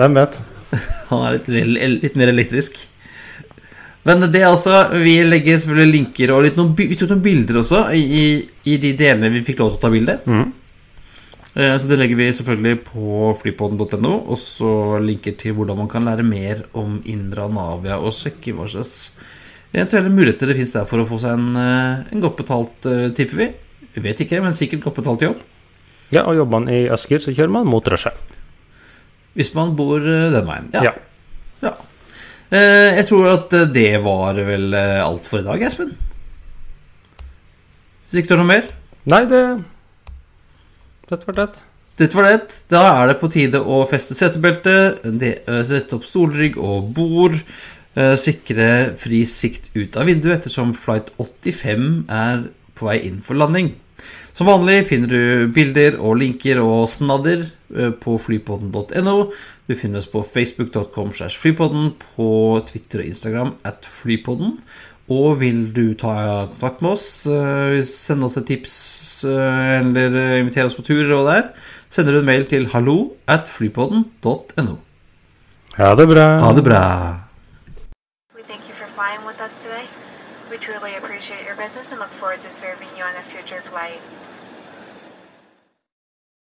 hvem 0.00 0.16
vet. 0.16 0.38
Han 1.10 1.24
er 1.28 1.36
litt, 1.36 1.50
litt 2.02 2.16
mer 2.18 2.32
elektrisk. 2.32 2.80
Men 4.06 4.22
det 4.30 4.40
er 4.40 4.48
altså 4.52 4.84
Vi 5.02 5.16
legger 5.26 5.58
selvfølgelig 5.58 5.92
linker 5.92 6.32
og 6.34 6.44
litt 6.46 6.58
noen, 6.58 6.72
vi 6.78 6.94
tok 6.98 7.10
noen 7.10 7.24
bilder 7.24 7.60
også 7.62 7.80
i, 7.98 8.04
i, 8.66 8.76
de 8.82 8.92
delene 8.98 9.32
vi 9.34 9.42
fikk 9.46 9.62
lov 9.62 9.74
til 9.74 9.80
å 9.80 9.82
ta 9.84 9.92
bilde. 9.92 10.20
Mhm. 10.26 10.54
Eh, 11.56 11.72
Så 11.80 11.88
det 11.88 11.96
legger 11.96 12.18
vi 12.18 12.28
selvfølgelig 12.36 12.82
på 12.90 13.32
flypodden.no, 13.40 14.12
og 14.28 14.36
så 14.40 14.98
linker 15.00 15.36
til 15.40 15.54
hvordan 15.56 15.78
man 15.80 15.88
kan 15.88 16.04
lære 16.04 16.24
mer 16.26 16.64
om 16.76 16.98
Indra 17.08 17.46
Navia 17.48 17.96
og 17.96 18.12
sjekke 18.12 18.52
hva 18.56 18.68
slags 18.68 19.14
eventuelle 19.72 20.12
muligheter 20.12 20.48
det 20.48 20.56
finnes 20.58 20.74
der 20.76 20.84
for 20.88 21.00
å 21.00 21.06
få 21.08 21.18
seg 21.20 21.36
en, 21.36 21.56
eh, 21.56 22.04
en 22.12 22.20
godt 22.24 22.36
betalt, 22.42 22.86
eh, 22.90 23.08
tipper 23.16 23.40
vi. 23.40 23.48
Vi 23.96 24.02
vet 24.04 24.20
ikke, 24.20 24.42
men 24.44 24.52
sikkert 24.56 24.84
godt 24.84 25.00
betalt 25.00 25.24
jobb. 25.24 25.40
Ja, 26.12 26.22
og 26.28 26.36
jobber 26.36 26.60
man 26.60 26.68
i 26.68 26.86
Asker, 26.92 27.18
så 27.18 27.32
kjører 27.34 27.50
man 27.50 27.66
mot 27.66 27.84
Røsje. 27.84 28.12
Hvis 29.34 29.54
man 29.56 29.74
bor 29.76 29.98
den 30.00 30.46
veien. 30.46 30.68
Ja. 30.72 30.82
Ja. 30.82 30.92
ja. 31.62 31.72
Jeg 32.50 33.06
tror 33.08 33.26
at 33.32 33.50
det 33.72 34.02
var 34.04 34.34
vel 34.34 34.72
alt 34.76 35.26
for 35.26 35.40
i 35.40 35.42
dag, 35.42 35.60
Espen. 35.66 35.96
Hvis 38.06 38.20
ikke 38.22 38.28
du 38.28 38.36
har 38.36 38.44
noe 38.44 38.52
mer? 38.52 38.68
Nei, 39.04 39.24
det 39.26 39.40
Dette 41.06 41.28
var 41.28 41.38
det. 41.38 41.48
Dette 41.96 42.18
var 42.18 42.26
det. 42.28 42.58
Da 42.72 42.82
er 42.90 43.12
det 43.12 43.20
på 43.20 43.30
tide 43.32 43.62
å 43.62 43.80
feste 43.88 44.16
setebeltet, 44.18 45.04
eh, 45.06 45.62
rette 45.70 45.96
opp 45.96 46.04
stolrygg 46.04 46.58
og 46.58 46.92
bord, 46.94 47.38
eh, 47.94 48.16
sikre 48.16 48.96
fri 48.96 49.24
sikt 49.24 49.70
ut 49.74 49.96
av 49.96 50.06
vinduet 50.06 50.40
ettersom 50.40 50.74
flight 50.74 51.12
85 51.18 52.04
er 52.10 52.48
på 52.74 52.86
vei 52.86 52.98
inn 53.06 53.20
for 53.20 53.34
landing. 53.34 53.74
Som 54.34 54.48
vanlig 54.48 54.84
finner 54.90 55.08
du 55.08 55.48
bilder 55.48 55.96
og 55.98 56.18
linker 56.20 56.60
og 56.60 56.90
snadder 56.92 57.46
eh, 57.74 57.90
på 57.90 58.18
flypodden.no. 58.20 59.32
Du 59.66 59.74
finner 59.74 59.98
oss 60.02 60.10
på 60.10 60.20
facebook.com 60.22 61.14
slash 61.16 61.38
flypodden, 61.40 61.94
på 62.16 62.60
Twitter 62.68 63.00
og 63.00 63.06
Instagram 63.06 63.54
at 63.64 63.88
flypodden. 63.88 64.58
Og 65.06 65.38
vil 65.38 65.68
du 65.70 65.94
ta 65.94 66.48
kontakt 66.50 66.80
med 66.82 66.96
oss, 66.96 67.26
eh, 67.30 67.78
sende 67.86 68.26
oss 68.26 68.36
et 68.40 68.46
tips 68.48 68.74
eh, 69.24 69.78
eller 69.78 70.16
eh, 70.18 70.38
invitere 70.40 70.66
oss 70.66 70.74
på 70.74 70.82
tur 70.82 71.12
og 71.14 71.28
der, 71.30 71.52
sender 71.90 72.16
du 72.16 72.18
en 72.24 72.26
mail 72.26 72.46
til 72.50 72.66
hallo 72.72 73.12
at 73.30 73.46
flypodden.no. 73.46 74.74
Ha 75.76 75.94
det 75.94 76.08
bra. 76.10 76.26
Ha 76.42 76.52
det 76.56 76.64
bra. 76.64 76.82
We 80.48 80.58
truly 80.58 80.94
appreciate 80.96 81.44
your 81.44 81.56
business 81.56 81.90
and 81.90 82.00
look 82.00 82.10
forward 82.10 82.40
to 82.42 82.50
serving 82.50 82.88
you 82.96 83.02
on 83.02 83.16
a 83.16 83.22
future 83.22 83.60
flight. 83.62 84.00